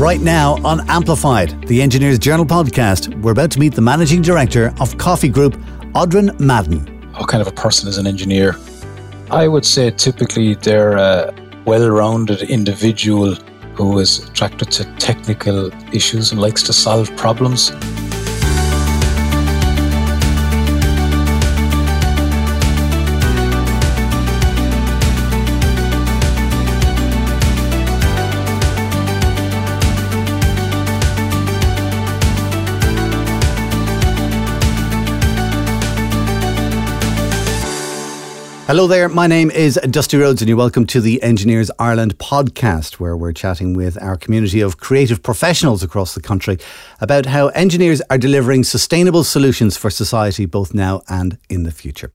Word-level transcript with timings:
Right 0.00 0.22
now 0.22 0.56
on 0.64 0.88
Amplified, 0.88 1.68
the 1.68 1.82
Engineers 1.82 2.18
Journal 2.18 2.46
podcast, 2.46 3.14
we're 3.20 3.32
about 3.32 3.50
to 3.50 3.60
meet 3.60 3.74
the 3.74 3.82
managing 3.82 4.22
director 4.22 4.72
of 4.80 4.96
Coffey 4.96 5.28
Group, 5.28 5.56
Odran 5.92 6.40
Madden. 6.40 6.86
What 7.16 7.28
kind 7.28 7.42
of 7.42 7.48
a 7.48 7.52
person 7.52 7.86
is 7.86 7.98
an 7.98 8.06
engineer? 8.06 8.56
I 9.30 9.46
would 9.46 9.66
say 9.66 9.90
typically 9.90 10.54
they're 10.54 10.96
a 10.96 11.34
well 11.66 11.90
rounded 11.90 12.40
individual 12.44 13.34
who 13.74 13.98
is 13.98 14.26
attracted 14.26 14.70
to 14.70 14.84
technical 14.96 15.70
issues 15.94 16.32
and 16.32 16.40
likes 16.40 16.62
to 16.62 16.72
solve 16.72 17.14
problems. 17.18 17.70
Hello 38.70 38.86
there, 38.86 39.08
my 39.08 39.26
name 39.26 39.50
is 39.50 39.80
Dusty 39.90 40.16
Rhodes, 40.16 40.40
and 40.40 40.48
you're 40.48 40.56
welcome 40.56 40.86
to 40.86 41.00
the 41.00 41.20
Engineers 41.24 41.72
Ireland 41.80 42.18
podcast, 42.18 43.00
where 43.00 43.16
we're 43.16 43.32
chatting 43.32 43.74
with 43.74 44.00
our 44.00 44.16
community 44.16 44.60
of 44.60 44.76
creative 44.76 45.24
professionals 45.24 45.82
across 45.82 46.14
the 46.14 46.22
country 46.22 46.56
about 47.00 47.26
how 47.26 47.48
engineers 47.48 48.00
are 48.10 48.16
delivering 48.16 48.62
sustainable 48.62 49.24
solutions 49.24 49.76
for 49.76 49.90
society 49.90 50.46
both 50.46 50.72
now 50.72 51.02
and 51.08 51.36
in 51.48 51.64
the 51.64 51.72
future. 51.72 52.12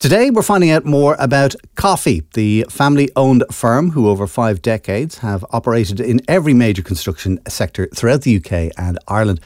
Today, 0.00 0.30
we're 0.30 0.42
finding 0.42 0.72
out 0.72 0.84
more 0.84 1.14
about 1.20 1.54
Coffey, 1.76 2.24
the 2.34 2.66
family 2.68 3.08
owned 3.14 3.44
firm 3.52 3.92
who, 3.92 4.08
over 4.08 4.26
five 4.26 4.62
decades, 4.62 5.18
have 5.18 5.44
operated 5.50 6.00
in 6.00 6.20
every 6.26 6.54
major 6.54 6.82
construction 6.82 7.38
sector 7.46 7.88
throughout 7.94 8.22
the 8.22 8.38
UK 8.38 8.72
and 8.76 8.98
Ireland. 9.06 9.40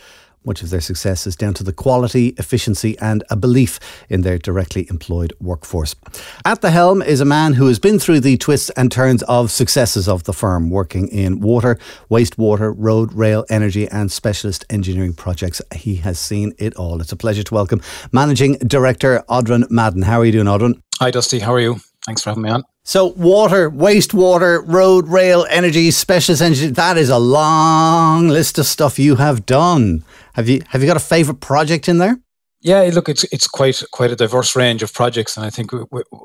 Much 0.49 0.63
of 0.63 0.71
their 0.71 0.81
success 0.81 1.27
is 1.27 1.37
down 1.37 1.53
to 1.53 1.63
the 1.63 1.75
quality, 1.75 2.29
efficiency, 2.39 2.97
and 3.01 3.23
a 3.29 3.37
belief 3.37 3.79
in 4.09 4.23
their 4.23 4.39
directly 4.39 4.87
employed 4.89 5.31
workforce. 5.41 5.95
At 6.43 6.63
the 6.63 6.71
helm 6.71 7.03
is 7.03 7.21
a 7.21 7.27
man 7.27 7.53
who 7.53 7.67
has 7.67 7.79
been 7.79 7.99
through 7.99 8.21
the 8.21 8.39
twists 8.39 8.71
and 8.71 8.91
turns 8.91 9.23
of 9.25 9.51
successes 9.51 10.09
of 10.09 10.25
the 10.25 10.33
firm, 10.33 10.71
working 10.71 11.09
in 11.09 11.41
water, 11.41 11.79
wastewater, 12.11 12.75
road, 12.75 13.13
rail, 13.13 13.45
energy, 13.51 13.87
and 13.89 14.11
specialist 14.11 14.65
engineering 14.71 15.13
projects. 15.13 15.61
He 15.75 15.97
has 15.97 16.19
seen 16.19 16.55
it 16.57 16.75
all. 16.77 17.03
It's 17.03 17.13
a 17.13 17.17
pleasure 17.17 17.43
to 17.43 17.53
welcome 17.53 17.83
Managing 18.11 18.55
Director 18.55 19.23
Odran 19.29 19.71
Madden. 19.71 20.01
How 20.01 20.19
are 20.21 20.25
you 20.25 20.33
doing, 20.33 20.47
Odran? 20.47 20.81
Hi, 20.99 21.11
Dusty. 21.11 21.41
How 21.41 21.53
are 21.53 21.61
you? 21.61 21.77
Thanks 22.07 22.23
for 22.23 22.31
having 22.31 22.45
me 22.45 22.49
on. 22.49 22.65
So, 22.89 23.09
water, 23.09 23.71
wastewater, 23.71 24.67
road, 24.67 25.09
rail, 25.09 25.45
energy, 25.51 25.91
specialist 25.91 26.41
engineering, 26.41 26.73
that 26.73 26.97
is 26.97 27.11
a 27.11 27.19
long 27.19 28.29
list 28.29 28.57
of 28.57 28.65
stuff 28.65 28.99
you 28.99 29.17
have 29.17 29.45
done. 29.45 30.03
Have 30.33 30.49
you 30.49 30.63
have 30.69 30.81
you 30.81 30.87
got 30.87 30.97
a 30.97 31.01
favorite 31.01 31.41
project 31.41 31.87
in 31.87 31.99
there? 31.99 32.19
Yeah, 32.63 32.89
look, 32.95 33.11
it's 33.11 33.25
it's 33.25 33.47
quite 33.47 33.83
quite 33.93 34.11
a 34.11 34.17
diverse 34.17 34.57
range 34.57 34.83
of 34.83 34.95
projects, 34.95 35.37
and 35.37 35.45
I 35.45 35.51
think 35.51 35.71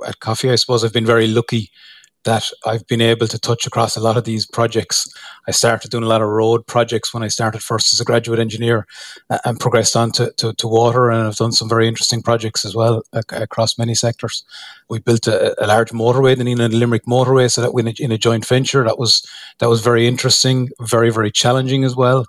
at 0.08 0.22
Coffey, 0.22 0.52
I 0.52 0.56
suppose 0.56 0.86
I've 0.86 0.94
been 0.94 1.06
very 1.06 1.28
lucky 1.28 1.70
that 2.24 2.50
I've 2.66 2.86
been 2.88 3.02
able 3.02 3.28
to 3.28 3.40
touch 3.40 3.68
across 3.68 3.96
a 3.96 4.00
lot 4.00 4.18
of 4.18 4.24
these 4.24 4.46
projects. 4.46 5.12
I 5.48 5.52
started 5.52 5.92
doing 5.92 6.04
a 6.04 6.08
lot 6.08 6.22
of 6.22 6.30
road 6.30 6.66
projects 6.66 7.14
when 7.14 7.24
I 7.24 7.28
started 7.28 7.62
first 7.62 7.94
as 7.94 8.00
a 8.00 8.06
graduate 8.06 8.40
engineer 8.40 8.88
and 9.46 9.60
progressed 9.60 9.96
on 9.96 10.12
to, 10.14 10.32
to, 10.38 10.54
to 10.54 10.68
water. 10.68 11.10
And 11.10 11.28
I've 11.28 11.36
done 11.36 11.52
some 11.52 11.70
very 11.70 11.88
interesting 11.88 12.22
projects 12.22 12.64
as 12.66 12.76
well 12.76 13.04
across 13.14 13.78
many 13.78 13.96
sectors. 13.96 14.44
We 14.90 15.00
built 15.00 15.28
a, 15.28 15.62
a 15.64 15.68
large 15.68 15.92
motorway, 15.92 16.38
the 16.38 16.44
Nenagh 16.44 16.78
Limerick 16.78 17.06
motorway, 17.06 17.52
so 17.52 17.62
that 17.62 17.74
we 17.74 17.84
in 18.00 18.12
a 18.12 18.18
joint 18.18 18.46
venture. 18.46 18.84
That 18.84 18.98
was, 18.98 19.26
that 19.60 19.70
was 19.70 19.82
very 19.82 20.08
interesting, 20.08 20.70
very, 20.80 21.10
very 21.10 21.32
challenging 21.32 21.84
as 21.84 21.96
well. 21.96 22.26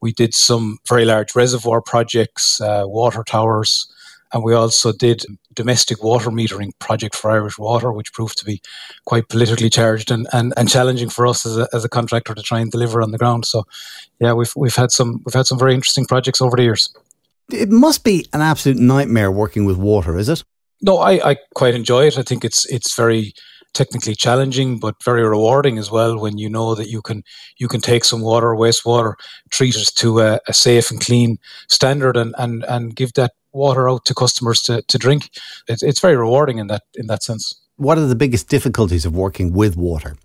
We 0.00 0.12
did 0.12 0.34
some 0.34 0.78
very 0.88 1.04
large 1.04 1.34
reservoir 1.34 1.80
projects, 1.80 2.60
uh, 2.60 2.84
water 2.86 3.24
towers, 3.24 3.86
and 4.34 4.42
we 4.42 4.52
also 4.52 4.92
did 4.92 5.24
domestic 5.54 6.02
water 6.02 6.28
metering 6.30 6.72
project 6.80 7.14
for 7.14 7.30
Irish 7.30 7.56
Water, 7.56 7.92
which 7.92 8.12
proved 8.12 8.36
to 8.38 8.44
be 8.44 8.60
quite 9.06 9.28
politically 9.28 9.70
charged 9.70 10.10
and, 10.10 10.26
and, 10.32 10.52
and 10.56 10.68
challenging 10.68 11.08
for 11.08 11.24
us 11.24 11.46
as 11.46 11.56
a, 11.56 11.68
as 11.72 11.84
a 11.84 11.88
contractor 11.88 12.34
to 12.34 12.42
try 12.42 12.58
and 12.58 12.72
deliver 12.72 13.00
on 13.00 13.12
the 13.12 13.18
ground. 13.18 13.46
So, 13.46 13.64
yeah, 14.20 14.32
we've 14.32 14.52
we've 14.56 14.74
had 14.74 14.90
some 14.90 15.22
we've 15.24 15.34
had 15.34 15.46
some 15.46 15.58
very 15.58 15.72
interesting 15.72 16.04
projects 16.04 16.40
over 16.40 16.56
the 16.56 16.64
years. 16.64 16.92
It 17.52 17.70
must 17.70 18.02
be 18.02 18.26
an 18.32 18.40
absolute 18.40 18.78
nightmare 18.78 19.30
working 19.30 19.64
with 19.66 19.76
water, 19.76 20.18
is 20.18 20.28
it? 20.28 20.42
No, 20.82 20.98
I, 20.98 21.30
I 21.30 21.36
quite 21.54 21.74
enjoy 21.74 22.06
it. 22.06 22.18
I 22.18 22.22
think 22.22 22.44
it's 22.44 22.66
it's 22.66 22.96
very 22.96 23.34
technically 23.72 24.14
challenging 24.14 24.78
but 24.78 25.02
very 25.02 25.28
rewarding 25.28 25.78
as 25.78 25.90
well 25.90 26.16
when 26.18 26.38
you 26.38 26.48
know 26.48 26.76
that 26.76 26.88
you 26.88 27.02
can 27.02 27.22
you 27.56 27.66
can 27.66 27.80
take 27.80 28.04
some 28.04 28.20
water 28.20 28.54
wastewater 28.54 29.14
treat 29.50 29.74
it 29.74 29.90
to 29.96 30.20
a, 30.20 30.38
a 30.46 30.54
safe 30.54 30.92
and 30.92 31.00
clean 31.00 31.36
standard 31.68 32.16
and, 32.16 32.36
and 32.38 32.64
and 32.66 32.94
give 32.94 33.12
that 33.14 33.32
water 33.54 33.88
out 33.88 34.04
to 34.06 34.14
customers 34.14 34.60
to, 34.62 34.82
to 34.82 34.98
drink. 34.98 35.30
It's, 35.68 35.82
it's 35.82 36.00
very 36.00 36.16
rewarding 36.16 36.58
in 36.58 36.66
that 36.66 36.82
in 36.94 37.06
that 37.06 37.22
sense. 37.22 37.60
What 37.76 37.98
are 37.98 38.06
the 38.06 38.14
biggest 38.14 38.48
difficulties 38.48 39.04
of 39.04 39.16
working 39.16 39.52
with 39.52 39.76
water 39.76 40.16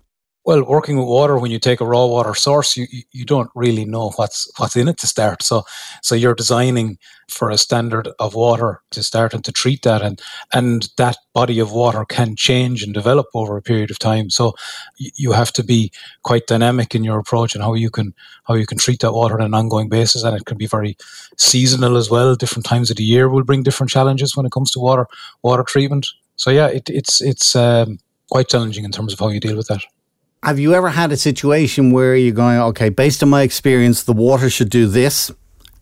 well, 0.50 0.64
working 0.64 0.98
with 0.98 1.06
water 1.06 1.38
when 1.38 1.52
you 1.52 1.60
take 1.60 1.80
a 1.80 1.86
raw 1.86 2.06
water 2.06 2.34
source, 2.34 2.76
you, 2.76 2.84
you 3.12 3.24
don't 3.24 3.50
really 3.54 3.84
know 3.84 4.10
what's 4.16 4.50
what's 4.58 4.74
in 4.74 4.88
it 4.88 4.98
to 4.98 5.06
start. 5.06 5.44
So 5.44 5.62
so 6.02 6.16
you're 6.16 6.34
designing 6.34 6.98
for 7.28 7.50
a 7.50 7.56
standard 7.56 8.08
of 8.18 8.34
water 8.34 8.82
to 8.90 9.04
start 9.04 9.32
and 9.32 9.44
to 9.44 9.52
treat 9.52 9.82
that, 9.82 10.02
and 10.02 10.20
and 10.52 10.88
that 10.96 11.18
body 11.34 11.60
of 11.60 11.70
water 11.70 12.04
can 12.04 12.34
change 12.34 12.82
and 12.82 12.92
develop 12.92 13.26
over 13.32 13.56
a 13.56 13.62
period 13.62 13.92
of 13.92 14.00
time. 14.00 14.28
So 14.28 14.56
you 14.96 15.30
have 15.30 15.52
to 15.52 15.62
be 15.62 15.92
quite 16.24 16.48
dynamic 16.48 16.96
in 16.96 17.04
your 17.04 17.20
approach 17.20 17.54
and 17.54 17.62
how 17.62 17.74
you 17.74 17.88
can 17.88 18.12
how 18.48 18.54
you 18.54 18.66
can 18.66 18.78
treat 18.78 19.00
that 19.02 19.12
water 19.12 19.36
on 19.36 19.46
an 19.46 19.54
ongoing 19.54 19.88
basis, 19.88 20.24
and 20.24 20.36
it 20.36 20.46
can 20.46 20.58
be 20.58 20.66
very 20.66 20.96
seasonal 21.36 21.96
as 21.96 22.10
well. 22.10 22.34
Different 22.34 22.66
times 22.66 22.90
of 22.90 22.96
the 22.96 23.04
year 23.04 23.28
will 23.28 23.44
bring 23.44 23.62
different 23.62 23.92
challenges 23.92 24.36
when 24.36 24.46
it 24.46 24.52
comes 24.52 24.72
to 24.72 24.80
water 24.80 25.06
water 25.42 25.62
treatment. 25.62 26.08
So 26.34 26.50
yeah, 26.50 26.66
it, 26.66 26.90
it's 26.90 27.20
it's 27.20 27.54
um, 27.54 27.98
quite 28.32 28.48
challenging 28.48 28.84
in 28.84 28.90
terms 28.90 29.12
of 29.12 29.20
how 29.20 29.28
you 29.28 29.38
deal 29.38 29.56
with 29.56 29.68
that. 29.68 29.84
Have 30.42 30.58
you 30.58 30.72
ever 30.72 30.88
had 30.88 31.12
a 31.12 31.18
situation 31.18 31.90
where 31.90 32.16
you're 32.16 32.32
going, 32.32 32.58
okay, 32.58 32.88
based 32.88 33.22
on 33.22 33.28
my 33.28 33.42
experience, 33.42 34.04
the 34.04 34.14
water 34.14 34.48
should 34.48 34.70
do 34.70 34.86
this, 34.86 35.30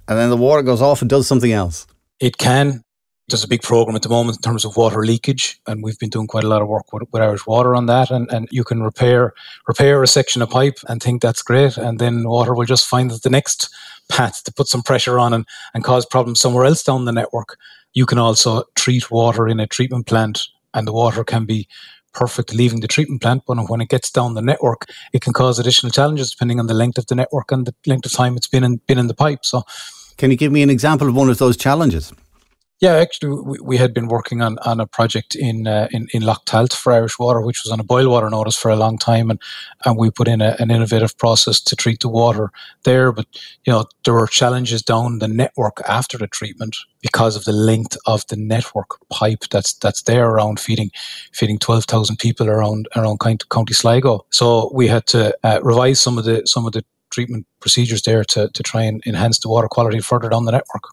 and 0.09 0.19
then 0.19 0.31
the 0.31 0.37
water 0.37 0.63
goes 0.63 0.83
off 0.83 1.01
and 1.01 1.09
does 1.09 1.29
something 1.29 1.53
else? 1.53 1.87
It 2.19 2.39
can. 2.39 2.83
There's 3.29 3.45
a 3.45 3.49
big 3.49 3.63
program 3.63 3.95
at 3.95 4.03
the 4.03 4.09
moment 4.09 4.39
in 4.39 4.43
terms 4.43 4.65
of 4.65 4.77
water 4.77 5.05
leakage, 5.05 5.61
and 5.69 5.81
we've 5.85 5.99
been 6.01 6.11
doing 6.11 6.27
quite 6.27 6.43
a 6.43 6.49
lot 6.49 6.61
of 6.61 6.67
work 6.67 6.93
with, 6.93 7.05
with 7.13 7.23
Irish 7.23 7.47
Water 7.47 7.77
on 7.77 7.87
that. 7.87 8.11
And, 8.11 8.29
and 8.33 8.49
you 8.51 8.65
can 8.65 8.83
repair 8.83 9.33
repair 9.69 10.03
a 10.03 10.09
section 10.09 10.43
of 10.43 10.51
pipe 10.51 10.81
and 10.89 11.01
think 11.01 11.23
that's 11.23 11.43
great, 11.43 11.77
and 11.77 12.01
then 12.01 12.29
water 12.29 12.53
will 12.53 12.67
just 12.67 12.89
find 12.89 13.13
the 13.13 13.31
next 13.31 13.73
path 14.09 14.43
to 14.43 14.53
put 14.53 14.67
some 14.67 14.83
pressure 14.83 15.21
on 15.21 15.33
and, 15.35 15.47
and 15.73 15.85
cause 15.85 16.05
problems 16.05 16.41
somewhere 16.41 16.65
else 16.65 16.83
down 16.83 17.05
the 17.05 17.13
network. 17.13 17.57
You 17.93 18.07
can 18.07 18.19
also 18.19 18.65
treat 18.75 19.09
water 19.09 19.47
in 19.47 19.61
a 19.61 19.69
treatment 19.69 20.09
plant, 20.09 20.49
and 20.75 20.85
the 20.85 20.93
water 20.93 21.23
can 21.23 21.45
be 21.45 21.69
perfect 22.19 22.53
leaving 22.53 22.81
the 22.81 22.89
treatment 22.89 23.23
plant, 23.23 23.43
but 23.47 23.57
when 23.71 23.81
it 23.81 23.89
gets 23.89 24.11
down 24.11 24.35
the 24.35 24.43
network, 24.43 24.87
it 25.13 25.21
can 25.21 25.33
cause 25.33 25.61
additional 25.61 25.93
challenges 25.93 26.33
depending 26.33 26.59
on 26.59 26.67
the 26.67 26.75
length 26.75 26.99
of 26.99 27.07
the 27.07 27.15
network 27.15 27.53
and 27.53 27.65
the 27.65 27.75
length 27.87 28.07
of 28.07 28.13
time 28.13 28.37
it's 28.37 28.49
been 28.49 28.65
in, 28.65 28.81
been 28.89 28.99
in 28.99 29.07
the 29.07 29.15
pipe. 29.15 29.45
So, 29.45 29.63
can 30.17 30.33
you 30.33 30.37
give 30.37 30.51
me 30.51 30.63
an 30.63 30.71
example 30.71 31.09
of 31.09 31.15
one 31.15 31.31
of 31.31 31.39
those 31.39 31.57
challenges? 31.57 32.13
Yeah, 32.81 32.93
actually, 32.93 33.41
we, 33.43 33.59
we 33.61 33.77
had 33.77 33.93
been 33.93 34.07
working 34.07 34.41
on, 34.41 34.57
on 34.61 34.79
a 34.79 34.87
project 34.87 35.35
in, 35.35 35.67
uh, 35.67 35.89
in 35.91 36.07
in 36.15 36.23
Lough 36.23 36.37
Talt 36.45 36.73
for 36.73 36.93
Irish 36.93 37.19
Water, 37.19 37.41
which 37.41 37.65
was 37.65 37.73
on 37.73 37.81
a 37.81 37.85
boil 37.85 38.09
water 38.09 38.31
notice 38.31 38.57
for 38.57 38.71
a 38.71 38.77
long 38.77 38.99
time, 38.99 39.31
and 39.31 39.43
and 39.85 39.99
we 39.99 40.11
put 40.13 40.29
in 40.29 40.41
a, 40.41 40.55
an 40.61 40.71
innovative 40.71 41.19
process 41.19 41.61
to 41.61 41.75
treat 41.75 41.99
the 41.99 42.09
water 42.09 42.53
there. 42.85 43.11
But 43.11 43.27
you 43.65 43.73
know, 43.73 43.87
there 44.05 44.15
were 44.15 44.29
challenges 44.29 44.81
down 44.81 45.19
the 45.19 45.27
network 45.27 45.81
after 45.89 46.17
the 46.19 46.29
treatment 46.29 46.77
because 47.03 47.35
of 47.35 47.45
the 47.45 47.53
length 47.53 47.97
of 48.07 48.25
the 48.29 48.37
network 48.37 48.99
pipe 49.11 49.45
that's 49.51 49.73
that's 49.75 50.03
there 50.03 50.29
around 50.29 50.61
feeding 50.61 50.93
feeding 51.33 51.59
twelve 51.59 51.85
thousand 51.87 52.19
people 52.19 52.49
around 52.49 52.87
around 52.95 53.19
County 53.19 53.75
Sligo. 53.75 54.25
So 54.31 54.71
we 54.73 54.87
had 54.87 55.05
to 55.09 55.37
uh, 55.43 55.59
revise 55.65 56.01
some 56.01 56.17
of 56.17 56.25
the 56.25 56.47
some 56.47 56.65
of 56.65 56.73
the 56.75 56.85
treatment 57.11 57.45
procedures 57.59 58.03
there 58.03 58.23
to 58.23 58.51
to 58.51 58.63
try 58.63 58.83
and 58.83 59.03
enhance 59.05 59.41
the 59.41 59.49
water 59.49 59.67
quality 59.69 59.99
further 59.99 60.29
down 60.29 60.45
the 60.45 60.53
network. 60.53 60.85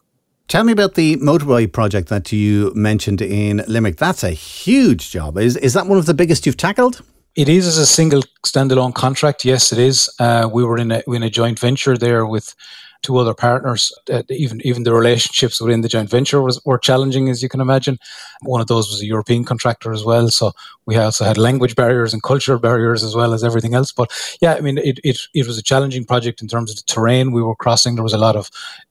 Tell 0.48 0.62
me 0.62 0.72
about 0.72 0.94
the 0.94 1.16
motorway 1.16 1.70
project 1.70 2.08
that 2.08 2.30
you 2.30 2.72
mentioned 2.74 3.20
in 3.20 3.64
Limerick. 3.66 3.96
That's 3.96 4.22
a 4.22 4.30
huge 4.30 5.10
job. 5.10 5.38
Is 5.38 5.56
is 5.56 5.72
that 5.74 5.86
one 5.88 5.98
of 5.98 6.06
the 6.06 6.14
biggest 6.14 6.46
you've 6.46 6.56
tackled? 6.56 7.02
It 7.34 7.48
is 7.48 7.66
as 7.66 7.78
a 7.78 7.86
single 7.86 8.22
standalone 8.44 8.94
contract. 8.94 9.44
Yes, 9.44 9.72
it 9.72 9.78
is. 9.78 10.08
Uh, 10.20 10.48
we 10.52 10.64
were 10.64 10.78
in 10.78 10.92
a 10.92 11.02
in 11.08 11.24
a 11.24 11.30
joint 11.30 11.58
venture 11.58 11.98
there 11.98 12.24
with 12.24 12.54
two 13.02 13.16
other 13.16 13.34
partners. 13.34 13.92
Uh, 14.08 14.22
even 14.30 14.60
even 14.64 14.84
the 14.84 14.94
relationships 14.94 15.60
within 15.60 15.80
the 15.80 15.88
joint 15.88 16.08
venture 16.08 16.40
was, 16.40 16.64
were 16.64 16.78
challenging, 16.78 17.28
as 17.28 17.42
you 17.42 17.48
can 17.48 17.60
imagine. 17.60 17.98
One 18.42 18.60
of 18.60 18.68
those 18.68 18.88
was 18.88 19.02
a 19.02 19.06
European 19.06 19.44
contractor 19.44 19.92
as 19.92 20.04
well, 20.04 20.28
so 20.28 20.52
we 20.86 20.96
also 20.96 21.24
had 21.24 21.38
language 21.38 21.74
barriers 21.74 22.12
and 22.12 22.22
cultural 22.22 22.60
barriers 22.60 23.02
as 23.02 23.16
well 23.16 23.34
as 23.34 23.42
everything 23.42 23.74
else. 23.74 23.90
But 23.90 24.12
yeah, 24.40 24.54
I 24.54 24.60
mean, 24.60 24.78
it 24.78 25.00
it, 25.02 25.18
it 25.34 25.44
was 25.48 25.58
a 25.58 25.62
challenging 25.62 26.04
project 26.04 26.40
in 26.40 26.46
terms 26.46 26.70
of 26.70 26.76
the 26.76 26.84
terrain 26.84 27.32
we 27.32 27.42
were 27.42 27.56
crossing. 27.56 27.96
There 27.96 28.04
was 28.04 28.14
a 28.14 28.26
lot 28.28 28.36
of 28.36 28.48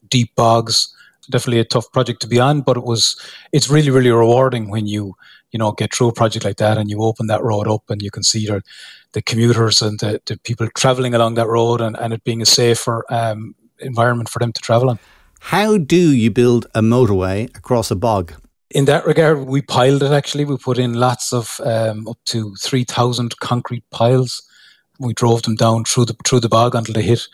deep 0.09 0.35
bogs 0.35 0.91
definitely 1.25 1.59
a 1.59 1.65
tough 1.65 1.91
project 1.91 2.21
to 2.21 2.27
be 2.27 2.39
on, 2.39 2.61
but 2.61 2.77
it 2.77 2.83
was 2.83 3.15
it's 3.51 3.69
really 3.69 3.91
really 3.91 4.11
rewarding 4.11 4.69
when 4.69 4.87
you 4.87 5.15
you 5.55 5.59
know, 5.59 5.71
get 5.71 5.93
through 5.93 6.09
a 6.09 6.13
project 6.13 6.43
like 6.43 6.57
that 6.57 6.77
and 6.77 6.89
you 6.89 7.01
open 7.01 7.27
that 7.27 7.41
road 7.41 7.65
up 7.65 7.89
and 7.89 8.01
you 8.01 8.11
can 8.11 8.23
see 8.23 8.45
the, 8.45 8.61
the 9.13 9.21
commuters 9.21 9.81
and 9.81 10.01
the, 10.01 10.21
the 10.25 10.37
people 10.39 10.67
traveling 10.75 11.13
along 11.13 11.35
that 11.35 11.47
road 11.47 11.79
and, 11.79 11.95
and 11.97 12.11
it 12.11 12.25
being 12.25 12.41
a 12.41 12.45
safer 12.45 13.05
um, 13.09 13.55
environment 13.79 14.27
for 14.27 14.39
them 14.39 14.51
to 14.51 14.61
travel 14.61 14.89
on. 14.89 14.99
How 15.39 15.77
do 15.77 16.11
you 16.11 16.29
build 16.29 16.67
a 16.75 16.81
motorway 16.81 17.55
across 17.55 17.89
a 17.89 17.95
bog? 17.95 18.33
In 18.69 18.83
that 18.83 19.05
regard, 19.05 19.45
we 19.45 19.61
piled 19.61 20.03
it 20.03 20.11
actually. 20.11 20.43
We 20.43 20.57
put 20.57 20.77
in 20.77 20.93
lots 20.93 21.31
of 21.31 21.61
um, 21.63 22.05
up 22.09 22.17
to 22.25 22.53
3,000 22.55 23.39
concrete 23.39 23.89
piles. 23.91 24.41
We 24.99 25.13
drove 25.13 25.43
them 25.43 25.55
down 25.55 25.85
through 25.85 26.07
the, 26.07 26.17
through 26.25 26.41
the 26.41 26.49
bog 26.49 26.75
until 26.75 26.95
they 26.95 27.03
hit 27.03 27.29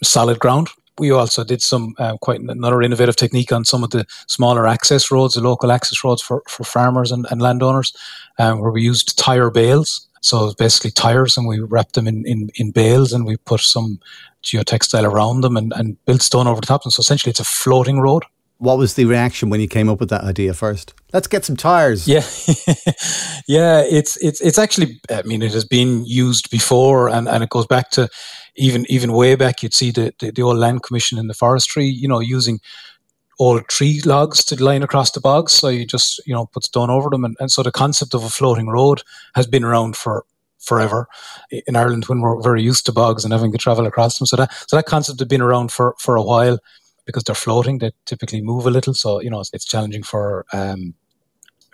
solid 0.00 0.38
ground 0.38 0.68
we 0.98 1.10
also 1.10 1.44
did 1.44 1.60
some 1.62 1.94
uh, 1.98 2.16
quite 2.18 2.40
another 2.40 2.82
innovative 2.82 3.16
technique 3.16 3.52
on 3.52 3.64
some 3.64 3.82
of 3.82 3.90
the 3.90 4.06
smaller 4.26 4.66
access 4.66 5.10
roads, 5.10 5.34
the 5.34 5.40
local 5.40 5.72
access 5.72 6.04
roads 6.04 6.22
for, 6.22 6.42
for 6.48 6.64
farmers 6.64 7.10
and, 7.10 7.26
and 7.30 7.42
landowners, 7.42 7.92
um, 8.38 8.60
where 8.60 8.70
we 8.70 8.82
used 8.82 9.18
tire 9.18 9.50
bales. 9.50 10.08
So 10.20 10.54
basically 10.54 10.90
tires, 10.90 11.36
and 11.36 11.46
we 11.46 11.60
wrapped 11.60 11.94
them 11.94 12.06
in, 12.06 12.26
in, 12.26 12.50
in 12.54 12.70
bales, 12.70 13.12
and 13.12 13.26
we 13.26 13.36
put 13.36 13.60
some 13.60 14.00
geotextile 14.42 15.04
around 15.04 15.42
them 15.42 15.56
and, 15.56 15.72
and 15.74 16.02
built 16.06 16.22
stone 16.22 16.46
over 16.46 16.60
the 16.60 16.66
top. 16.66 16.84
And 16.84 16.92
so 16.92 17.00
essentially, 17.00 17.30
it's 17.30 17.40
a 17.40 17.44
floating 17.44 18.00
road. 18.00 18.24
What 18.58 18.78
was 18.78 18.94
the 18.94 19.04
reaction 19.04 19.50
when 19.50 19.60
you 19.60 19.68
came 19.68 19.88
up 19.88 20.00
with 20.00 20.10
that 20.10 20.22
idea 20.22 20.54
first? 20.54 20.94
Let's 21.12 21.26
get 21.26 21.44
some 21.44 21.56
tires. 21.56 22.06
Yeah, 22.08 22.22
yeah. 23.48 23.82
It's 23.82 24.16
it's 24.18 24.40
it's 24.40 24.58
actually. 24.58 25.00
I 25.10 25.22
mean, 25.22 25.42
it 25.42 25.52
has 25.52 25.64
been 25.64 26.04
used 26.06 26.50
before, 26.50 27.08
and, 27.08 27.28
and 27.28 27.42
it 27.42 27.50
goes 27.50 27.66
back 27.66 27.90
to 27.90 28.08
even 28.56 28.86
even 28.88 29.12
way 29.12 29.34
back, 29.34 29.62
you'd 29.62 29.74
see 29.74 29.90
the, 29.90 30.14
the, 30.20 30.30
the 30.30 30.42
old 30.42 30.58
land 30.58 30.82
commission 30.82 31.18
in 31.18 31.26
the 31.26 31.34
forestry, 31.34 31.86
you 31.86 32.08
know, 32.08 32.20
using 32.20 32.60
old 33.40 33.66
tree 33.68 34.00
logs 34.04 34.44
to 34.44 34.62
line 34.62 34.82
across 34.82 35.10
the 35.10 35.20
bogs. 35.20 35.52
So 35.52 35.68
you 35.68 35.86
just, 35.86 36.24
you 36.26 36.34
know, 36.34 36.46
put 36.46 36.64
stone 36.64 36.90
over 36.90 37.10
them. 37.10 37.24
And, 37.24 37.36
and 37.40 37.50
so 37.50 37.62
the 37.62 37.72
concept 37.72 38.14
of 38.14 38.22
a 38.22 38.28
floating 38.28 38.68
road 38.68 39.02
has 39.34 39.46
been 39.46 39.64
around 39.64 39.96
for 39.96 40.24
forever 40.60 41.08
in 41.66 41.76
Ireland 41.76 42.06
when 42.06 42.20
we're 42.20 42.40
very 42.40 42.62
used 42.62 42.86
to 42.86 42.92
bogs 42.92 43.24
and 43.24 43.32
having 43.32 43.52
to 43.52 43.58
travel 43.58 43.86
across 43.86 44.18
them. 44.18 44.26
So 44.26 44.36
that, 44.36 44.52
so 44.68 44.76
that 44.76 44.86
concept 44.86 45.18
had 45.18 45.28
been 45.28 45.42
around 45.42 45.72
for, 45.72 45.94
for 45.98 46.16
a 46.16 46.22
while 46.22 46.58
because 47.06 47.24
they're 47.24 47.34
floating. 47.34 47.78
They 47.78 47.92
typically 48.04 48.40
move 48.40 48.66
a 48.66 48.70
little. 48.70 48.94
So, 48.94 49.20
you 49.20 49.30
know, 49.30 49.40
it's, 49.40 49.50
it's 49.52 49.64
challenging 49.64 50.02
for, 50.02 50.46
um, 50.52 50.94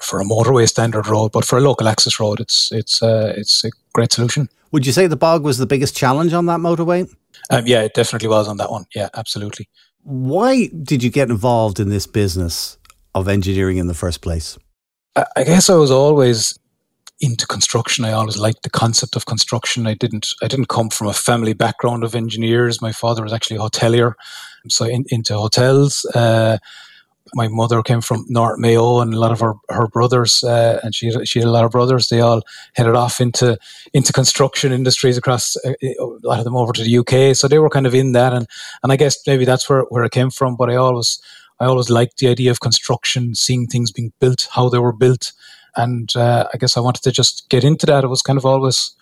for 0.00 0.21
a 0.21 0.25
motorway 0.25 0.69
standard 0.69 1.06
road, 1.06 1.32
but 1.32 1.44
for 1.44 1.59
a 1.59 1.61
local 1.61 1.88
access 1.88 2.19
road, 2.19 2.41
it's, 2.41 2.71
it's, 2.73 3.03
uh, 3.03 3.35
it's 3.37 3.65
a 3.65 3.71
great 3.93 4.12
solution. 4.12 4.49
Would 4.73 4.87
you 4.87 4.93
say 4.93 5.06
the 5.06 5.17
bog 5.17 5.44
was 5.44 5.59
the 5.59 5.67
biggest 5.67 5.97
challenge 5.97 6.32
on 6.32 6.47
that 6.47 6.61
motorway? 6.61 7.12
Um, 7.50 7.67
yeah, 7.67 7.82
it 7.82 7.94
definitely 7.94 8.29
was 8.29 8.49
on 8.49 8.56
that 8.59 8.71
one. 8.71 8.87
Yeah, 8.94 9.09
absolutely. 9.15 9.69
Why 10.03 10.69
did 10.69 11.03
you 11.03 11.11
get 11.11 11.29
involved 11.29 11.81
in 11.81 11.88
this 11.88 12.06
business 12.06 12.79
of 13.15 13.29
engineering 13.29 13.76
in 13.76 13.87
the 13.87 13.94
first 13.94 14.23
place? 14.23 14.56
I 15.17 15.44
guess 15.44 15.69
I 15.69 15.75
was 15.75 15.91
always 15.91 16.59
into 17.21 17.47
construction. 17.47 18.05
I 18.05 18.12
always 18.12 18.38
liked 18.38 18.62
the 18.62 18.71
concept 18.71 19.17
of 19.17 19.26
construction. 19.26 19.87
I 19.87 19.94
didn't 19.94 20.29
I 20.43 20.49
didn't 20.49 20.69
come 20.69 20.88
from 20.88 21.09
a 21.09 21.12
family 21.12 21.53
background 21.53 22.05
of 22.05 22.15
engineers. 22.15 22.81
My 22.81 22.93
father 22.93 23.23
was 23.23 23.33
actually 23.33 23.56
a 23.56 23.61
hotelier, 23.61 24.15
so 24.69 24.85
in, 24.85 25.05
into 25.09 25.35
hotels. 25.37 26.05
Uh, 26.15 26.59
my 27.35 27.49
mother 27.49 27.83
came 27.83 28.01
from 28.01 28.25
North 28.29 28.59
Mayo, 28.59 29.01
and 29.01 29.15
a 29.15 29.19
lot 29.19 29.33
of 29.33 29.41
her 29.41 29.55
her 29.69 29.87
brothers, 29.87 30.43
uh, 30.43 30.81
and 30.83 30.95
she 30.95 31.11
she 31.25 31.39
had 31.39 31.49
a 31.49 31.51
lot 31.51 31.65
of 31.65 31.71
brothers. 31.71 32.09
They 32.09 32.21
all 32.21 32.43
headed 32.75 32.95
off 32.95 33.21
into 33.21 33.59
into 33.93 34.12
construction 34.12 34.73
industries 34.73 35.17
across 35.17 35.57
uh, 35.65 35.73
a 35.83 35.95
lot 36.23 36.39
of 36.39 36.45
them 36.45 36.57
over 36.57 36.73
to 36.73 36.83
the 36.83 36.99
UK. 36.99 37.37
So 37.37 37.49
they 37.49 37.59
were 37.59 37.71
kind 37.71 37.87
of 37.87 37.95
in 37.95 38.12
that, 38.12 38.33
and 38.33 38.47
and 38.83 38.93
I 38.93 38.97
guess 38.97 39.19
maybe 39.27 39.45
that's 39.45 39.69
where 39.69 39.83
where 39.83 40.05
it 40.05 40.12
came 40.12 40.31
from. 40.31 40.57
But 40.57 40.71
I 40.71 40.77
always 40.77 41.21
I 41.61 41.67
always 41.67 41.91
liked 41.91 42.19
the 42.19 42.29
idea 42.29 42.51
of 42.51 42.61
construction, 42.61 43.35
seeing 43.35 43.67
things 43.67 43.93
being 43.93 44.12
built, 44.21 44.49
how 44.53 44.69
they 44.69 44.79
were 44.79 44.93
built, 44.93 45.33
and 45.77 46.15
uh, 46.17 46.49
I 46.53 46.57
guess 46.57 46.77
I 46.77 46.81
wanted 46.81 47.03
to 47.03 47.12
just 47.12 47.49
get 47.49 47.65
into 47.65 47.87
that. 47.87 48.05
It 48.05 48.09
was 48.09 48.23
kind 48.23 48.39
of 48.39 48.47
always 48.47 48.95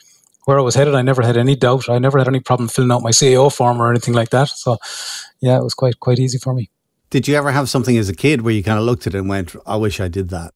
where 0.48 0.58
I 0.58 0.62
was 0.62 0.74
headed. 0.74 0.94
I 0.94 1.02
never 1.02 1.20
had 1.20 1.36
any 1.36 1.54
doubt. 1.54 1.90
I 1.90 1.98
never 1.98 2.16
had 2.16 2.26
any 2.26 2.40
problem 2.40 2.70
filling 2.70 2.90
out 2.90 3.02
my 3.02 3.10
CAO 3.10 3.54
form 3.54 3.82
or 3.82 3.90
anything 3.90 4.14
like 4.14 4.30
that. 4.30 4.48
So 4.48 4.78
yeah, 5.40 5.58
it 5.58 5.62
was 5.62 5.74
quite 5.74 6.00
quite 6.00 6.18
easy 6.18 6.38
for 6.38 6.54
me. 6.54 6.70
Did 7.10 7.28
you 7.28 7.34
ever 7.34 7.50
have 7.50 7.68
something 7.68 7.98
as 7.98 8.08
a 8.08 8.14
kid 8.14 8.40
where 8.40 8.54
you 8.54 8.62
kind 8.62 8.78
of 8.78 8.86
looked 8.86 9.06
at 9.06 9.14
it 9.14 9.18
and 9.18 9.28
went, 9.28 9.54
I 9.66 9.76
wish 9.76 10.00
I 10.00 10.08
did 10.08 10.30
that? 10.30 10.54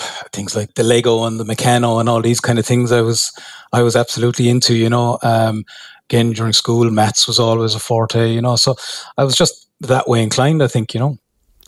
Things 0.32 0.56
like 0.56 0.74
the 0.74 0.82
Lego 0.82 1.22
and 1.22 1.38
the 1.38 1.44
Meccano 1.44 2.00
and 2.00 2.08
all 2.08 2.20
these 2.20 2.40
kind 2.40 2.58
of 2.58 2.66
things 2.66 2.90
I 2.90 3.00
was 3.00 3.30
I 3.72 3.82
was 3.82 3.94
absolutely 3.94 4.48
into, 4.48 4.74
you 4.74 4.90
know. 4.90 5.20
Um, 5.22 5.64
again 6.10 6.32
during 6.32 6.52
school, 6.52 6.90
maths 6.90 7.28
was 7.28 7.38
always 7.38 7.76
a 7.76 7.78
forte, 7.78 8.32
you 8.32 8.42
know. 8.42 8.56
So 8.56 8.74
I 9.16 9.22
was 9.22 9.36
just 9.36 9.68
that 9.82 10.08
way 10.08 10.20
inclined, 10.20 10.64
I 10.64 10.66
think, 10.66 10.94
you 10.94 10.98
know. 10.98 11.16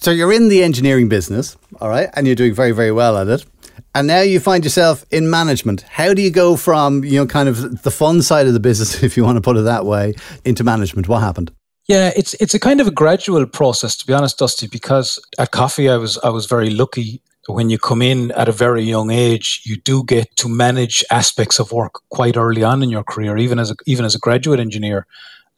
So 0.01 0.11
you're 0.11 0.33
in 0.33 0.49
the 0.49 0.65
engineering 0.65 1.09
business, 1.09 1.57
all 1.81 1.89
right, 1.89 2.09
and 2.15 2.27
you're 2.27 2.35
doing 2.35 2.53
very, 2.53 2.73
very 2.73 2.91
well 2.91 3.17
at 3.17 3.29
it. 3.29 3.47
And 3.95 4.07
now 4.07 4.21
you 4.21 4.39
find 4.39 4.63
yourself 4.63 5.05
in 5.11 5.29
management. 5.29 5.83
How 5.83 6.15
do 6.15 6.23
you 6.23 6.31
go 6.31 6.57
from, 6.57 7.03
you 7.05 7.19
know, 7.19 7.27
kind 7.27 7.49
of 7.49 7.83
the 7.83 7.91
fun 7.91 8.23
side 8.23 8.47
of 8.47 8.53
the 8.53 8.61
business, 8.61 9.03
if 9.03 9.17
you 9.17 9.25
want 9.25 9.37
to 9.37 9.41
put 9.41 9.57
it 9.57 9.63
that 9.63 9.85
way, 9.85 10.15
into 10.45 10.65
management? 10.65 11.09
What 11.09 11.21
happened? 11.21 11.53
Yeah, 11.89 12.13
it's 12.15 12.35
it's 12.35 12.55
a 12.55 12.61
kind 12.61 12.81
of 12.81 12.87
a 12.87 12.93
gradual 12.93 13.45
process, 13.47 13.97
to 13.97 14.07
be 14.07 14.13
honest, 14.13 14.39
Dusty. 14.39 14.69
Because 14.69 15.19
at 15.39 15.51
Coffey, 15.51 15.89
I 15.89 15.97
was 15.97 16.19
I 16.19 16.29
was 16.29 16.47
very 16.47 16.71
lucky. 16.71 17.21
When 17.49 17.69
you 17.69 17.79
come 17.79 18.01
in 18.01 18.31
at 18.33 18.49
a 18.49 18.53
very 18.53 18.83
young 18.83 19.11
age, 19.11 19.63
you 19.65 19.77
do 19.77 20.05
get 20.05 20.37
to 20.37 20.49
manage 20.49 21.03
aspects 21.11 21.59
of 21.59 21.73
work 21.73 21.95
quite 22.11 22.37
early 22.37 22.63
on 22.63 22.83
in 22.83 22.91
your 22.91 23.03
career, 23.03 23.37
even 23.39 23.59
as 23.59 23.73
a, 23.73 23.75
even 23.87 24.05
as 24.05 24.15
a 24.15 24.21
graduate 24.21 24.61
engineer 24.61 25.07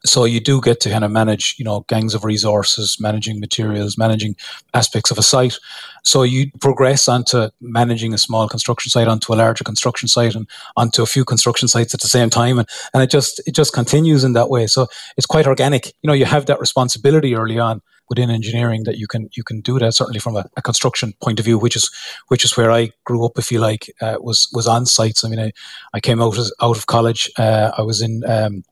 so 0.05 0.25
you 0.25 0.39
do 0.39 0.59
get 0.59 0.79
to 0.81 0.89
kind 0.89 1.03
of 1.03 1.11
manage, 1.11 1.55
you 1.57 1.63
know, 1.63 1.85
gangs 1.87 2.13
of 2.13 2.25
resources, 2.25 2.97
managing 2.99 3.39
materials, 3.39 3.97
managing 3.97 4.35
aspects 4.73 5.11
of 5.11 5.17
a 5.17 5.23
site. 5.23 5.57
So 6.03 6.23
you 6.23 6.51
progress 6.59 7.07
onto 7.07 7.49
managing 7.61 8.13
a 8.13 8.17
small 8.17 8.49
construction 8.49 8.89
site 8.89 9.07
onto 9.07 9.33
a 9.33 9.35
larger 9.35 9.63
construction 9.63 10.09
site 10.09 10.35
and 10.35 10.47
onto 10.75 11.01
a 11.01 11.05
few 11.05 11.23
construction 11.23 11.67
sites 11.67 11.93
at 11.93 12.01
the 12.01 12.09
same 12.09 12.29
time, 12.29 12.59
and, 12.59 12.67
and 12.93 13.01
it 13.01 13.09
just 13.09 13.41
it 13.47 13.55
just 13.55 13.73
continues 13.73 14.23
in 14.23 14.33
that 14.33 14.49
way. 14.49 14.67
So 14.67 14.87
it's 15.15 15.25
quite 15.25 15.47
organic. 15.47 15.87
You 16.01 16.07
know, 16.07 16.13
you 16.13 16.25
have 16.25 16.47
that 16.47 16.59
responsibility 16.59 17.35
early 17.35 17.57
on 17.57 17.81
within 18.09 18.29
engineering 18.29 18.83
that 18.83 18.97
you 18.97 19.07
can 19.07 19.29
you 19.37 19.43
can 19.43 19.61
do 19.61 19.79
that 19.79 19.93
certainly 19.93 20.19
from 20.19 20.35
a, 20.35 20.45
a 20.57 20.61
construction 20.61 21.13
point 21.21 21.39
of 21.39 21.45
view, 21.45 21.57
which 21.57 21.75
is 21.77 21.89
which 22.27 22.43
is 22.43 22.57
where 22.57 22.71
I 22.71 22.91
grew 23.05 23.25
up. 23.25 23.37
If 23.37 23.51
you 23.51 23.59
like, 23.59 23.89
uh, 24.01 24.17
was 24.19 24.49
was 24.53 24.67
on 24.67 24.85
sites. 24.85 25.23
I 25.23 25.29
mean, 25.29 25.39
I, 25.39 25.51
I 25.93 25.99
came 26.01 26.21
out 26.21 26.37
as, 26.37 26.51
out 26.61 26.77
of 26.77 26.87
college. 26.87 27.31
Uh, 27.37 27.71
I 27.77 27.81
was 27.81 28.01
in 28.01 28.23
um, 28.25 28.63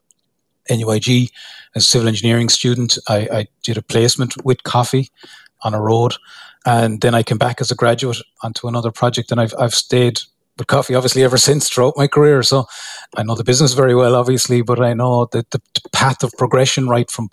NUIG 0.70 1.30
as 1.76 1.84
a 1.84 1.86
civil 1.86 2.08
engineering 2.08 2.50
student. 2.50 2.98
I, 3.08 3.28
I 3.32 3.48
did 3.64 3.78
a 3.78 3.82
placement 3.82 4.44
with 4.44 4.64
Coffey 4.64 5.10
on 5.64 5.74
a 5.74 5.82
road, 5.82 6.16
and 6.66 7.02
then 7.02 7.16
I 7.16 7.24
came 7.24 7.38
back 7.38 7.62
as 7.62 7.72
a 7.72 7.76
graduate 7.76 8.18
onto 8.44 8.68
another 8.68 8.92
project, 8.92 9.32
and 9.32 9.40
I've 9.40 9.54
I've 9.58 9.76
stayed 9.76 10.20
with 10.58 10.68
Coffey 10.68 10.96
obviously 10.96 11.24
ever 11.24 11.38
since 11.38 11.70
throughout 11.70 11.98
my 11.98 12.08
career. 12.08 12.44
So 12.44 12.66
I 13.18 13.24
know 13.24 13.36
the 13.36 13.44
business 13.44 13.74
very 13.74 13.96
well, 13.96 14.16
obviously, 14.16 14.62
but 14.62 14.80
I 14.80 14.94
know 14.94 15.28
that 15.32 15.50
the, 15.52 15.62
path 15.94 16.24
of 16.24 16.34
progression 16.38 16.88
right 16.88 17.12
from 17.12 17.30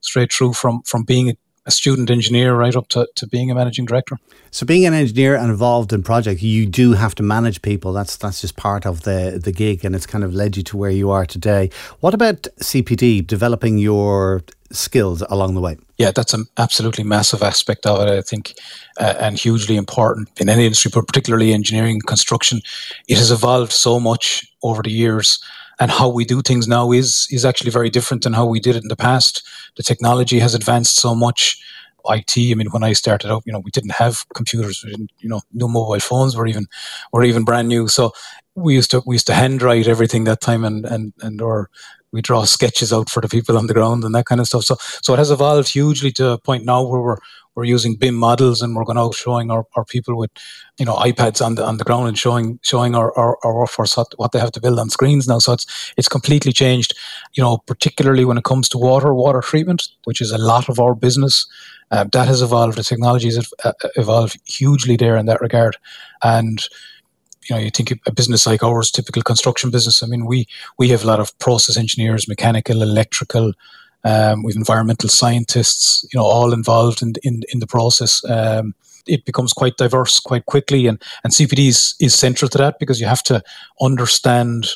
straight 0.00 0.32
through 0.32 0.52
from 0.52 0.82
from 0.82 1.02
being 1.02 1.30
a 1.30 1.36
a 1.66 1.70
student 1.70 2.10
engineer 2.10 2.54
right 2.54 2.74
up 2.74 2.88
to, 2.88 3.08
to 3.14 3.26
being 3.26 3.50
a 3.50 3.54
managing 3.54 3.84
director. 3.84 4.16
So 4.50 4.66
being 4.66 4.84
an 4.84 4.94
engineer 4.94 5.36
and 5.36 5.50
involved 5.50 5.92
in 5.92 6.02
project, 6.02 6.42
you 6.42 6.66
do 6.66 6.92
have 6.92 7.14
to 7.16 7.22
manage 7.22 7.62
people. 7.62 7.92
That's 7.92 8.16
that's 8.16 8.40
just 8.40 8.56
part 8.56 8.84
of 8.84 9.02
the 9.02 9.40
the 9.42 9.52
gig 9.52 9.84
and 9.84 9.94
it's 9.94 10.06
kind 10.06 10.24
of 10.24 10.34
led 10.34 10.56
you 10.56 10.62
to 10.64 10.76
where 10.76 10.90
you 10.90 11.10
are 11.10 11.24
today. 11.24 11.70
What 12.00 12.14
about 12.14 12.42
CPD, 12.60 13.26
developing 13.26 13.78
your 13.78 14.42
skills 14.72 15.22
along 15.28 15.54
the 15.54 15.60
way? 15.60 15.76
Yeah, 15.98 16.10
that's 16.10 16.34
an 16.34 16.46
absolutely 16.56 17.04
massive 17.04 17.42
aspect 17.42 17.86
of 17.86 18.00
it, 18.00 18.10
I 18.10 18.22
think, 18.22 18.54
uh, 18.98 19.14
and 19.20 19.38
hugely 19.38 19.76
important 19.76 20.28
in 20.40 20.48
any 20.48 20.64
industry, 20.64 20.90
but 20.92 21.06
particularly 21.06 21.52
engineering 21.52 22.00
construction. 22.00 22.60
It 23.08 23.18
has 23.18 23.30
evolved 23.30 23.72
so 23.72 24.00
much 24.00 24.44
over 24.62 24.82
the 24.82 24.90
years 24.90 25.38
and 25.82 25.90
how 25.90 26.08
we 26.08 26.24
do 26.24 26.40
things 26.42 26.68
now 26.68 26.92
is 26.92 27.26
is 27.32 27.44
actually 27.44 27.72
very 27.72 27.90
different 27.90 28.22
than 28.22 28.32
how 28.32 28.46
we 28.46 28.60
did 28.60 28.76
it 28.76 28.84
in 28.84 28.88
the 28.88 29.02
past. 29.08 29.42
The 29.76 29.82
technology 29.82 30.38
has 30.38 30.54
advanced 30.54 30.96
so 30.96 31.14
much. 31.14 31.60
IT. 32.04 32.36
I 32.36 32.54
mean, 32.54 32.66
when 32.72 32.82
I 32.82 32.94
started 32.94 33.30
out, 33.30 33.44
you 33.46 33.52
know, 33.52 33.60
we 33.60 33.70
didn't 33.70 33.92
have 33.92 34.24
computers. 34.34 34.82
We 34.84 34.90
didn't, 34.90 35.12
you 35.20 35.28
know, 35.28 35.40
no 35.52 35.68
mobile 35.68 36.00
phones 36.00 36.34
were 36.34 36.48
even 36.48 36.66
were 37.12 37.22
even 37.22 37.44
brand 37.44 37.68
new. 37.68 37.86
So 37.86 38.10
we 38.54 38.74
used 38.74 38.90
to 38.90 39.02
we 39.06 39.14
used 39.14 39.26
to 39.28 39.34
handwrite 39.34 39.88
everything 39.88 40.24
that 40.24 40.40
time, 40.40 40.64
and 40.64 40.84
and 40.84 41.12
and 41.22 41.40
or 41.40 41.70
we 42.12 42.20
draw 42.20 42.44
sketches 42.44 42.92
out 42.92 43.08
for 43.08 43.20
the 43.20 43.28
people 43.28 43.56
on 43.56 43.66
the 43.66 43.74
ground 43.74 44.04
and 44.04 44.14
that 44.14 44.26
kind 44.26 44.40
of 44.40 44.46
stuff. 44.46 44.64
So 44.64 44.76
so 45.02 45.14
it 45.14 45.18
has 45.18 45.30
evolved 45.30 45.68
hugely 45.68 46.12
to 46.12 46.30
a 46.30 46.38
point 46.38 46.64
now 46.64 46.82
where 46.82 47.00
we're 47.00 47.18
we're 47.54 47.64
using 47.64 47.96
BIM 47.96 48.14
models 48.14 48.62
and 48.62 48.74
we're 48.74 48.84
going 48.84 48.98
out 48.98 49.14
showing 49.14 49.50
our, 49.50 49.66
our 49.76 49.84
people 49.84 50.16
with, 50.16 50.30
you 50.78 50.86
know, 50.86 50.94
iPads 50.94 51.44
on 51.44 51.54
the 51.54 51.64
on 51.64 51.76
the 51.76 51.84
ground 51.84 52.08
and 52.08 52.18
showing 52.18 52.58
showing 52.62 52.94
our, 52.94 53.16
our, 53.18 53.36
our 53.44 53.54
workforce 53.54 53.96
what, 53.96 54.08
what 54.16 54.32
they 54.32 54.38
have 54.38 54.52
to 54.52 54.60
build 54.60 54.78
on 54.78 54.88
screens 54.88 55.28
now. 55.28 55.38
So 55.38 55.52
it's 55.52 55.92
it's 55.96 56.08
completely 56.08 56.52
changed, 56.52 56.96
you 57.34 57.42
know, 57.42 57.58
particularly 57.58 58.24
when 58.24 58.38
it 58.38 58.44
comes 58.44 58.68
to 58.70 58.78
water, 58.78 59.14
water 59.14 59.40
treatment, 59.40 59.88
which 60.04 60.20
is 60.20 60.30
a 60.30 60.38
lot 60.38 60.68
of 60.68 60.78
our 60.78 60.94
business. 60.94 61.46
Uh, 61.90 62.04
that 62.12 62.26
has 62.26 62.40
evolved. 62.40 62.78
The 62.78 62.82
technologies 62.82 63.36
have 63.36 63.48
uh, 63.64 63.72
evolved 63.96 64.40
hugely 64.46 64.96
there 64.96 65.18
in 65.18 65.26
that 65.26 65.42
regard. 65.42 65.76
And 66.22 66.66
you 67.48 67.56
know, 67.56 67.62
you 67.62 67.70
think 67.70 67.92
a 68.06 68.12
business 68.12 68.46
like 68.46 68.62
ours, 68.62 68.90
typical 68.90 69.22
construction 69.22 69.70
business. 69.70 70.02
I 70.02 70.06
mean, 70.06 70.26
we 70.26 70.46
we 70.78 70.88
have 70.88 71.04
a 71.04 71.06
lot 71.06 71.20
of 71.20 71.36
process 71.38 71.76
engineers, 71.76 72.28
mechanical, 72.28 72.82
electrical, 72.82 73.52
um, 74.04 74.42
we've 74.42 74.56
environmental 74.56 75.08
scientists, 75.08 76.04
you 76.12 76.18
know, 76.18 76.24
all 76.24 76.52
involved 76.52 77.02
in 77.02 77.14
in, 77.22 77.42
in 77.52 77.60
the 77.60 77.66
process. 77.66 78.24
Um, 78.28 78.74
it 79.06 79.24
becomes 79.24 79.52
quite 79.52 79.76
diverse 79.76 80.20
quite 80.20 80.46
quickly. 80.46 80.86
And, 80.86 81.02
and 81.24 81.32
CPD 81.32 81.68
is, 81.68 81.94
is 82.00 82.14
central 82.14 82.48
to 82.50 82.58
that 82.58 82.78
because 82.78 83.00
you 83.00 83.06
have 83.06 83.22
to 83.24 83.42
understand 83.80 84.68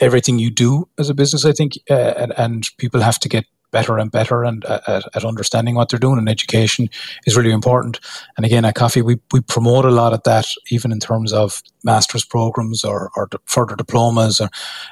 everything 0.00 0.38
you 0.38 0.50
do 0.50 0.88
as 0.98 1.08
a 1.08 1.14
business, 1.14 1.44
I 1.44 1.52
think, 1.52 1.78
uh, 1.90 2.14
and, 2.16 2.32
and 2.36 2.68
people 2.78 3.00
have 3.00 3.18
to 3.20 3.28
get 3.28 3.44
better 3.70 3.98
and 3.98 4.10
better 4.10 4.44
and 4.44 4.64
uh, 4.64 4.80
at, 4.86 5.04
at, 5.14 5.24
understanding 5.24 5.74
what 5.74 5.88
they're 5.88 5.98
doing 5.98 6.18
and 6.18 6.28
education 6.28 6.88
is 7.26 7.36
really 7.36 7.52
important 7.52 8.00
and 8.36 8.46
again 8.46 8.64
at 8.64 8.74
Coffey 8.74 9.02
we, 9.02 9.16
we 9.32 9.40
promote 9.40 9.84
a 9.84 9.90
lot 9.90 10.12
of 10.12 10.22
that 10.24 10.46
even 10.70 10.92
in 10.92 11.00
terms 11.00 11.32
of 11.32 11.62
master's 11.84 12.24
programs 12.24 12.84
or, 12.84 13.10
or 13.16 13.28
further 13.46 13.76
diplomas 13.76 14.40
or 14.40 14.48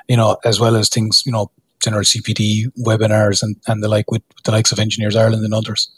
you 0.08 0.16
know 0.16 0.36
as 0.44 0.60
well 0.60 0.76
as 0.76 0.88
things 0.88 1.22
you 1.26 1.32
know 1.32 1.50
general 1.80 2.02
cpd 2.02 2.66
webinars 2.78 3.42
and, 3.42 3.56
and 3.66 3.82
the 3.82 3.88
like 3.88 4.10
with, 4.10 4.22
with 4.34 4.44
the 4.44 4.52
likes 4.52 4.72
of 4.72 4.78
engineers 4.78 5.16
ireland 5.16 5.44
and 5.44 5.54
others 5.54 5.90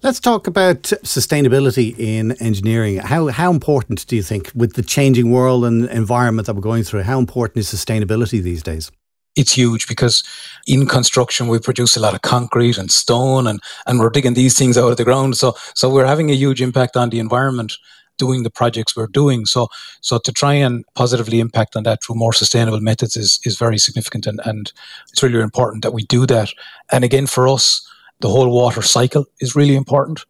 Let's 0.00 0.20
talk 0.20 0.46
about 0.46 0.82
sustainability 1.02 1.92
in 1.98 2.30
engineering. 2.40 2.98
How 2.98 3.26
how 3.26 3.50
important 3.50 4.06
do 4.06 4.14
you 4.14 4.22
think, 4.22 4.52
with 4.54 4.74
the 4.74 4.82
changing 4.82 5.32
world 5.32 5.64
and 5.64 5.90
environment 5.90 6.46
that 6.46 6.54
we're 6.54 6.60
going 6.60 6.84
through, 6.84 7.02
how 7.02 7.18
important 7.18 7.56
is 7.58 7.66
sustainability 7.66 8.40
these 8.40 8.62
days? 8.62 8.92
It's 9.38 9.52
huge 9.52 9.86
because 9.86 10.24
in 10.66 10.86
construction 10.86 11.46
we 11.46 11.60
produce 11.60 11.96
a 11.96 12.00
lot 12.00 12.14
of 12.14 12.22
concrete 12.22 12.76
and 12.76 12.90
stone 12.90 13.46
and, 13.46 13.60
and 13.86 14.00
we're 14.00 14.10
digging 14.10 14.34
these 14.34 14.58
things 14.58 14.76
out 14.76 14.90
of 14.90 14.96
the 14.96 15.04
ground. 15.04 15.36
So 15.36 15.54
so 15.74 15.88
we're 15.88 16.06
having 16.06 16.30
a 16.30 16.34
huge 16.34 16.60
impact 16.60 16.96
on 16.96 17.10
the 17.10 17.20
environment 17.20 17.74
doing 18.18 18.42
the 18.42 18.50
projects 18.50 18.96
we're 18.96 19.06
doing. 19.06 19.46
So 19.46 19.68
so 20.00 20.18
to 20.18 20.32
try 20.32 20.54
and 20.54 20.84
positively 20.94 21.38
impact 21.38 21.76
on 21.76 21.84
that 21.84 22.02
through 22.02 22.16
more 22.16 22.32
sustainable 22.32 22.80
methods 22.80 23.16
is 23.16 23.38
is 23.44 23.56
very 23.56 23.78
significant 23.78 24.26
and, 24.26 24.40
and 24.44 24.72
it's 25.10 25.22
really 25.22 25.40
important 25.40 25.82
that 25.84 25.94
we 25.94 26.02
do 26.04 26.26
that. 26.26 26.50
And 26.90 27.04
again 27.04 27.26
for 27.26 27.46
us, 27.46 27.88
the 28.20 28.28
whole 28.28 28.50
water 28.50 28.82
cycle 28.82 29.24
is 29.40 29.54
really 29.54 29.76
important. 29.76 30.24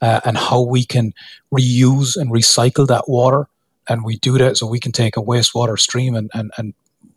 Uh, 0.00 0.20
and 0.24 0.36
how 0.36 0.60
we 0.60 0.84
can 0.84 1.14
reuse 1.52 2.16
and 2.16 2.30
recycle 2.30 2.86
that 2.86 3.04
water 3.08 3.46
and 3.88 4.04
we 4.04 4.16
do 4.16 4.36
that 4.36 4.56
so 4.56 4.66
we 4.66 4.80
can 4.80 4.92
take 4.92 5.16
a 5.16 5.22
wastewater 5.22 5.78
stream 5.78 6.14
and, 6.14 6.30
and, 6.34 6.50
and 6.58 6.74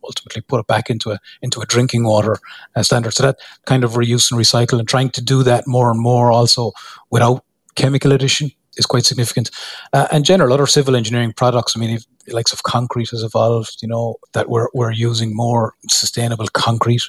ultimately 0.08 0.42
put 0.42 0.60
it 0.60 0.68
back 0.68 0.90
into 0.90 1.12
a 1.12 1.20
into 1.42 1.62
a 1.62 1.66
drinking 1.66 2.04
water 2.04 2.38
uh, 2.76 2.84
standard. 2.84 3.14
So 3.14 3.24
that 3.24 3.38
kind 3.66 3.84
of 3.84 3.94
reuse 3.94 4.32
and 4.32 4.40
recycle 4.40 4.80
and 4.80 4.88
trying 4.88 5.12
to 5.12 5.22
do 5.24 5.44
that 5.44 5.68
more 5.68 5.92
and 5.92 6.00
more 6.00 6.32
also 6.32 6.72
without 7.12 7.44
chemical 7.76 8.12
addition 8.12 8.52
is 8.78 8.86
quite 8.86 9.06
significant. 9.06 9.50
Uh, 9.94 10.08
and 10.12 10.26
general 10.26 10.54
other 10.54 10.68
civil 10.68 10.96
engineering 10.96 11.34
products. 11.34 11.76
I 11.76 11.80
mean, 11.80 11.92
if 11.92 12.06
likes 12.34 12.54
of 12.54 12.64
concrete 12.64 13.10
has 13.10 13.24
evolved, 13.24 13.78
you 13.82 13.88
know, 13.88 14.16
that 14.34 14.50
we're 14.50 14.68
we're 14.74 14.92
using 14.92 15.36
more 15.36 15.74
sustainable 15.90 16.48
concrete 16.54 17.04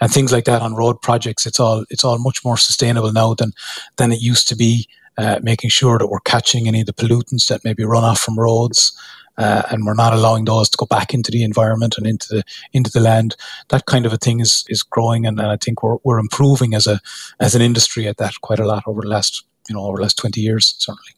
and 0.00 0.10
things 0.10 0.32
like 0.32 0.44
that 0.44 0.62
on 0.62 0.74
road 0.74 1.00
projects. 1.02 1.46
It's 1.46 1.60
all 1.60 1.84
it's 1.90 2.04
all 2.04 2.18
much 2.18 2.44
more 2.44 2.56
sustainable 2.56 3.12
now 3.12 3.34
than 3.34 3.52
than 3.96 4.12
it 4.12 4.20
used 4.20 4.48
to 4.48 4.56
be. 4.56 4.88
Uh, 5.18 5.40
making 5.42 5.70
sure 5.70 5.98
that 5.98 6.08
we're 6.08 6.20
catching 6.20 6.68
any 6.68 6.80
of 6.80 6.86
the 6.86 6.92
pollutants 6.92 7.48
that 7.48 7.64
maybe 7.64 7.84
run 7.84 8.04
off 8.04 8.20
from 8.20 8.38
roads 8.38 8.92
uh, 9.38 9.62
and 9.70 9.84
we're 9.84 9.94
not 9.94 10.12
allowing 10.12 10.44
those 10.44 10.68
to 10.70 10.76
go 10.76 10.86
back 10.86 11.12
into 11.12 11.30
the 11.30 11.42
environment 11.42 11.98
and 11.98 12.06
into 12.06 12.28
the 12.28 12.44
into 12.72 12.90
the 12.90 13.00
land. 13.00 13.36
That 13.68 13.86
kind 13.86 14.06
of 14.06 14.12
a 14.12 14.16
thing 14.16 14.40
is 14.40 14.64
is 14.68 14.82
growing, 14.82 15.26
and, 15.26 15.38
and 15.38 15.48
I 15.48 15.56
think 15.56 15.82
we're 15.82 15.98
we're 16.04 16.18
improving 16.18 16.74
as 16.74 16.86
a 16.86 17.00
as 17.40 17.54
an 17.54 17.62
industry 17.62 18.06
at 18.06 18.16
that 18.18 18.40
quite 18.40 18.58
a 18.58 18.66
lot 18.66 18.84
over 18.86 19.02
the 19.02 19.08
last 19.08 19.44
you 19.68 19.74
know 19.74 19.84
over 19.84 19.96
the 19.96 20.02
last 20.02 20.18
twenty 20.18 20.40
years 20.40 20.74
certainly. 20.78 21.12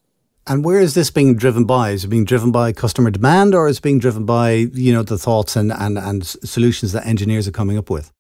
And 0.47 0.65
where 0.65 0.81
is 0.81 0.95
this 0.95 1.11
being 1.11 1.37
driven 1.37 1.65
by? 1.65 1.91
Is 1.91 2.05
it 2.05 2.09
being 2.09 2.25
driven 2.25 2.51
by 2.51 2.73
customer 2.73 3.11
demand, 3.11 3.55
or 3.55 3.69
is 3.69 3.79
it 3.79 3.83
being 3.83 3.99
driven 3.99 4.25
by 4.25 4.53
you 4.53 4.93
know 4.93 5.03
the 5.03 5.19
thoughts 5.19 5.57
and 5.57 5.73
and, 5.73 5.99
and 5.99 6.27
solutions 6.27 6.93
that 6.93 7.07
engineers 7.07 7.47
are 7.47 7.53
coming 7.53 7.79
up 7.79 7.91
with? 7.91 8.11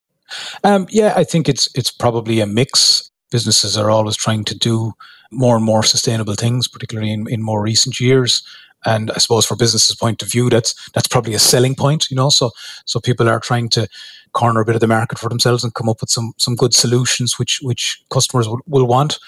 Um, 0.62 0.86
yeah, 0.90 1.14
I 1.16 1.24
think 1.24 1.48
it's 1.48 1.68
it's 1.74 1.90
probably 1.90 2.40
a 2.40 2.46
mix. 2.46 3.10
Businesses 3.30 3.76
are 3.76 3.90
always 3.90 4.16
trying 4.16 4.44
to 4.44 4.56
do 4.56 4.94
more 5.30 5.56
and 5.56 5.64
more 5.64 5.82
sustainable 5.82 6.34
things, 6.34 6.68
particularly 6.68 7.12
in, 7.12 7.28
in 7.28 7.42
more 7.42 7.62
recent 7.62 8.00
years. 8.00 8.42
And 8.84 9.10
I 9.10 9.18
suppose 9.18 9.44
for 9.44 9.56
businesses' 9.56 9.96
point 9.96 10.22
of 10.22 10.30
view, 10.30 10.48
that's 10.48 10.72
that's 10.90 11.08
probably 11.08 11.34
a 11.34 11.38
selling 11.38 11.74
point, 11.74 12.10
you 12.10 12.16
know. 12.16 12.30
So 12.30 12.50
so 12.84 13.00
people 13.00 13.28
are 13.28 13.40
trying 13.40 13.68
to 13.70 13.88
corner 14.32 14.60
a 14.60 14.64
bit 14.64 14.76
of 14.76 14.80
the 14.80 14.86
market 14.86 15.18
for 15.18 15.28
themselves 15.28 15.64
and 15.64 15.74
come 15.74 15.88
up 15.88 16.00
with 16.00 16.10
some 16.10 16.32
some 16.36 16.54
good 16.54 16.74
solutions 16.74 17.38
which 17.38 17.58
which 17.62 18.00
customers 18.10 18.48
will, 18.48 18.60
will 18.66 18.86
want. 18.86 19.18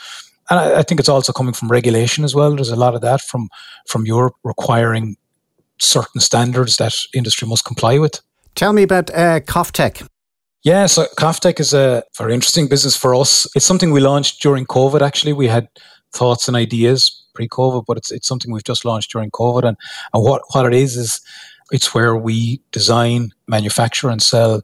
And 0.51 0.61
I, 0.61 0.79
I 0.79 0.83
think 0.83 1.01
it's 1.01 1.09
also 1.09 1.33
coming 1.33 1.53
from 1.53 1.69
regulation 1.69 2.25
as 2.25 2.35
well. 2.35 2.55
There's 2.55 2.71
a 2.71 2.77
lot 2.77 2.95
of 2.95 3.01
that 3.01 3.21
from 3.23 3.49
from 3.87 4.07
Europe 4.07 4.35
requiring 4.45 5.17
certain 5.79 6.21
standards 6.21 6.77
that 6.77 6.95
industry 7.15 7.49
must 7.49 7.65
comply 7.65 7.99
with. 7.99 8.21
Tell 8.55 8.73
me 8.73 8.83
about 8.83 9.11
uh, 9.11 9.41
Coftech. 9.41 10.07
Yeah, 10.63 10.87
so 10.87 11.07
Coftech 11.17 11.59
is 11.59 11.73
a 11.73 12.03
very 12.19 12.35
interesting 12.35 12.69
business 12.69 12.95
for 12.95 13.15
us. 13.15 13.47
It's 13.57 13.65
something 13.65 13.93
we 13.93 14.01
launched 14.01 14.43
during 14.43 14.67
COVID. 14.67 15.01
Actually, 15.01 15.33
we 15.33 15.49
had 15.49 15.69
thoughts 16.13 16.49
and 16.49 16.57
ideas 16.57 17.25
pre-COVID, 17.35 17.85
but 17.87 17.97
it's 17.97 18.11
it's 18.11 18.27
something 18.27 18.53
we've 18.53 18.65
just 18.65 18.85
launched 18.85 19.11
during 19.13 19.31
COVID. 19.31 19.65
And 19.65 19.77
and 20.13 20.23
what 20.23 20.43
what 20.53 20.67
it 20.67 20.75
is 20.75 20.97
is 20.97 21.21
it's 21.71 21.95
where 21.95 22.15
we 22.15 22.61
design, 22.73 23.31
manufacture, 23.49 24.11
and 24.11 24.21
sell 24.21 24.63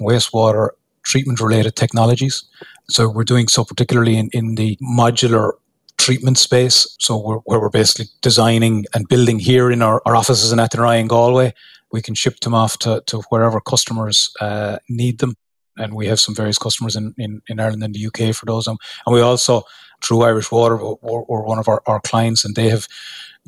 wastewater 0.00 0.70
treatment 1.02 1.40
related 1.40 1.76
technologies. 1.76 2.42
So 2.88 3.10
we're 3.10 3.24
doing 3.24 3.48
so 3.48 3.64
particularly 3.64 4.16
in, 4.16 4.30
in 4.32 4.54
the 4.54 4.78
modular 4.82 5.52
treatment 5.98 6.38
space. 6.38 6.96
So 7.00 7.18
we're, 7.18 7.38
where 7.44 7.60
we're 7.60 7.68
basically 7.68 8.06
designing 8.22 8.86
and 8.94 9.08
building 9.08 9.38
here 9.38 9.70
in 9.70 9.82
our, 9.82 10.00
our 10.06 10.16
offices 10.16 10.52
in 10.52 10.58
Athenry 10.58 11.00
and 11.00 11.08
Galway. 11.08 11.52
We 11.94 12.02
can 12.02 12.14
ship 12.14 12.40
them 12.40 12.54
off 12.54 12.76
to, 12.80 13.02
to 13.06 13.22
wherever 13.30 13.60
customers 13.60 14.16
uh, 14.40 14.78
need 14.88 15.18
them. 15.18 15.34
And 15.76 15.94
we 15.94 16.06
have 16.08 16.20
some 16.20 16.34
various 16.34 16.58
customers 16.58 16.96
in, 16.96 17.14
in, 17.18 17.40
in 17.48 17.60
Ireland 17.60 17.84
and 17.84 17.94
the 17.94 18.06
UK 18.06 18.34
for 18.34 18.46
those. 18.46 18.66
And 18.66 18.78
we 19.06 19.20
also 19.20 19.62
through 20.04 20.22
Irish 20.22 20.50
Water 20.50 20.76
or, 20.78 21.44
one 21.46 21.58
of 21.58 21.68
our, 21.68 21.82
our 21.86 22.00
clients, 22.00 22.44
and 22.44 22.54
they 22.54 22.68
have 22.68 22.86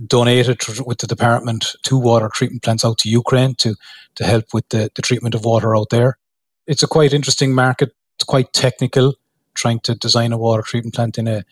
donated 0.06 0.60
with 0.86 0.98
the 0.98 1.06
department 1.06 1.74
two 1.82 1.98
water 1.98 2.28
treatment 2.32 2.62
plants 2.62 2.84
out 2.84 2.98
to 2.98 3.08
Ukraine 3.08 3.54
to 3.56 3.74
to 4.14 4.24
help 4.24 4.52
with 4.52 4.68
the, 4.68 4.90
the 4.94 5.02
treatment 5.02 5.34
of 5.34 5.44
water 5.44 5.76
out 5.76 5.90
there. 5.90 6.18
It's 6.66 6.82
a 6.82 6.88
quite 6.88 7.12
interesting 7.12 7.54
market. 7.54 7.90
It's 8.16 8.24
quite 8.24 8.52
technical. 8.52 9.14
Trying 9.54 9.80
to 9.80 9.94
design 9.94 10.32
a 10.32 10.38
water 10.38 10.62
treatment 10.62 10.94
plant 10.94 11.18
in 11.18 11.26
a 11.26 11.44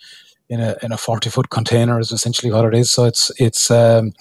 in 0.48 0.60
a 0.60 0.76
in 0.82 0.92
a 0.92 0.98
forty 0.98 1.30
foot 1.30 1.50
container 1.50 1.98
is 1.98 2.12
essentially 2.12 2.52
what 2.52 2.66
it 2.66 2.74
is. 2.74 2.90
So 2.92 3.04
it's 3.04 3.30
it's 3.38 3.70
um, 3.70 4.12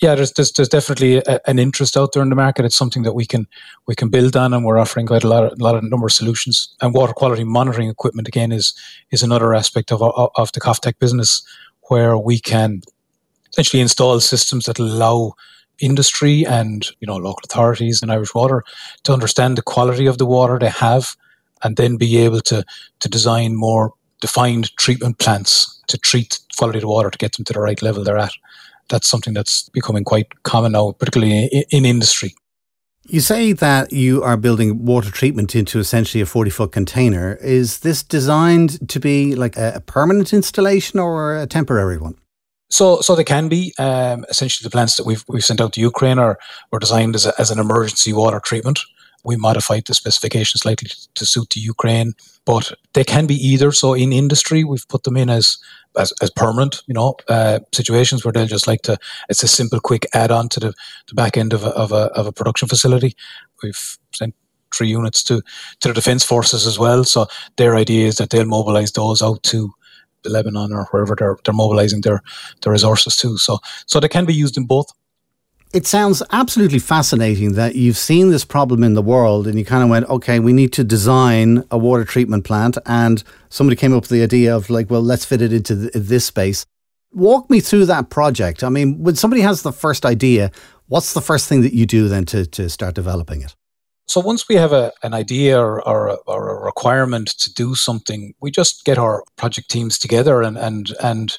yeah, 0.00 0.14
there's, 0.14 0.32
there's, 0.32 0.52
there's 0.52 0.68
definitely 0.68 1.16
a, 1.16 1.40
an 1.46 1.58
interest 1.58 1.96
out 1.96 2.12
there 2.12 2.22
in 2.22 2.28
the 2.28 2.36
market. 2.36 2.64
It's 2.64 2.76
something 2.76 3.02
that 3.02 3.14
we 3.14 3.26
can 3.26 3.48
we 3.86 3.94
can 3.94 4.08
build 4.08 4.36
on, 4.36 4.54
and 4.54 4.64
we're 4.64 4.78
offering 4.78 5.06
quite 5.06 5.24
a 5.24 5.28
lot 5.28 5.44
of, 5.44 5.58
a 5.58 5.62
lot 5.62 5.74
of 5.74 5.82
number 5.82 6.06
of 6.06 6.12
solutions. 6.12 6.74
And 6.80 6.94
water 6.94 7.12
quality 7.12 7.44
monitoring 7.44 7.88
equipment 7.88 8.28
again 8.28 8.52
is 8.52 8.74
is 9.10 9.22
another 9.22 9.54
aspect 9.54 9.90
of 9.90 10.00
of 10.02 10.52
the 10.52 10.60
Coftech 10.60 10.98
business 10.98 11.42
where 11.88 12.16
we 12.16 12.38
can 12.38 12.82
essentially 13.50 13.80
install 13.80 14.20
systems 14.20 14.66
that 14.66 14.78
allow 14.78 15.32
industry 15.80 16.44
and 16.46 16.86
you 17.00 17.06
know 17.06 17.16
local 17.16 17.42
authorities 17.44 18.00
and 18.00 18.12
Irish 18.12 18.34
Water 18.34 18.62
to 19.02 19.12
understand 19.12 19.58
the 19.58 19.62
quality 19.62 20.06
of 20.06 20.18
the 20.18 20.26
water 20.26 20.60
they 20.60 20.70
have, 20.70 21.16
and 21.64 21.76
then 21.76 21.96
be 21.96 22.18
able 22.18 22.40
to 22.42 22.64
to 23.00 23.08
design 23.08 23.56
more 23.56 23.94
defined 24.20 24.76
treatment 24.76 25.18
plants 25.18 25.82
to 25.88 25.98
treat 25.98 26.38
quality 26.56 26.78
of 26.78 26.84
water 26.84 27.10
to 27.10 27.18
get 27.18 27.36
them 27.36 27.44
to 27.44 27.52
the 27.52 27.60
right 27.60 27.82
level 27.82 28.04
they're 28.04 28.18
at 28.18 28.32
that's 28.88 29.08
something 29.08 29.34
that's 29.34 29.68
becoming 29.70 30.04
quite 30.04 30.42
common 30.42 30.72
now, 30.72 30.92
particularly 30.92 31.46
in, 31.46 31.64
in 31.70 31.84
industry. 31.84 32.34
You 33.10 33.20
say 33.20 33.54
that 33.54 33.90
you 33.90 34.22
are 34.22 34.36
building 34.36 34.84
water 34.84 35.10
treatment 35.10 35.54
into 35.54 35.78
essentially 35.78 36.20
a 36.20 36.26
40 36.26 36.50
foot 36.50 36.72
container. 36.72 37.36
Is 37.36 37.78
this 37.78 38.02
designed 38.02 38.86
to 38.90 39.00
be 39.00 39.34
like 39.34 39.56
a 39.56 39.82
permanent 39.86 40.34
installation 40.34 40.98
or 40.98 41.38
a 41.38 41.46
temporary 41.46 41.96
one? 41.96 42.16
So, 42.70 43.00
so 43.00 43.16
they 43.16 43.24
can 43.24 43.48
be. 43.48 43.72
Um, 43.78 44.26
essentially, 44.28 44.66
the 44.66 44.70
plants 44.70 44.96
that 44.96 45.06
we've 45.06 45.24
we've 45.26 45.44
sent 45.44 45.60
out 45.60 45.72
to 45.72 45.80
Ukraine 45.80 46.18
are 46.18 46.38
were 46.70 46.78
designed 46.78 47.14
as, 47.14 47.24
a, 47.24 47.32
as 47.38 47.50
an 47.50 47.58
emergency 47.58 48.12
water 48.12 48.40
treatment. 48.40 48.78
We 49.24 49.36
modified 49.36 49.84
the 49.86 49.94
specifications 49.94 50.62
slightly 50.62 50.90
to 51.14 51.26
suit 51.26 51.50
the 51.50 51.60
Ukraine, 51.60 52.12
but 52.44 52.72
they 52.94 53.04
can 53.04 53.26
be 53.26 53.34
either. 53.34 53.72
So, 53.72 53.94
in 53.94 54.12
industry, 54.12 54.64
we've 54.64 54.88
put 54.88 55.02
them 55.02 55.16
in 55.16 55.28
as 55.28 55.58
as, 55.96 56.12
as 56.22 56.30
permanent, 56.30 56.82
you 56.86 56.94
know, 56.94 57.14
uh, 57.28 57.60
situations 57.72 58.24
where 58.24 58.32
they'll 58.32 58.46
just 58.46 58.66
like 58.66 58.82
to, 58.82 58.98
it's 59.28 59.42
a 59.42 59.48
simple, 59.48 59.80
quick 59.80 60.06
add 60.14 60.30
on 60.30 60.48
to 60.50 60.60
the, 60.60 60.74
the 61.08 61.14
back 61.14 61.36
end 61.36 61.52
of 61.52 61.64
a, 61.64 61.68
of, 61.70 61.92
a, 61.92 62.06
of 62.14 62.26
a 62.26 62.32
production 62.32 62.68
facility. 62.68 63.14
We've 63.62 63.98
sent 64.14 64.34
three 64.74 64.88
units 64.88 65.22
to, 65.24 65.42
to 65.80 65.88
the 65.88 65.94
defense 65.94 66.24
forces 66.24 66.66
as 66.66 66.78
well. 66.78 67.04
So 67.04 67.26
their 67.56 67.76
idea 67.76 68.06
is 68.06 68.16
that 68.16 68.30
they'll 68.30 68.44
mobilize 68.44 68.92
those 68.92 69.22
out 69.22 69.42
to 69.44 69.72
Lebanon 70.24 70.72
or 70.72 70.84
wherever 70.90 71.14
they're, 71.16 71.36
they're 71.44 71.54
mobilizing 71.54 72.02
their, 72.02 72.22
their 72.62 72.72
resources 72.72 73.16
to. 73.16 73.38
So, 73.38 73.58
so 73.86 74.00
they 74.00 74.08
can 74.08 74.24
be 74.24 74.34
used 74.34 74.56
in 74.56 74.66
both 74.66 74.92
it 75.72 75.86
sounds 75.86 76.22
absolutely 76.32 76.78
fascinating 76.78 77.52
that 77.52 77.74
you've 77.74 77.98
seen 77.98 78.30
this 78.30 78.44
problem 78.44 78.82
in 78.82 78.94
the 78.94 79.02
world 79.02 79.46
and 79.46 79.58
you 79.58 79.64
kind 79.64 79.82
of 79.82 79.90
went, 79.90 80.08
okay, 80.08 80.40
we 80.40 80.52
need 80.52 80.72
to 80.74 80.84
design 80.84 81.64
a 81.70 81.76
water 81.76 82.04
treatment 82.04 82.44
plant. 82.44 82.78
And 82.86 83.22
somebody 83.50 83.76
came 83.76 83.92
up 83.92 84.02
with 84.02 84.10
the 84.10 84.22
idea 84.22 84.56
of 84.56 84.70
like, 84.70 84.90
well, 84.90 85.02
let's 85.02 85.24
fit 85.24 85.42
it 85.42 85.52
into 85.52 85.76
th- 85.76 85.92
this 85.94 86.24
space. 86.24 86.64
Walk 87.12 87.50
me 87.50 87.60
through 87.60 87.86
that 87.86 88.10
project. 88.10 88.64
I 88.64 88.68
mean, 88.68 89.02
when 89.02 89.16
somebody 89.16 89.42
has 89.42 89.62
the 89.62 89.72
first 89.72 90.06
idea, 90.06 90.50
what's 90.86 91.12
the 91.12 91.20
first 91.20 91.48
thing 91.48 91.62
that 91.62 91.74
you 91.74 91.86
do 91.86 92.08
then 92.08 92.24
to, 92.26 92.46
to 92.46 92.68
start 92.68 92.94
developing 92.94 93.42
it? 93.42 93.54
So 94.06 94.20
once 94.20 94.48
we 94.48 94.54
have 94.54 94.72
a, 94.72 94.90
an 95.02 95.12
idea 95.12 95.60
or, 95.60 95.86
or, 95.86 96.08
a, 96.08 96.14
or 96.26 96.48
a 96.48 96.64
requirement 96.64 97.28
to 97.40 97.52
do 97.52 97.74
something, 97.74 98.32
we 98.40 98.50
just 98.50 98.86
get 98.86 98.96
our 98.96 99.22
project 99.36 99.70
teams 99.70 99.98
together 99.98 100.40
and, 100.40 100.56
and, 100.56 100.92
and 101.02 101.36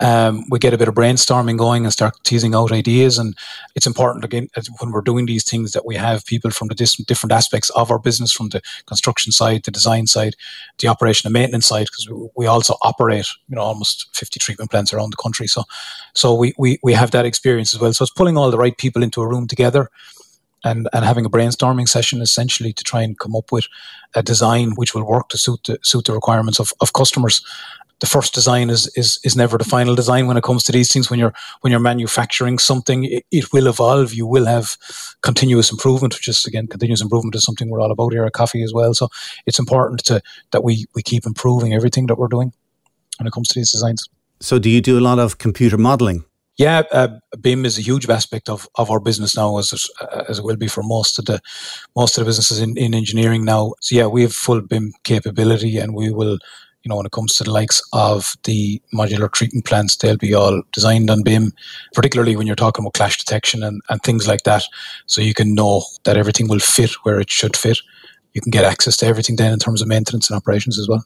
Um, 0.00 0.44
we 0.48 0.58
get 0.58 0.72
a 0.72 0.78
bit 0.78 0.88
of 0.88 0.94
brainstorming 0.94 1.58
going 1.58 1.84
and 1.84 1.92
start 1.92 2.14
teasing 2.24 2.54
out 2.54 2.72
ideas. 2.72 3.18
And 3.18 3.36
it's 3.74 3.86
important 3.86 4.24
again 4.24 4.48
when 4.78 4.92
we're 4.92 5.02
doing 5.02 5.26
these 5.26 5.44
things 5.44 5.72
that 5.72 5.84
we 5.84 5.96
have 5.96 6.24
people 6.24 6.50
from 6.50 6.68
the 6.68 7.04
different 7.06 7.32
aspects 7.32 7.70
of 7.70 7.90
our 7.90 7.98
business, 7.98 8.32
from 8.32 8.48
the 8.48 8.62
construction 8.86 9.32
side, 9.32 9.64
the 9.64 9.70
design 9.70 10.06
side, 10.06 10.36
the 10.78 10.88
operation 10.88 11.26
and 11.26 11.34
maintenance 11.34 11.66
side, 11.66 11.86
because 11.86 12.30
we 12.34 12.46
also 12.46 12.76
operate, 12.82 13.26
you 13.48 13.56
know, 13.56 13.62
almost 13.62 14.08
50 14.16 14.40
treatment 14.40 14.70
plants 14.70 14.92
around 14.92 15.12
the 15.12 15.22
country. 15.22 15.46
So, 15.46 15.64
so 16.14 16.34
we, 16.34 16.54
we, 16.58 16.78
we 16.82 16.94
have 16.94 17.10
that 17.10 17.26
experience 17.26 17.74
as 17.74 17.80
well. 17.80 17.92
So 17.92 18.04
it's 18.04 18.12
pulling 18.12 18.36
all 18.36 18.50
the 18.50 18.58
right 18.58 18.76
people 18.76 19.02
into 19.02 19.20
a 19.20 19.28
room 19.28 19.46
together 19.46 19.90
and, 20.64 20.88
and 20.92 21.04
having 21.04 21.24
a 21.24 21.30
brainstorming 21.30 21.88
session 21.88 22.20
essentially 22.20 22.72
to 22.72 22.84
try 22.84 23.02
and 23.02 23.18
come 23.18 23.34
up 23.36 23.52
with 23.52 23.66
a 24.14 24.22
design 24.22 24.72
which 24.72 24.94
will 24.94 25.06
work 25.06 25.28
to 25.30 25.38
suit 25.38 25.60
the, 25.64 25.78
suit 25.82 26.04
the 26.04 26.12
requirements 26.12 26.60
of, 26.60 26.72
of 26.80 26.92
customers. 26.92 27.44
The 28.00 28.06
first 28.06 28.32
design 28.32 28.70
is, 28.70 28.90
is 28.96 29.20
is 29.24 29.36
never 29.36 29.58
the 29.58 29.64
final 29.64 29.94
design 29.94 30.26
when 30.26 30.38
it 30.38 30.42
comes 30.42 30.64
to 30.64 30.72
these 30.72 30.90
things. 30.90 31.10
When 31.10 31.18
you're 31.20 31.34
when 31.60 31.70
you're 31.70 31.80
manufacturing 31.80 32.58
something, 32.58 33.04
it, 33.04 33.26
it 33.30 33.52
will 33.52 33.66
evolve. 33.66 34.14
You 34.14 34.26
will 34.26 34.46
have 34.46 34.78
continuous 35.20 35.70
improvement, 35.70 36.14
which 36.14 36.26
is 36.26 36.46
again 36.46 36.66
continuous 36.66 37.02
improvement 37.02 37.34
is 37.34 37.42
something 37.42 37.68
we're 37.68 37.82
all 37.82 37.92
about 37.92 38.14
here 38.14 38.24
at 38.24 38.32
Coffey 38.32 38.62
as 38.62 38.72
well. 38.72 38.94
So 38.94 39.08
it's 39.44 39.58
important 39.58 40.02
to 40.04 40.22
that 40.52 40.64
we 40.64 40.86
we 40.94 41.02
keep 41.02 41.26
improving 41.26 41.74
everything 41.74 42.06
that 42.06 42.16
we're 42.16 42.28
doing 42.28 42.54
when 43.18 43.26
it 43.26 43.32
comes 43.34 43.48
to 43.48 43.58
these 43.58 43.70
designs. 43.70 44.08
So 44.40 44.58
do 44.58 44.70
you 44.70 44.80
do 44.80 44.98
a 44.98 45.04
lot 45.04 45.18
of 45.18 45.36
computer 45.36 45.76
modeling? 45.76 46.24
Yeah, 46.58 46.82
uh, 46.92 47.08
BIM 47.40 47.64
is 47.64 47.78
a 47.78 47.82
huge 47.82 48.08
aspect 48.08 48.50
of, 48.50 48.68
of 48.74 48.90
our 48.90 49.00
business 49.00 49.34
now, 49.34 49.56
as 49.58 49.72
it, 49.72 49.80
as 50.28 50.38
it 50.38 50.44
will 50.44 50.56
be 50.56 50.68
for 50.68 50.82
most 50.82 51.18
of 51.18 51.24
the 51.24 51.40
most 51.96 52.18
of 52.18 52.22
the 52.24 52.28
businesses 52.28 52.60
in, 52.60 52.76
in 52.76 52.94
engineering 52.94 53.44
now. 53.44 53.72
So 53.80 53.96
yeah, 53.96 54.06
we 54.06 54.22
have 54.22 54.34
full 54.34 54.60
BIM 54.60 54.92
capability, 55.04 55.78
and 55.78 55.94
we 55.94 56.10
will, 56.10 56.38
you 56.82 56.88
know, 56.88 56.96
when 56.96 57.06
it 57.06 57.12
comes 57.12 57.34
to 57.36 57.44
the 57.44 57.50
likes 57.50 57.80
of 57.94 58.34
the 58.44 58.82
modular 58.92 59.32
treatment 59.32 59.64
plants, 59.64 59.96
they'll 59.96 60.18
be 60.18 60.34
all 60.34 60.62
designed 60.72 61.08
on 61.08 61.22
BIM, 61.22 61.52
particularly 61.94 62.36
when 62.36 62.46
you're 62.46 62.56
talking 62.56 62.84
about 62.84 62.94
clash 62.94 63.16
detection 63.16 63.62
and, 63.62 63.80
and 63.88 64.02
things 64.02 64.28
like 64.28 64.42
that. 64.42 64.62
So 65.06 65.22
you 65.22 65.32
can 65.32 65.54
know 65.54 65.84
that 66.04 66.18
everything 66.18 66.48
will 66.48 66.58
fit 66.58 66.90
where 67.04 67.20
it 67.20 67.30
should 67.30 67.56
fit. 67.56 67.78
You 68.34 68.42
can 68.42 68.50
get 68.50 68.64
access 68.64 68.98
to 68.98 69.06
everything 69.06 69.36
then 69.36 69.52
in 69.52 69.58
terms 69.58 69.80
of 69.80 69.88
maintenance 69.88 70.28
and 70.28 70.36
operations 70.36 70.78
as 70.78 70.88
well. 70.88 71.04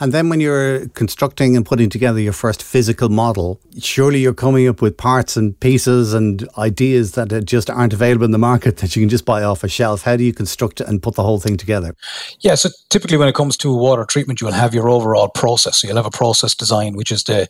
And 0.00 0.12
then 0.12 0.30
when 0.30 0.40
you're 0.40 0.88
constructing 0.88 1.56
and 1.56 1.64
putting 1.64 1.90
together 1.90 2.18
your 2.18 2.32
first 2.32 2.62
physical 2.62 3.10
model, 3.10 3.60
surely 3.78 4.20
you're 4.20 4.32
coming 4.32 4.66
up 4.66 4.80
with 4.80 4.96
parts 4.96 5.36
and 5.36 5.58
pieces 5.60 6.14
and 6.14 6.48
ideas 6.56 7.12
that 7.12 7.44
just 7.44 7.68
aren't 7.68 7.92
available 7.92 8.24
in 8.24 8.30
the 8.30 8.38
market 8.38 8.76
that 8.78 8.96
you 8.96 9.02
can 9.02 9.10
just 9.10 9.26
buy 9.26 9.42
off 9.42 9.62
a 9.62 9.68
shelf. 9.68 10.02
How 10.02 10.16
do 10.16 10.24
you 10.24 10.32
construct 10.32 10.80
it 10.80 10.88
and 10.88 11.02
put 11.02 11.16
the 11.16 11.22
whole 11.22 11.38
thing 11.38 11.58
together? 11.58 11.94
Yeah, 12.40 12.54
so 12.54 12.70
typically 12.88 13.18
when 13.18 13.28
it 13.28 13.34
comes 13.34 13.58
to 13.58 13.76
water 13.76 14.06
treatment, 14.06 14.40
you'll 14.40 14.52
have 14.52 14.74
your 14.74 14.88
overall 14.88 15.28
process. 15.28 15.78
So 15.78 15.86
you'll 15.86 15.98
have 15.98 16.06
a 16.06 16.10
process 16.10 16.54
design, 16.54 16.96
which 16.96 17.12
is 17.12 17.24
the 17.24 17.46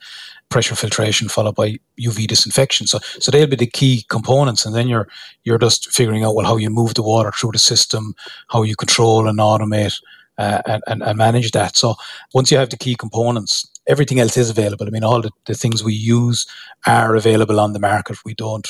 pressure 0.48 0.74
filtration 0.74 1.28
followed 1.28 1.54
by 1.54 1.76
UV 2.00 2.26
disinfection. 2.26 2.88
So 2.88 2.98
so 3.20 3.30
they'll 3.30 3.46
be 3.46 3.54
the 3.54 3.66
key 3.66 4.04
components, 4.08 4.66
and 4.66 4.74
then 4.74 4.88
you're 4.88 5.08
you're 5.44 5.58
just 5.58 5.90
figuring 5.90 6.24
out 6.24 6.34
well 6.34 6.46
how 6.46 6.56
you 6.56 6.68
move 6.68 6.94
the 6.94 7.02
water 7.02 7.30
through 7.30 7.52
the 7.52 7.58
system, 7.58 8.14
how 8.48 8.62
you 8.62 8.74
control 8.74 9.28
and 9.28 9.38
automate 9.38 10.00
uh, 10.40 10.80
and, 10.86 11.02
and 11.02 11.18
manage 11.18 11.50
that. 11.52 11.76
So 11.76 11.96
once 12.32 12.50
you 12.50 12.56
have 12.56 12.70
the 12.70 12.78
key 12.78 12.96
components, 12.96 13.70
everything 13.86 14.20
else 14.20 14.36
is 14.36 14.48
available. 14.48 14.86
I 14.86 14.90
mean, 14.90 15.04
all 15.04 15.20
the, 15.20 15.30
the 15.44 15.54
things 15.54 15.84
we 15.84 15.92
use 15.92 16.46
are 16.86 17.14
available 17.14 17.60
on 17.60 17.74
the 17.74 17.78
market. 17.78 18.24
We 18.24 18.34
don't 18.34 18.66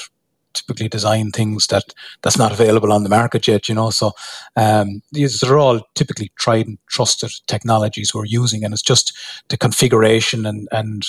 typically 0.52 0.88
design 0.88 1.30
things 1.30 1.68
that 1.68 1.84
that's 2.22 2.36
not 2.38 2.50
available 2.50 2.92
on 2.92 3.04
the 3.04 3.08
market 3.08 3.46
yet, 3.46 3.68
you 3.68 3.74
know. 3.76 3.90
So 3.90 4.10
um, 4.56 5.00
these 5.12 5.42
are 5.44 5.58
all 5.58 5.80
typically 5.94 6.32
tried 6.36 6.66
and 6.66 6.78
trusted 6.88 7.30
technologies 7.46 8.12
we're 8.12 8.24
using, 8.24 8.64
and 8.64 8.74
it's 8.74 8.82
just 8.82 9.16
the 9.48 9.56
configuration 9.56 10.46
and 10.46 10.68
and 10.72 11.04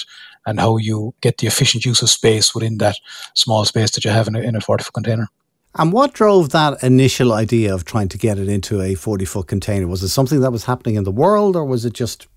and 0.45 0.59
how 0.59 0.77
you 0.77 1.15
get 1.21 1.39
the 1.39 1.47
efficient 1.47 1.85
use 1.85 2.03
of 2.03 2.09
space 2.09 2.53
within 2.53 2.77
that 2.77 2.97
small 3.35 3.65
space 3.65 3.91
that 3.91 4.05
you 4.05 4.11
have 4.11 4.27
in 4.27 4.35
a, 4.35 4.41
in 4.41 4.55
a 4.55 4.61
40 4.61 4.83
foot 4.83 4.93
container. 4.93 5.27
And 5.75 5.93
what 5.93 6.13
drove 6.13 6.49
that 6.49 6.83
initial 6.83 7.31
idea 7.31 7.73
of 7.73 7.85
trying 7.85 8.09
to 8.09 8.17
get 8.17 8.37
it 8.37 8.49
into 8.49 8.81
a 8.81 8.95
40 8.95 9.25
foot 9.25 9.47
container? 9.47 9.87
Was 9.87 10.03
it 10.03 10.09
something 10.09 10.41
that 10.41 10.51
was 10.51 10.65
happening 10.65 10.95
in 10.95 11.05
the 11.05 11.11
world 11.11 11.55
or 11.55 11.63
was 11.63 11.85
it 11.85 11.93
just 11.93 12.27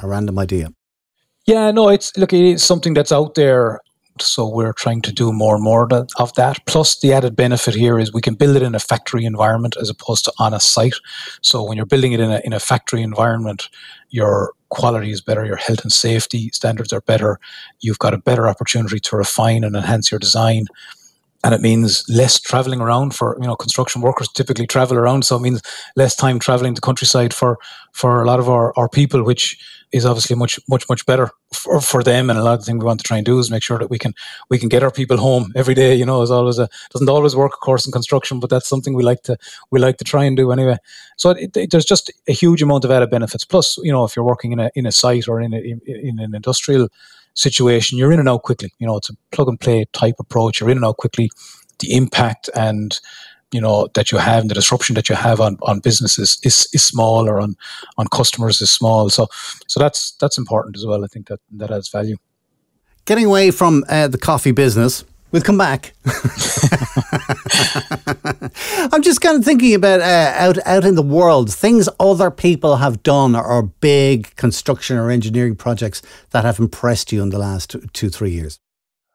a 0.00 0.08
random 0.08 0.38
idea? 0.38 0.72
Yeah, 1.46 1.70
no, 1.70 1.88
it's 1.88 2.16
look, 2.16 2.32
it 2.32 2.42
is 2.42 2.62
something 2.62 2.94
that's 2.94 3.12
out 3.12 3.34
there. 3.34 3.80
So 4.20 4.46
we're 4.46 4.74
trying 4.74 5.00
to 5.02 5.12
do 5.12 5.32
more 5.32 5.54
and 5.54 5.64
more 5.64 5.88
of 6.18 6.34
that. 6.34 6.58
Plus, 6.66 6.98
the 6.98 7.12
added 7.12 7.36
benefit 7.36 7.74
here 7.74 7.98
is 7.98 8.12
we 8.12 8.20
can 8.20 8.34
build 8.34 8.56
it 8.56 8.62
in 8.62 8.74
a 8.74 8.80
factory 8.80 9.24
environment 9.24 9.76
as 9.80 9.88
opposed 9.88 10.24
to 10.26 10.32
on 10.38 10.52
a 10.52 10.60
site. 10.60 10.96
So 11.40 11.62
when 11.62 11.76
you're 11.76 11.86
building 11.86 12.12
it 12.12 12.20
in 12.20 12.30
a, 12.30 12.40
in 12.44 12.52
a 12.52 12.60
factory 12.60 13.02
environment, 13.02 13.70
your 14.10 14.52
quality 14.68 15.10
is 15.10 15.22
better, 15.22 15.46
your 15.46 15.56
health 15.56 15.82
and 15.82 15.92
safety 15.92 16.50
standards 16.52 16.92
are 16.92 17.00
better. 17.00 17.38
You've 17.80 17.98
got 17.98 18.12
a 18.12 18.18
better 18.18 18.46
opportunity 18.46 19.00
to 19.00 19.16
refine 19.16 19.64
and 19.64 19.74
enhance 19.74 20.10
your 20.10 20.20
design 20.20 20.66
and 21.42 21.54
it 21.54 21.60
means 21.60 22.04
less 22.08 22.38
traveling 22.38 22.80
around 22.80 23.14
for 23.14 23.36
you 23.40 23.46
know 23.46 23.56
construction 23.56 24.02
workers 24.02 24.28
typically 24.28 24.66
travel 24.66 24.98
around. 24.98 25.24
So 25.24 25.36
it 25.36 25.42
means 25.42 25.62
less 25.96 26.14
time 26.14 26.38
traveling 26.38 26.74
the 26.74 26.80
countryside 26.80 27.32
for 27.32 27.58
for 27.92 28.22
a 28.22 28.26
lot 28.26 28.38
of 28.38 28.48
our, 28.48 28.72
our 28.76 28.88
people 28.88 29.22
which 29.24 29.58
is 29.92 30.06
obviously 30.06 30.36
much 30.36 30.60
much 30.68 30.88
much 30.88 31.04
better 31.06 31.30
for, 31.52 31.80
for 31.80 32.02
them. 32.02 32.30
And 32.30 32.38
a 32.38 32.42
lot 32.42 32.54
of 32.54 32.60
the 32.60 32.66
things 32.66 32.80
we 32.80 32.86
want 32.86 33.00
to 33.00 33.06
try 33.06 33.16
and 33.16 33.26
do 33.26 33.38
is 33.38 33.50
make 33.50 33.62
sure 33.62 33.78
that 33.78 33.90
we 33.90 33.98
can 33.98 34.14
we 34.50 34.58
can 34.58 34.68
get 34.68 34.82
our 34.82 34.90
people 34.90 35.16
home 35.16 35.52
every 35.56 35.74
day. 35.74 35.94
You 35.94 36.04
know 36.04 36.22
is 36.22 36.30
always 36.30 36.58
a 36.58 36.68
doesn't 36.90 37.08
always 37.08 37.34
work 37.34 37.54
of 37.54 37.60
course 37.60 37.86
in 37.86 37.92
construction 37.92 38.38
but 38.38 38.50
that's 38.50 38.68
something 38.68 38.94
we 38.94 39.02
like 39.02 39.22
to 39.22 39.36
we 39.70 39.80
like 39.80 39.96
to 39.98 40.04
try 40.04 40.24
and 40.24 40.36
do 40.36 40.52
anyway. 40.52 40.76
So 41.16 41.30
it, 41.30 41.56
it, 41.56 41.70
there's 41.70 41.86
just 41.86 42.12
a 42.28 42.32
huge 42.32 42.62
amount 42.62 42.84
of 42.84 42.90
added 42.90 43.10
benefits. 43.10 43.44
Plus 43.44 43.78
you 43.78 43.92
know 43.92 44.04
if 44.04 44.14
you're 44.14 44.24
working 44.24 44.52
in 44.52 44.60
a 44.60 44.70
in 44.74 44.86
a 44.86 44.92
site 44.92 45.26
or 45.26 45.40
in 45.40 45.54
a, 45.54 45.58
in, 45.58 45.80
in 45.86 46.18
an 46.18 46.34
industrial 46.34 46.88
situation, 47.34 47.98
you're 47.98 48.12
in 48.12 48.20
and 48.20 48.28
out 48.28 48.42
quickly. 48.42 48.72
You 48.78 48.86
know, 48.86 48.96
it's 48.96 49.10
a 49.10 49.14
plug 49.32 49.48
and 49.48 49.60
play 49.60 49.84
type 49.92 50.16
approach. 50.18 50.60
You're 50.60 50.70
in 50.70 50.78
and 50.78 50.84
out 50.84 50.98
quickly. 50.98 51.30
The 51.78 51.94
impact 51.94 52.50
and 52.54 52.98
you 53.52 53.60
know 53.60 53.88
that 53.94 54.12
you 54.12 54.18
have 54.18 54.42
and 54.42 54.50
the 54.50 54.54
disruption 54.54 54.94
that 54.94 55.08
you 55.08 55.16
have 55.16 55.40
on, 55.40 55.58
on 55.62 55.80
businesses 55.80 56.38
is, 56.44 56.68
is 56.72 56.82
small 56.82 57.28
or 57.28 57.40
on, 57.40 57.56
on 57.98 58.06
customers 58.08 58.60
is 58.60 58.72
small. 58.72 59.10
So 59.10 59.26
so 59.66 59.80
that's 59.80 60.12
that's 60.20 60.38
important 60.38 60.76
as 60.76 60.86
well. 60.86 61.04
I 61.04 61.08
think 61.08 61.28
that 61.28 61.40
that 61.52 61.70
adds 61.70 61.88
value. 61.88 62.16
Getting 63.06 63.26
away 63.26 63.50
from 63.50 63.84
uh, 63.88 64.08
the 64.08 64.18
Coffey 64.18 64.52
business, 64.52 65.04
We'll 65.32 65.42
come 65.42 65.58
back. 65.58 65.92
I'm 68.92 69.02
just 69.02 69.20
kind 69.20 69.38
of 69.38 69.44
thinking 69.44 69.74
about 69.74 70.00
uh, 70.00 70.32
out 70.36 70.58
out 70.66 70.84
in 70.84 70.96
the 70.96 71.02
world, 71.02 71.52
things 71.52 71.88
other 72.00 72.30
people 72.30 72.76
have 72.76 73.02
done 73.02 73.36
or 73.36 73.62
big 73.62 74.34
construction 74.36 74.96
or 74.96 75.10
engineering 75.10 75.54
projects 75.56 76.02
that 76.30 76.44
have 76.44 76.58
impressed 76.58 77.12
you 77.12 77.22
in 77.22 77.30
the 77.30 77.38
last 77.38 77.76
two 77.92 78.10
three 78.10 78.30
years. 78.30 78.58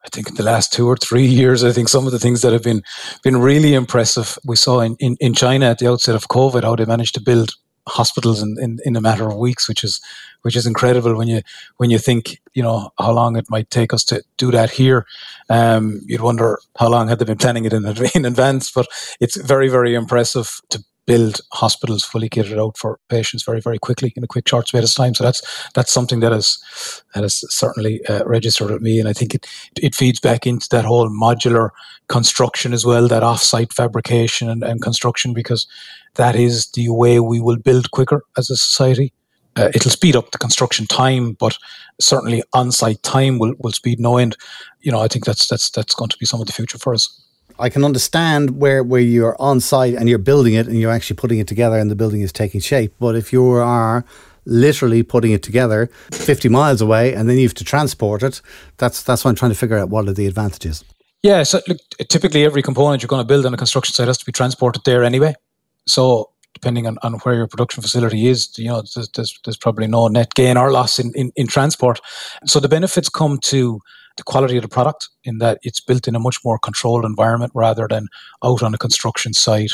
I 0.05 0.09
think 0.09 0.29
in 0.29 0.35
the 0.35 0.43
last 0.43 0.71
two 0.71 0.87
or 0.87 0.97
three 0.97 1.25
years, 1.25 1.63
I 1.63 1.71
think 1.71 1.89
some 1.89 2.05
of 2.05 2.11
the 2.11 2.19
things 2.19 2.41
that 2.41 2.53
have 2.53 2.63
been 2.63 2.83
been 3.23 3.37
really 3.37 3.73
impressive. 3.73 4.37
We 4.45 4.55
saw 4.55 4.81
in, 4.81 4.95
in, 4.99 5.17
in 5.19 5.33
China 5.33 5.65
at 5.65 5.79
the 5.79 5.89
outset 5.89 6.15
of 6.15 6.27
COVID 6.27 6.63
how 6.63 6.75
they 6.75 6.85
managed 6.85 7.15
to 7.15 7.21
build 7.21 7.55
hospitals 7.87 8.41
in, 8.41 8.55
in, 8.59 8.79
in 8.85 8.95
a 8.95 9.01
matter 9.01 9.27
of 9.27 9.37
weeks, 9.37 9.67
which 9.67 9.83
is 9.83 10.01
which 10.41 10.55
is 10.55 10.65
incredible 10.65 11.15
when 11.15 11.27
you 11.27 11.41
when 11.77 11.89
you 11.89 11.97
think 11.97 12.41
you 12.53 12.63
know 12.63 12.91
how 12.99 13.11
long 13.11 13.35
it 13.35 13.49
might 13.49 13.69
take 13.69 13.93
us 13.93 14.03
to 14.05 14.23
do 14.37 14.51
that 14.51 14.69
here. 14.69 15.05
Um, 15.49 16.01
you'd 16.05 16.21
wonder 16.21 16.59
how 16.77 16.89
long 16.89 17.07
had 17.07 17.19
they 17.19 17.25
been 17.25 17.37
planning 17.37 17.65
it 17.65 17.73
in, 17.73 17.85
in 18.15 18.25
advance, 18.25 18.71
but 18.71 18.87
it's 19.19 19.35
very 19.35 19.69
very 19.69 19.93
impressive 19.95 20.61
to 20.69 20.83
build 21.05 21.41
hospitals 21.53 22.03
fully 22.03 22.29
kitted 22.29 22.59
out 22.59 22.77
for 22.77 22.99
patients 23.09 23.43
very 23.43 23.61
very 23.61 23.77
quickly 23.77 24.13
in 24.15 24.23
a 24.23 24.27
quick 24.27 24.47
short 24.47 24.67
space 24.67 24.89
of 24.89 24.95
time. 24.95 25.13
So 25.13 25.23
that's 25.23 25.69
that's 25.73 25.91
something 25.91 26.19
that 26.21 26.31
has 26.31 26.57
that 27.13 27.23
has 27.23 27.43
certainly 27.53 28.05
uh, 28.07 28.25
registered 28.25 28.71
with 28.71 28.81
me, 28.81 28.99
and 28.99 29.07
I 29.07 29.13
think 29.13 29.35
it 29.35 29.47
it 29.81 29.95
feeds 29.95 30.19
back 30.19 30.47
into 30.47 30.67
that 30.71 30.85
whole 30.85 31.09
modular 31.09 31.69
construction 32.07 32.73
as 32.73 32.85
well, 32.85 33.07
that 33.07 33.23
off-site 33.23 33.73
fabrication 33.73 34.49
and, 34.49 34.63
and 34.63 34.81
construction 34.81 35.33
because 35.33 35.67
that 36.15 36.35
is 36.35 36.67
the 36.71 36.89
way 36.89 37.19
we 37.19 37.39
will 37.39 37.57
build 37.57 37.91
quicker 37.91 38.23
as 38.37 38.49
a 38.49 38.55
society. 38.55 39.11
Uh, 39.57 39.69
it'll 39.73 39.91
speed 39.91 40.15
up 40.15 40.31
the 40.31 40.37
construction 40.37 40.85
time, 40.85 41.31
but 41.33 41.57
certainly 41.99 42.43
on-site 42.53 43.01
time 43.03 43.39
will, 43.39 43.53
will 43.59 43.71
speed 43.71 43.99
no 43.99 44.17
end. 44.17 44.35
You 44.81 44.91
know, 44.91 44.99
I 44.99 45.07
think 45.07 45.25
that's 45.25 45.47
that's 45.47 45.69
that's 45.69 45.95
going 45.95 46.09
to 46.09 46.17
be 46.17 46.25
some 46.25 46.41
of 46.41 46.47
the 46.47 46.53
future 46.53 46.77
for 46.77 46.93
us. 46.93 47.21
I 47.57 47.69
can 47.69 47.83
understand 47.83 48.59
where 48.59 48.83
where 48.83 49.01
you're 49.01 49.35
on 49.39 49.59
site 49.59 49.93
and 49.93 50.09
you're 50.09 50.17
building 50.17 50.53
it 50.53 50.67
and 50.67 50.77
you're 50.77 50.91
actually 50.91 51.15
putting 51.15 51.39
it 51.39 51.47
together 51.47 51.77
and 51.77 51.89
the 51.89 51.95
building 51.95 52.21
is 52.21 52.33
taking 52.33 52.59
shape. 52.59 52.93
But 52.99 53.15
if 53.15 53.31
you 53.31 53.49
are 53.51 54.05
literally 54.45 55.01
putting 55.03 55.31
it 55.31 55.41
together 55.41 55.89
50 56.11 56.49
miles 56.49 56.79
away 56.79 57.13
and 57.13 57.27
then 57.27 57.37
you 57.37 57.43
have 57.43 57.53
to 57.55 57.63
transport 57.63 58.23
it, 58.23 58.41
that's 58.77 59.01
that's 59.03 59.23
what 59.23 59.29
I'm 59.29 59.35
trying 59.35 59.51
to 59.51 59.57
figure 59.57 59.77
out 59.77 59.89
what 59.89 60.07
are 60.07 60.13
the 60.13 60.27
advantages. 60.27 60.83
Yeah, 61.23 61.43
so 61.43 61.59
look, 61.67 61.77
typically 62.09 62.45
every 62.45 62.61
component 62.61 63.01
you're 63.01 63.07
going 63.07 63.23
to 63.23 63.27
build 63.27 63.45
on 63.45 63.53
a 63.53 63.57
construction 63.57 63.93
site 63.93 64.07
has 64.07 64.17
to 64.19 64.25
be 64.25 64.31
transported 64.31 64.83
there 64.85 65.03
anyway. 65.03 65.33
So 65.87 66.29
depending 66.53 66.87
on, 66.87 66.97
on 67.03 67.13
where 67.23 67.35
your 67.35 67.47
production 67.47 67.81
facility 67.81 68.27
is, 68.27 68.57
you 68.57 68.67
know, 68.67 68.83
there's, 68.93 69.09
there's, 69.15 69.39
there's 69.43 69.57
probably 69.57 69.87
no 69.87 70.07
net 70.07 70.33
gain 70.35 70.57
or 70.57 70.71
loss 70.71 70.99
in, 70.99 71.11
in, 71.15 71.31
in 71.35 71.47
transport. 71.47 71.99
So 72.45 72.59
the 72.59 72.69
benefits 72.69 73.09
come 73.09 73.39
to 73.45 73.79
the 74.17 74.23
quality 74.23 74.57
of 74.57 74.63
the 74.63 74.69
product 74.69 75.09
in 75.23 75.39
that 75.39 75.59
it's 75.63 75.81
built 75.81 76.07
in 76.07 76.15
a 76.15 76.19
much 76.19 76.37
more 76.43 76.57
controlled 76.59 77.05
environment 77.05 77.51
rather 77.55 77.87
than 77.87 78.07
out 78.43 78.63
on 78.63 78.73
a 78.73 78.77
construction 78.77 79.33
site, 79.33 79.71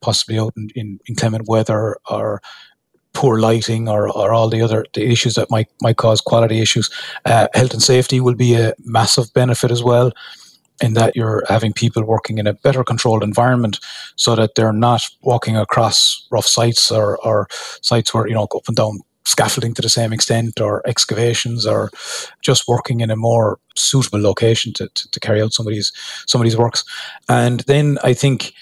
possibly 0.00 0.38
out 0.38 0.52
in, 0.56 0.68
in 0.74 0.98
inclement 1.08 1.48
weather 1.48 1.96
or 2.10 2.42
poor 3.12 3.38
lighting 3.38 3.88
or, 3.88 4.10
or 4.10 4.32
all 4.32 4.48
the 4.48 4.60
other 4.60 4.84
the 4.94 5.08
issues 5.08 5.34
that 5.34 5.50
might 5.50 5.68
might 5.80 5.96
cause 5.96 6.20
quality 6.20 6.60
issues. 6.60 6.90
Uh, 7.24 7.48
health 7.54 7.72
and 7.72 7.82
safety 7.82 8.20
will 8.20 8.34
be 8.34 8.54
a 8.54 8.74
massive 8.84 9.32
benefit 9.32 9.70
as 9.70 9.82
well 9.82 10.10
in 10.82 10.94
that 10.94 11.14
you're 11.14 11.44
having 11.48 11.72
people 11.72 12.02
working 12.04 12.38
in 12.38 12.46
a 12.46 12.54
better 12.54 12.82
controlled 12.82 13.22
environment 13.22 13.78
so 14.16 14.34
that 14.34 14.54
they're 14.54 14.72
not 14.72 15.02
walking 15.22 15.56
across 15.56 16.26
rough 16.30 16.46
sites 16.46 16.90
or, 16.90 17.24
or 17.24 17.46
sites 17.80 18.12
where, 18.12 18.26
you 18.26 18.34
know, 18.34 18.48
up 18.54 18.66
and 18.66 18.76
down 18.76 18.98
scaffolding 19.24 19.74
to 19.74 19.82
the 19.82 19.88
same 19.88 20.12
extent 20.12 20.60
or 20.60 20.82
excavations 20.86 21.66
or 21.66 21.90
just 22.42 22.68
working 22.68 23.00
in 23.00 23.10
a 23.10 23.16
more 23.16 23.58
suitable 23.74 24.20
location 24.20 24.72
to, 24.74 24.88
to, 24.88 25.10
to 25.10 25.20
carry 25.20 25.40
out 25.40 25.52
somebody's 25.52 25.92
somebody's 26.26 26.56
works. 26.56 26.84
And 27.28 27.60
then 27.60 27.98
I 28.04 28.14
think 28.14 28.52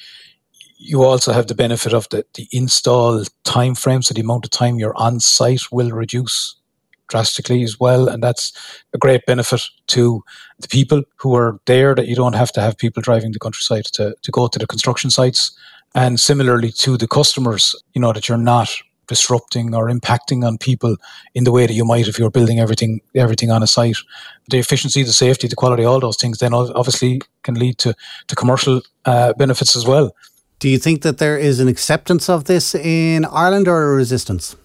you 0.78 1.02
also 1.04 1.32
have 1.32 1.46
the 1.46 1.54
benefit 1.54 1.92
of 1.94 2.08
the, 2.08 2.24
the 2.34 2.48
install 2.52 3.24
time 3.44 3.74
frame, 3.74 4.02
so 4.02 4.14
the 4.14 4.20
amount 4.20 4.44
of 4.44 4.50
time 4.50 4.78
you're 4.78 4.96
on 4.96 5.20
site 5.20 5.70
will 5.70 5.90
reduce 5.90 6.56
drastically 7.08 7.62
as 7.62 7.78
well. 7.78 8.08
And 8.08 8.22
that's 8.22 8.52
a 8.94 8.98
great 8.98 9.24
benefit 9.26 9.62
to 9.88 10.24
the 10.58 10.68
people 10.68 11.02
who 11.16 11.36
are 11.36 11.60
there 11.66 11.94
that 11.94 12.08
you 12.08 12.16
don't 12.16 12.32
have 12.34 12.52
to 12.52 12.60
have 12.60 12.78
people 12.78 13.02
driving 13.02 13.32
the 13.32 13.38
countryside 13.38 13.84
to, 13.92 14.16
to 14.22 14.30
go 14.30 14.48
to 14.48 14.58
the 14.58 14.66
construction 14.66 15.10
sites. 15.10 15.56
And 15.94 16.18
similarly 16.18 16.72
to 16.78 16.96
the 16.96 17.06
customers, 17.06 17.76
you 17.92 18.00
know, 18.00 18.12
that 18.12 18.28
you're 18.28 18.38
not 18.38 18.74
disrupting 19.06 19.74
or 19.74 19.88
impacting 19.88 20.46
on 20.46 20.58
people 20.58 20.96
in 21.34 21.44
the 21.44 21.52
way 21.52 21.66
that 21.66 21.74
you 21.74 21.84
might 21.84 22.08
if 22.08 22.18
you're 22.18 22.30
building 22.30 22.60
everything 22.60 23.00
everything 23.14 23.50
on 23.50 23.62
a 23.62 23.66
site. 23.66 23.96
The 24.50 24.58
efficiency, 24.58 25.02
the 25.02 25.12
safety, 25.12 25.48
the 25.48 25.56
quality, 25.56 25.84
all 25.84 26.00
those 26.00 26.16
things 26.16 26.38
then 26.38 26.54
obviously 26.54 27.20
can 27.42 27.54
lead 27.54 27.78
to, 27.78 27.94
to 28.28 28.34
commercial 28.34 28.80
uh, 29.04 29.32
benefits 29.34 29.76
as 29.76 29.86
well. 29.86 30.14
Do 30.58 30.68
you 30.68 30.78
think 30.78 31.02
that 31.02 31.18
there 31.18 31.36
is 31.36 31.58
an 31.58 31.68
acceptance 31.68 32.28
of 32.28 32.44
this 32.44 32.74
in 32.74 33.24
Ireland 33.24 33.66
or 33.66 33.92
a 33.92 33.96
resistance? 33.96 34.56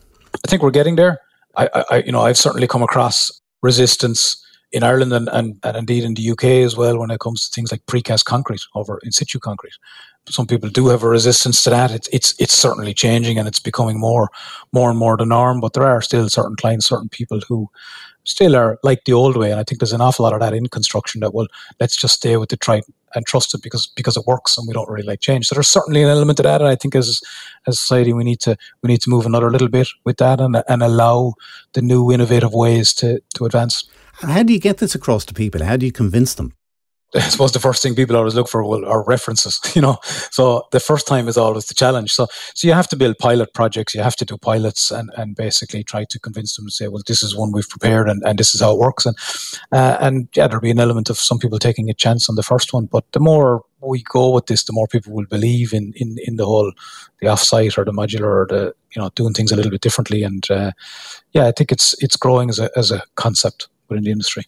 I 0.45 0.47
think 0.47 0.61
we're 0.61 0.71
getting 0.71 0.95
there. 0.95 1.19
I, 1.55 1.83
I, 1.89 1.97
you 2.05 2.11
know, 2.11 2.21
I've 2.21 2.37
certainly 2.37 2.67
come 2.67 2.83
across 2.83 3.31
resistance 3.63 4.43
in 4.71 4.83
Ireland 4.83 5.13
and, 5.13 5.29
and, 5.29 5.59
and 5.63 5.77
indeed 5.77 6.03
in 6.03 6.13
the 6.13 6.29
UK 6.31 6.43
as 6.65 6.75
well 6.75 6.99
when 6.99 7.09
it 7.09 7.19
comes 7.19 7.47
to 7.47 7.53
things 7.53 7.71
like 7.71 7.85
precast 7.85 8.25
concrete 8.25 8.61
over 8.75 8.99
in 9.03 9.11
situ 9.11 9.39
concrete. 9.39 9.73
Some 10.29 10.47
people 10.47 10.69
do 10.69 10.87
have 10.87 11.03
a 11.03 11.09
resistance 11.09 11.63
to 11.63 11.69
that. 11.69 11.91
It's 11.91 12.07
it's 12.09 12.33
it's 12.39 12.53
certainly 12.53 12.93
changing 12.93 13.39
and 13.39 13.47
it's 13.47 13.59
becoming 13.59 13.99
more 13.99 14.29
more 14.73 14.89
and 14.89 14.99
more 14.99 15.17
the 15.17 15.25
norm. 15.25 15.59
But 15.59 15.73
there 15.73 15.87
are 15.87 16.01
still 16.01 16.29
certain 16.29 16.55
clients, 16.55 16.87
certain 16.87 17.09
people 17.09 17.39
who 17.47 17.69
still 18.23 18.55
are 18.55 18.77
like 18.83 19.05
the 19.05 19.13
old 19.13 19.37
way. 19.37 19.51
And 19.51 19.59
I 19.59 19.63
think 19.63 19.79
there's 19.79 19.93
an 19.93 20.01
awful 20.01 20.23
lot 20.23 20.33
of 20.33 20.41
that 20.41 20.53
in 20.53 20.67
construction 20.67 21.21
that 21.21 21.33
well, 21.33 21.47
let's 21.79 21.95
just 21.95 22.15
stay 22.15 22.35
with 22.37 22.49
the 22.49 22.57
try 22.57 22.81
and 23.15 23.25
trust 23.25 23.53
it 23.53 23.63
because 23.63 23.87
because 23.87 24.17
it 24.17 24.25
works 24.27 24.57
and 24.57 24.67
we 24.67 24.73
don't 24.73 24.89
really 24.89 25.07
like 25.07 25.21
change. 25.21 25.47
So 25.47 25.55
there's 25.55 25.69
certainly 25.69 26.03
an 26.03 26.09
element 26.09 26.39
of 26.39 26.43
that. 26.43 26.61
And 26.61 26.69
I 26.69 26.75
think 26.75 26.95
as 26.95 27.21
as 27.65 27.79
society 27.79 28.13
we 28.13 28.23
need 28.23 28.39
to 28.41 28.57
we 28.83 28.87
need 28.87 29.01
to 29.01 29.09
move 29.09 29.25
another 29.25 29.49
little 29.49 29.69
bit 29.69 29.87
with 30.03 30.17
that 30.17 30.39
and 30.41 30.61
and 30.67 30.83
allow 30.83 31.33
the 31.73 31.81
new 31.81 32.11
innovative 32.11 32.53
ways 32.53 32.93
to 32.95 33.21
to 33.35 33.45
advance. 33.45 33.85
How 34.21 34.43
do 34.43 34.51
you 34.51 34.59
get 34.59 34.77
this 34.77 34.95
across 34.95 35.25
to 35.25 35.33
people? 35.33 35.63
How 35.63 35.77
do 35.77 35.85
you 35.85 35.91
convince 35.91 36.33
them? 36.33 36.53
I 37.15 37.29
suppose 37.29 37.53
the 37.53 37.59
first 37.59 37.81
thing 37.81 37.95
people 37.95 38.17
always 38.17 38.35
look 38.35 38.49
for 38.49 38.63
are 38.85 39.03
references, 39.05 39.59
you 39.75 39.81
know. 39.81 39.97
So 40.31 40.67
the 40.71 40.79
first 40.79 41.07
time 41.07 41.27
is 41.27 41.37
always 41.37 41.65
the 41.67 41.73
challenge. 41.73 42.11
So 42.11 42.27
so 42.53 42.67
you 42.67 42.73
have 42.73 42.87
to 42.89 42.97
build 42.97 43.17
pilot 43.17 43.53
projects, 43.53 43.95
you 43.95 44.01
have 44.01 44.15
to 44.17 44.25
do 44.25 44.37
pilots 44.37 44.91
and, 44.91 45.09
and 45.15 45.35
basically 45.35 45.83
try 45.83 46.05
to 46.09 46.19
convince 46.19 46.55
them 46.55 46.65
to 46.65 46.71
say, 46.71 46.87
well, 46.87 47.03
this 47.07 47.23
is 47.23 47.35
one 47.35 47.51
we've 47.51 47.69
prepared 47.69 48.09
and, 48.09 48.21
and 48.25 48.37
this 48.37 48.53
is 48.53 48.61
how 48.61 48.73
it 48.73 48.79
works. 48.79 49.05
And 49.05 49.15
uh, 49.71 49.97
and 50.01 50.27
yeah, 50.35 50.47
there'll 50.47 50.61
be 50.61 50.71
an 50.71 50.79
element 50.79 51.09
of 51.09 51.17
some 51.17 51.39
people 51.39 51.59
taking 51.59 51.89
a 51.89 51.93
chance 51.93 52.29
on 52.29 52.35
the 52.35 52.43
first 52.43 52.73
one. 52.73 52.87
But 52.87 53.09
the 53.13 53.21
more 53.21 53.63
we 53.79 54.03
go 54.03 54.31
with 54.31 54.47
this, 54.47 54.63
the 54.63 54.73
more 54.73 54.87
people 54.87 55.13
will 55.13 55.27
believe 55.27 55.73
in, 55.73 55.93
in, 55.95 56.17
in 56.25 56.35
the 56.35 56.45
whole 56.45 56.71
the 57.19 57.27
offsite 57.27 57.77
or 57.77 57.85
the 57.85 57.91
modular 57.91 58.23
or 58.23 58.47
the 58.49 58.73
you 58.95 59.01
know 59.01 59.09
doing 59.15 59.33
things 59.33 59.51
a 59.51 59.55
little 59.55 59.71
bit 59.71 59.81
differently. 59.81 60.23
And 60.23 60.49
uh, 60.51 60.71
yeah, 61.31 61.47
I 61.47 61.51
think 61.51 61.71
it's 61.71 61.95
it's 62.03 62.17
growing 62.17 62.49
as 62.49 62.59
a 62.59 62.69
as 62.75 62.91
a 62.91 63.01
concept 63.15 63.69
within 63.87 64.03
the 64.03 64.11
industry. 64.11 64.45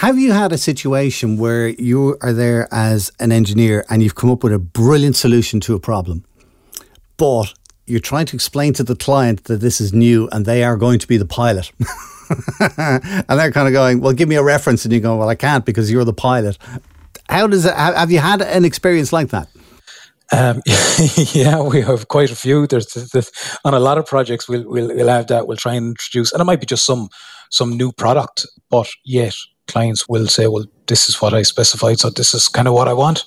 Have 0.00 0.18
you 0.18 0.32
had 0.32 0.52
a 0.52 0.58
situation 0.58 1.38
where 1.38 1.68
you 1.68 2.18
are 2.20 2.34
there 2.34 2.68
as 2.70 3.10
an 3.18 3.32
engineer 3.32 3.82
and 3.88 4.02
you've 4.02 4.14
come 4.14 4.30
up 4.30 4.44
with 4.44 4.52
a 4.52 4.58
brilliant 4.58 5.16
solution 5.16 5.58
to 5.60 5.74
a 5.74 5.80
problem, 5.80 6.22
but 7.16 7.54
you're 7.86 7.98
trying 7.98 8.26
to 8.26 8.36
explain 8.36 8.74
to 8.74 8.84
the 8.84 8.94
client 8.94 9.44
that 9.44 9.62
this 9.62 9.80
is 9.80 9.94
new 9.94 10.28
and 10.32 10.44
they 10.44 10.62
are 10.64 10.76
going 10.76 10.98
to 10.98 11.06
be 11.06 11.16
the 11.16 11.24
pilot? 11.24 11.72
and 12.76 13.24
they're 13.26 13.50
kind 13.50 13.68
of 13.68 13.72
going, 13.72 14.02
Well, 14.02 14.12
give 14.12 14.28
me 14.28 14.36
a 14.36 14.42
reference. 14.42 14.84
And 14.84 14.92
you 14.92 15.00
go, 15.00 15.16
Well, 15.16 15.30
I 15.30 15.34
can't 15.34 15.64
because 15.64 15.90
you're 15.90 16.04
the 16.04 16.12
pilot. 16.12 16.58
How 17.30 17.46
does 17.46 17.64
it, 17.64 17.74
have 17.74 18.10
you 18.10 18.18
had 18.18 18.42
an 18.42 18.66
experience 18.66 19.14
like 19.14 19.28
that? 19.28 19.48
Um, 20.30 20.60
yeah, 21.32 21.62
we 21.62 21.80
have 21.80 22.08
quite 22.08 22.30
a 22.30 22.36
few. 22.36 22.66
There's, 22.66 22.88
there's, 22.92 23.30
on 23.64 23.72
a 23.72 23.80
lot 23.80 23.96
of 23.96 24.04
projects 24.04 24.46
we'll, 24.46 24.68
we'll 24.68 24.94
we'll 24.94 25.08
have 25.08 25.28
that. 25.28 25.46
We'll 25.46 25.56
try 25.56 25.72
and 25.72 25.88
introduce, 25.88 26.32
and 26.32 26.42
it 26.42 26.44
might 26.44 26.60
be 26.60 26.66
just 26.66 26.84
some 26.84 27.08
some 27.48 27.78
new 27.78 27.92
product, 27.92 28.44
but 28.68 28.90
yet 29.02 29.34
clients 29.68 30.08
will 30.08 30.26
say, 30.26 30.46
well, 30.46 30.64
this 30.86 31.08
is 31.08 31.20
what 31.20 31.34
I 31.34 31.42
specified, 31.42 31.98
so 31.98 32.10
this 32.10 32.34
is 32.34 32.48
kind 32.48 32.68
of 32.68 32.74
what 32.74 32.88
I 32.88 32.92
want. 32.92 33.24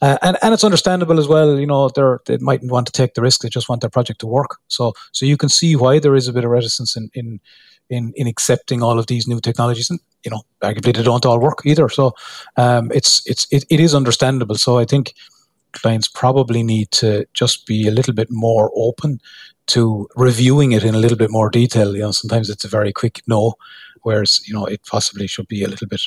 Uh, 0.00 0.18
and, 0.22 0.36
and 0.42 0.54
it's 0.54 0.64
understandable 0.64 1.18
as 1.18 1.26
well, 1.26 1.58
you 1.58 1.66
know, 1.66 1.88
they're, 1.88 2.20
they 2.26 2.38
mightn't 2.38 2.70
want 2.70 2.86
to 2.86 2.92
take 2.92 3.14
the 3.14 3.22
risk, 3.22 3.40
they 3.40 3.48
just 3.48 3.68
want 3.68 3.80
their 3.80 3.90
project 3.90 4.20
to 4.20 4.26
work. 4.26 4.58
So, 4.68 4.92
so 5.12 5.26
you 5.26 5.36
can 5.36 5.48
see 5.48 5.76
why 5.76 5.98
there 5.98 6.14
is 6.14 6.28
a 6.28 6.32
bit 6.32 6.44
of 6.44 6.50
reticence 6.50 6.96
in, 6.96 7.10
in, 7.14 7.40
in, 7.88 8.12
in 8.14 8.26
accepting 8.26 8.82
all 8.82 8.98
of 8.98 9.08
these 9.08 9.26
new 9.26 9.40
technologies. 9.40 9.90
And, 9.90 9.98
you 10.24 10.30
know, 10.30 10.42
arguably 10.62 10.94
they 10.94 11.02
don't 11.02 11.26
all 11.26 11.40
work 11.40 11.62
either. 11.64 11.88
So 11.88 12.14
um, 12.56 12.90
it's, 12.94 13.22
it's, 13.26 13.46
it, 13.50 13.64
it 13.68 13.80
is 13.80 13.94
understandable. 13.94 14.54
So 14.54 14.78
I 14.78 14.84
think 14.84 15.14
clients 15.72 16.08
probably 16.08 16.62
need 16.62 16.90
to 16.92 17.26
just 17.34 17.66
be 17.66 17.88
a 17.88 17.90
little 17.90 18.14
bit 18.14 18.28
more 18.30 18.70
open 18.76 19.20
to 19.66 20.08
reviewing 20.16 20.72
it 20.72 20.84
in 20.84 20.94
a 20.94 20.98
little 20.98 21.16
bit 21.18 21.30
more 21.30 21.50
detail. 21.50 21.94
You 21.94 22.02
know, 22.02 22.12
sometimes 22.12 22.50
it's 22.50 22.64
a 22.64 22.68
very 22.68 22.92
quick 22.92 23.22
no, 23.26 23.54
whereas 24.02 24.40
you 24.46 24.54
know 24.54 24.66
it 24.66 24.80
possibly 24.86 25.26
should 25.26 25.48
be 25.48 25.64
a 25.64 25.68
little 25.68 25.86
bit 25.86 26.02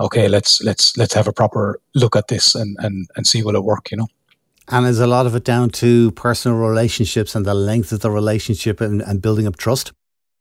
okay 0.00 0.28
let's 0.28 0.62
let's 0.62 0.96
let's 0.96 1.14
have 1.14 1.28
a 1.28 1.32
proper 1.32 1.80
look 1.94 2.16
at 2.16 2.28
this 2.28 2.54
and 2.54 2.76
and 2.80 3.08
and 3.16 3.26
see 3.26 3.42
will 3.42 3.56
it 3.56 3.64
work 3.64 3.90
you 3.90 3.96
know 3.96 4.08
and 4.68 4.86
is 4.86 5.00
a 5.00 5.06
lot 5.06 5.26
of 5.26 5.34
it 5.34 5.44
down 5.44 5.68
to 5.68 6.10
personal 6.12 6.58
relationships 6.58 7.34
and 7.34 7.44
the 7.44 7.54
length 7.54 7.92
of 7.92 8.00
the 8.00 8.10
relationship 8.10 8.80
and, 8.80 9.02
and 9.02 9.20
building 9.20 9.46
up 9.46 9.56
trust 9.56 9.92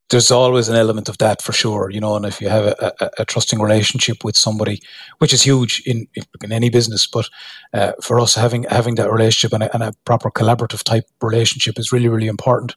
there's 0.10 0.32
always 0.32 0.70
an 0.70 0.76
element 0.76 1.10
of 1.10 1.18
that 1.18 1.42
for 1.42 1.54
sure, 1.54 1.90
you 1.90 2.00
know. 2.00 2.16
And 2.16 2.26
if 2.26 2.40
you 2.40 2.48
have 2.50 2.66
a, 2.66 2.94
a, 3.00 3.10
a 3.20 3.26
trusting 3.26 3.60
relationship 3.60 4.24
with 4.24 4.36
somebody, 4.36 4.80
which 5.18 5.34
is 5.34 5.42
huge 5.42 5.82
in 5.86 6.08
in 6.44 6.52
any 6.52 6.70
business, 6.70 7.08
but 7.08 7.30
uh, 7.74 7.94
for 8.02 8.20
us 8.20 8.36
having 8.36 8.64
having 8.70 8.96
that 8.96 9.12
relationship 9.12 9.54
and 9.54 9.64
a, 9.64 9.74
and 9.74 9.82
a, 9.82 9.94
proper 10.06 10.30
collaborative 10.30 10.84
type 10.84 11.06
relationship 11.22 11.80
is 11.80 11.92
really 11.92 12.10
really 12.10 12.28
important 12.28 12.76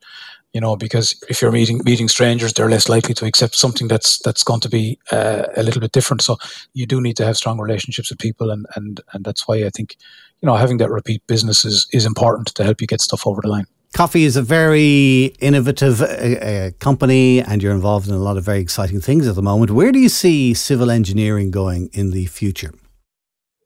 you 0.53 0.61
know, 0.61 0.77
because 0.77 1.15
if 1.29 1.43
you're 1.43 1.53
meeting 1.53 1.81
meeting 1.85 2.09
strangers, 2.09 2.53
they're 2.53 2.71
less 2.71 2.89
likely 2.89 3.15
to 3.15 3.27
accept 3.27 3.57
something 3.57 3.89
that's 3.89 4.19
that's 4.21 4.43
going 4.43 4.61
to 4.61 4.69
be 4.69 4.99
uh, 5.13 5.45
a 5.57 5.63
little 5.63 5.81
bit 5.81 5.93
different. 5.93 6.23
So 6.23 6.37
you 6.73 6.87
do 6.87 7.01
need 7.01 7.17
to 7.17 7.25
have 7.25 7.37
strong 7.37 7.61
relationships 7.61 8.11
with 8.11 8.19
people, 8.19 8.51
and 8.51 8.67
and 8.75 9.01
and 9.13 9.25
that's 9.25 9.47
why 9.47 9.65
I 9.65 9.71
think, 9.71 9.97
you 10.41 10.47
know, 10.47 10.57
having 10.57 10.79
that 10.79 10.91
repeat 10.91 11.27
business 11.27 11.65
is 11.65 11.87
is 11.93 12.07
important 12.07 12.55
to 12.55 12.65
help 12.65 12.81
you 12.81 12.87
get 12.87 13.01
stuff 13.01 13.27
over 13.27 13.43
the 13.43 13.49
line. 13.49 13.67
Coffey 13.93 14.25
is 14.25 14.37
a 14.37 14.43
very 14.43 15.35
innovative 15.41 16.03
uh, 16.03 16.07
uh, 16.07 16.71
company, 16.81 17.41
and 17.41 17.63
you're 17.63 17.75
involved 17.75 18.09
in 18.09 18.15
a 18.15 18.19
lot 18.19 18.37
of 18.37 18.45
very 18.45 18.61
exciting 18.61 19.01
things 19.01 19.27
at 19.27 19.35
the 19.35 19.43
moment. 19.43 19.71
Where 19.71 19.93
do 19.93 19.99
you 19.99 20.09
see 20.09 20.55
civil 20.55 20.91
engineering 20.91 21.51
going 21.51 21.89
in 21.93 22.11
the 22.11 22.27
future? 22.27 22.73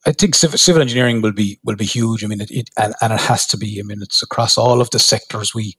I 0.07 0.13
think 0.13 0.35
civil, 0.35 0.57
civil 0.57 0.81
engineering 0.81 1.21
will 1.21 1.33
be 1.33 1.59
will 1.63 1.77
be 1.77 1.85
huge. 1.85 2.25
I 2.25 2.27
mean, 2.27 2.41
it, 2.41 2.51
it 2.51 2.71
and, 2.77 2.95
and 3.01 3.13
it 3.13 3.21
has 3.21 3.47
to 3.49 3.57
be. 3.57 3.81
I 3.81 3.83
mean, 3.83 4.03
it's 4.03 4.23
across 4.23 4.57
all 4.57 4.81
of 4.81 4.91
the 4.91 4.99
sectors 4.99 5.55
we 5.55 5.77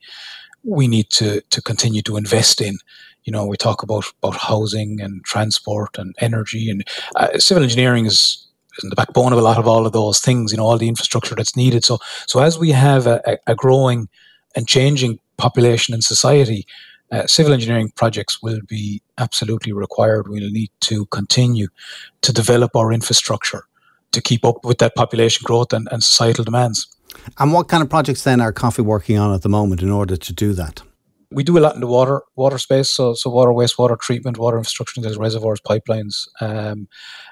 we 0.63 0.87
need 0.87 1.09
to 1.11 1.41
to 1.49 1.61
continue 1.61 2.01
to 2.03 2.17
invest 2.17 2.61
in. 2.61 2.77
You 3.23 3.31
know, 3.31 3.45
we 3.45 3.57
talk 3.57 3.83
about 3.83 4.05
about 4.21 4.35
housing 4.35 5.01
and 5.01 5.23
transport 5.23 5.97
and 5.97 6.15
energy, 6.19 6.69
and 6.69 6.83
uh, 7.15 7.37
civil 7.39 7.63
engineering 7.63 8.05
is 8.05 8.47
is 8.81 8.89
the 8.89 8.95
backbone 8.95 9.33
of 9.33 9.39
a 9.39 9.43
lot 9.43 9.57
of 9.57 9.67
all 9.67 9.85
of 9.85 9.93
those 9.93 10.19
things. 10.19 10.51
You 10.51 10.57
know, 10.57 10.65
all 10.65 10.77
the 10.77 10.87
infrastructure 10.87 11.35
that's 11.35 11.55
needed. 11.55 11.85
So 11.85 11.99
so 12.27 12.41
as 12.41 12.57
we 12.57 12.71
have 12.71 13.07
a, 13.07 13.37
a 13.47 13.55
growing 13.55 14.09
and 14.55 14.67
changing 14.67 15.19
population 15.37 15.93
and 15.93 16.03
society, 16.03 16.65
uh, 17.11 17.27
civil 17.27 17.53
engineering 17.53 17.91
projects 17.95 18.41
will 18.41 18.61
be 18.67 19.01
absolutely 19.17 19.73
required. 19.73 20.27
We'll 20.27 20.51
need 20.51 20.71
to 20.81 21.05
continue 21.07 21.67
to 22.21 22.33
develop 22.33 22.75
our 22.75 22.91
infrastructure 22.91 23.65
to 24.11 24.21
keep 24.21 24.45
up 24.45 24.63
with 24.65 24.77
that 24.79 24.95
population 24.95 25.43
growth 25.45 25.73
and, 25.73 25.87
and 25.91 26.03
societal 26.03 26.43
demands. 26.43 26.87
And 27.37 27.53
what 27.53 27.67
kind 27.67 27.83
of 27.83 27.89
projects 27.89 28.23
then 28.23 28.41
are 28.41 28.51
Coffey 28.51 28.81
working 28.81 29.17
on 29.17 29.33
at 29.33 29.41
the 29.41 29.49
moment 29.49 29.81
in 29.81 29.91
order 29.91 30.17
to 30.17 30.33
do 30.33 30.53
that? 30.53 30.81
We 31.31 31.43
do 31.43 31.57
a 31.57 31.61
lot 31.61 31.75
in 31.75 31.81
the 31.81 31.87
water 31.87 32.21
water 32.35 32.57
space, 32.57 32.89
so 32.89 33.13
so 33.13 33.29
water, 33.29 33.51
wastewater 33.51 33.97
treatment, 33.97 34.37
water 34.37 34.57
infrastructure, 34.57 34.99
there's 34.99 35.17
reservoirs, 35.17 35.61
pipelines, 35.61 36.27
um, 36.41 36.87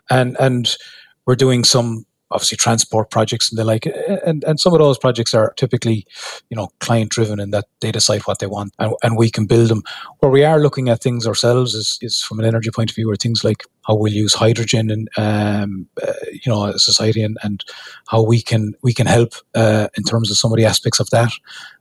and 0.09 0.37
and 0.39 0.77
we're 1.25 1.35
doing 1.35 1.65
some 1.65 2.05
obviously 2.31 2.57
transport 2.57 3.09
projects 3.09 3.49
and 3.49 3.57
the 3.57 3.63
like 3.63 3.85
and, 4.25 4.43
and 4.43 4.59
some 4.59 4.73
of 4.73 4.79
those 4.79 4.97
projects 4.97 5.33
are 5.33 5.53
typically 5.57 6.05
you 6.49 6.55
know 6.55 6.69
client 6.79 7.09
driven 7.11 7.39
in 7.39 7.51
that 7.51 7.65
they 7.81 7.91
decide 7.91 8.21
what 8.21 8.39
they 8.39 8.47
want 8.47 8.73
and, 8.79 8.93
and 9.03 9.17
we 9.17 9.29
can 9.29 9.45
build 9.45 9.69
them 9.69 9.83
where 10.19 10.31
we 10.31 10.43
are 10.43 10.59
looking 10.59 10.89
at 10.89 11.01
things 11.01 11.25
ourselves 11.25 11.73
is, 11.73 11.97
is 12.01 12.21
from 12.21 12.39
an 12.39 12.45
energy 12.45 12.69
point 12.71 12.89
of 12.89 12.95
view 12.95 13.07
where 13.07 13.15
things 13.15 13.43
like 13.43 13.63
how 13.87 13.95
we'll 13.95 14.13
use 14.13 14.33
hydrogen 14.33 14.89
and 14.91 15.09
um, 15.17 15.87
uh, 16.05 16.13
you 16.31 16.51
know 16.51 16.71
society 16.77 17.21
and, 17.23 17.37
and 17.43 17.63
how 18.07 18.21
we 18.21 18.41
can 18.41 18.73
we 18.83 18.93
can 18.93 19.07
help 19.07 19.33
uh, 19.55 19.87
in 19.97 20.03
terms 20.03 20.29
of 20.29 20.37
some 20.37 20.51
of 20.51 20.57
the 20.57 20.65
aspects 20.65 20.99
of 20.99 21.09
that 21.09 21.31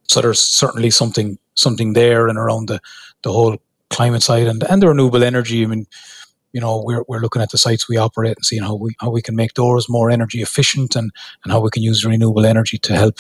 So 0.09 0.21
there's 0.21 0.41
certainly 0.41 0.91
something 0.91 1.39
something 1.55 1.93
there 1.93 2.29
and 2.29 2.39
around 2.39 2.69
the, 2.69 2.81
the 3.23 3.33
whole 3.33 3.59
climate 3.91 4.23
side 4.23 4.47
and, 4.47 4.63
and 4.65 4.83
the 4.83 4.89
renewable 4.89 5.23
energy. 5.23 5.63
I 5.63 5.67
mean, 5.67 5.87
you 6.53 6.61
know, 6.61 6.83
we're, 6.85 7.05
we're 7.09 7.21
looking 7.21 7.43
at 7.43 7.51
the 7.51 7.59
sites 7.59 7.89
we 7.89 7.97
operate 7.97 8.37
and 8.37 8.45
seeing 8.45 8.63
how 8.63 8.75
we 8.75 8.95
how 9.01 9.11
we 9.11 9.23
can 9.23 9.37
make 9.37 9.55
those 9.55 9.89
more 9.89 10.11
energy 10.11 10.41
efficient 10.41 10.97
and, 10.97 11.11
and 11.45 11.53
how 11.53 11.61
we 11.61 11.71
can 11.71 11.83
use 11.83 12.05
renewable 12.05 12.47
energy 12.47 12.79
to 12.79 12.95
help 12.95 13.19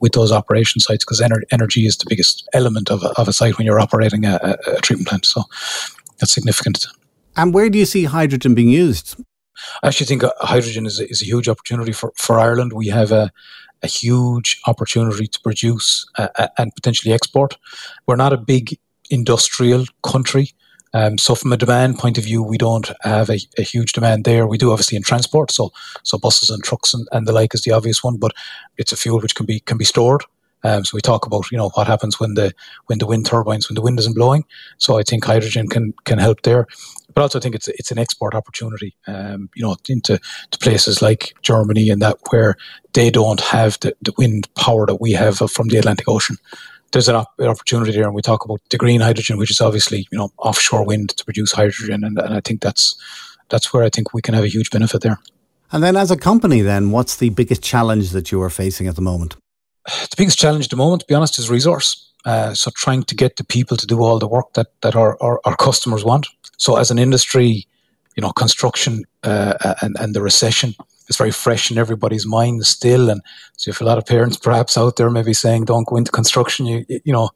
with 0.00 0.12
those 0.12 0.32
operation 0.32 0.80
sites 0.80 1.04
because 1.04 1.20
ener- 1.20 1.42
energy 1.50 1.86
is 1.86 1.96
the 1.96 2.06
biggest 2.08 2.48
element 2.52 2.90
of 2.90 3.02
a, 3.02 3.08
of 3.20 3.28
a 3.28 3.32
site 3.32 3.58
when 3.58 3.66
you're 3.66 3.80
operating 3.80 4.24
a, 4.24 4.38
a, 4.42 4.76
a 4.76 4.80
treatment 4.80 5.08
plant. 5.08 5.26
So 5.26 5.42
that's 6.18 6.32
significant. 6.32 6.86
And 7.36 7.54
where 7.54 7.70
do 7.70 7.78
you 7.78 7.86
see 7.86 8.04
hydrogen 8.04 8.54
being 8.54 8.70
used? 8.70 9.16
I 9.82 9.88
actually 9.88 10.06
think 10.06 10.24
uh, 10.24 10.32
hydrogen 10.40 10.86
is 10.86 11.00
a, 11.00 11.08
is 11.08 11.22
a 11.22 11.26
huge 11.26 11.48
opportunity 11.48 11.92
for, 11.92 12.12
for 12.16 12.38
Ireland. 12.38 12.72
We 12.72 12.88
have 12.88 13.12
a, 13.12 13.30
a 13.82 13.86
huge 13.86 14.60
opportunity 14.66 15.26
to 15.26 15.40
produce 15.40 16.06
uh, 16.18 16.48
and 16.58 16.74
potentially 16.74 17.12
export. 17.12 17.56
We're 18.06 18.16
not 18.16 18.32
a 18.32 18.38
big 18.38 18.78
industrial 19.10 19.86
country. 20.02 20.52
Um, 20.92 21.18
so 21.18 21.34
from 21.34 21.52
a 21.52 21.56
demand 21.56 21.98
point 21.98 22.18
of 22.18 22.24
view, 22.24 22.42
we 22.42 22.58
don't 22.58 22.90
have 23.02 23.30
a, 23.30 23.38
a, 23.56 23.62
huge 23.62 23.92
demand 23.92 24.24
there. 24.24 24.46
We 24.46 24.58
do 24.58 24.72
obviously 24.72 24.96
in 24.96 25.02
transport, 25.02 25.52
so 25.52 25.72
so 26.02 26.18
buses 26.18 26.50
and 26.50 26.62
trucks 26.64 26.92
and, 26.92 27.06
and 27.12 27.28
the 27.28 27.32
like 27.32 27.54
is 27.54 27.62
the 27.62 27.72
obvious 27.72 28.02
one, 28.02 28.16
but 28.16 28.32
it's 28.76 28.92
a 28.92 28.96
fuel 28.96 29.20
which 29.20 29.34
can 29.34 29.46
be 29.46 29.60
can 29.60 29.78
be 29.78 29.84
stored. 29.84 30.24
Um, 30.62 30.84
so 30.84 30.94
we 30.94 31.00
talk 31.00 31.26
about 31.26 31.50
you 31.52 31.58
know 31.58 31.70
what 31.70 31.86
happens 31.86 32.18
when 32.18 32.34
the 32.34 32.52
when 32.86 32.98
the 32.98 33.06
wind 33.06 33.24
turbines 33.24 33.68
when 33.68 33.76
the 33.76 33.82
wind 33.82 33.98
isn't 34.00 34.16
blowing. 34.16 34.44
So 34.78 34.98
I 34.98 35.02
think 35.04 35.24
hydrogen 35.24 35.68
can 35.68 35.94
can 36.04 36.18
help 36.18 36.42
there 36.42 36.66
but 37.14 37.22
also 37.22 37.38
I 37.38 37.42
think 37.42 37.54
it's 37.54 37.68
it's 37.68 37.90
an 37.90 37.98
export 37.98 38.34
opportunity. 38.34 38.94
Um, 39.06 39.50
you 39.54 39.62
know, 39.62 39.76
into 39.88 40.18
to 40.50 40.58
places 40.58 41.02
like 41.02 41.34
Germany 41.42 41.90
and 41.90 42.00
that 42.02 42.18
where 42.30 42.56
they 42.92 43.10
don't 43.10 43.40
have 43.40 43.78
the, 43.80 43.94
the 44.02 44.12
wind 44.16 44.52
power 44.54 44.86
that 44.86 45.00
we 45.00 45.12
have 45.12 45.38
from 45.50 45.68
the 45.68 45.78
Atlantic 45.78 46.08
Ocean. 46.08 46.36
There's 46.92 47.08
an 47.08 47.16
op- 47.16 47.40
opportunity 47.40 47.92
there, 47.92 48.04
and 48.04 48.14
we 48.14 48.22
talk 48.22 48.44
about 48.44 48.60
the 48.70 48.78
green 48.78 49.00
hydrogen, 49.00 49.38
which 49.38 49.50
is 49.50 49.60
obviously 49.60 50.06
you 50.10 50.18
know 50.18 50.30
offshore 50.38 50.84
wind 50.84 51.10
to 51.10 51.24
produce 51.24 51.52
hydrogen, 51.52 52.04
and, 52.04 52.18
and 52.18 52.34
I 52.34 52.40
think 52.40 52.60
that's 52.60 52.96
that's 53.48 53.72
where 53.72 53.84
I 53.84 53.90
think 53.90 54.12
we 54.12 54.22
can 54.22 54.34
have 54.34 54.44
a 54.44 54.48
huge 54.48 54.70
benefit 54.70 55.02
there. 55.02 55.18
And 55.72 55.82
then, 55.82 55.96
as 55.96 56.10
a 56.10 56.16
company, 56.16 56.62
then 56.62 56.90
what's 56.90 57.16
the 57.16 57.30
biggest 57.30 57.62
challenge 57.62 58.10
that 58.10 58.32
you 58.32 58.42
are 58.42 58.50
facing 58.50 58.88
at 58.88 58.96
the 58.96 59.02
moment? 59.02 59.36
The 59.86 60.16
biggest 60.16 60.38
challenge 60.38 60.64
at 60.64 60.70
the 60.70 60.76
moment, 60.76 61.02
to 61.02 61.06
be 61.06 61.14
honest, 61.14 61.38
is 61.38 61.48
resource. 61.48 62.06
Uh, 62.24 62.52
so 62.54 62.70
trying 62.74 63.02
to 63.04 63.14
get 63.14 63.36
the 63.36 63.44
people 63.44 63.76
to 63.76 63.86
do 63.86 64.02
all 64.02 64.18
the 64.18 64.28
work 64.28 64.52
that 64.54 64.68
that 64.82 64.94
our, 64.94 65.16
our, 65.22 65.40
our 65.44 65.56
customers 65.56 66.04
want. 66.04 66.26
So 66.58 66.76
as 66.76 66.90
an 66.90 66.98
industry, 66.98 67.66
you 68.16 68.20
know, 68.20 68.32
construction 68.32 69.04
uh, 69.22 69.74
and, 69.80 69.96
and 69.98 70.14
the 70.14 70.20
recession 70.20 70.74
is 71.10 71.16
very 71.16 71.32
fresh 71.32 71.70
in 71.70 71.76
everybody's 71.76 72.24
mind 72.24 72.64
still. 72.64 73.10
And 73.10 73.20
so 73.56 73.70
if 73.70 73.80
a 73.80 73.84
lot 73.84 73.98
of 73.98 74.06
parents 74.06 74.36
perhaps 74.38 74.78
out 74.78 74.96
there 74.96 75.10
maybe 75.10 75.34
saying, 75.34 75.66
don't 75.66 75.86
go 75.86 75.96
into 75.96 76.10
construction, 76.10 76.64
you, 76.64 76.86
you 76.88 77.12
know, 77.12 77.30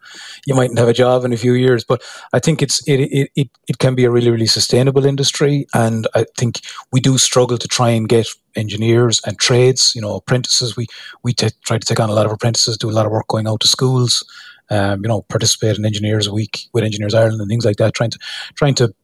you 0.46 0.54
mightn't 0.54 0.78
have 0.78 0.88
a 0.88 0.94
job 0.94 1.24
in 1.24 1.32
a 1.32 1.36
few 1.36 1.52
years. 1.52 1.84
But 1.84 2.02
I 2.32 2.38
think 2.38 2.62
it's, 2.62 2.86
it, 2.88 3.00
it, 3.00 3.30
it, 3.34 3.50
it 3.68 3.78
can 3.78 3.94
be 3.94 4.04
a 4.04 4.10
really, 4.10 4.30
really 4.30 4.46
sustainable 4.46 5.04
industry. 5.04 5.66
And 5.74 6.06
I 6.14 6.24
think 6.38 6.60
we 6.92 7.00
do 7.00 7.18
struggle 7.18 7.58
to 7.58 7.68
try 7.68 7.90
and 7.90 8.08
get 8.08 8.28
engineers 8.56 9.20
and 9.26 9.38
trades, 9.38 9.92
you 9.94 10.00
know, 10.00 10.14
apprentices. 10.14 10.76
We, 10.76 10.86
we 11.22 11.34
t- 11.34 11.50
try 11.64 11.78
to 11.78 11.86
take 11.86 12.00
on 12.00 12.08
a 12.08 12.14
lot 12.14 12.26
of 12.26 12.32
apprentices, 12.32 12.78
do 12.78 12.88
a 12.88 12.92
lot 12.92 13.06
of 13.06 13.12
work 13.12 13.28
going 13.28 13.48
out 13.48 13.60
to 13.60 13.68
schools. 13.68 14.24
Um, 14.70 15.02
you 15.02 15.08
know, 15.08 15.20
participate 15.20 15.76
in 15.76 15.84
Engineers 15.84 16.30
Week 16.30 16.68
with 16.72 16.84
Engineers 16.84 17.12
Ireland 17.12 17.38
and 17.38 17.50
things 17.50 17.66
like 17.66 17.76
that, 17.76 17.92
trying 17.92 18.08
to 18.08 18.18
trying 18.54 18.74
to 18.76 18.94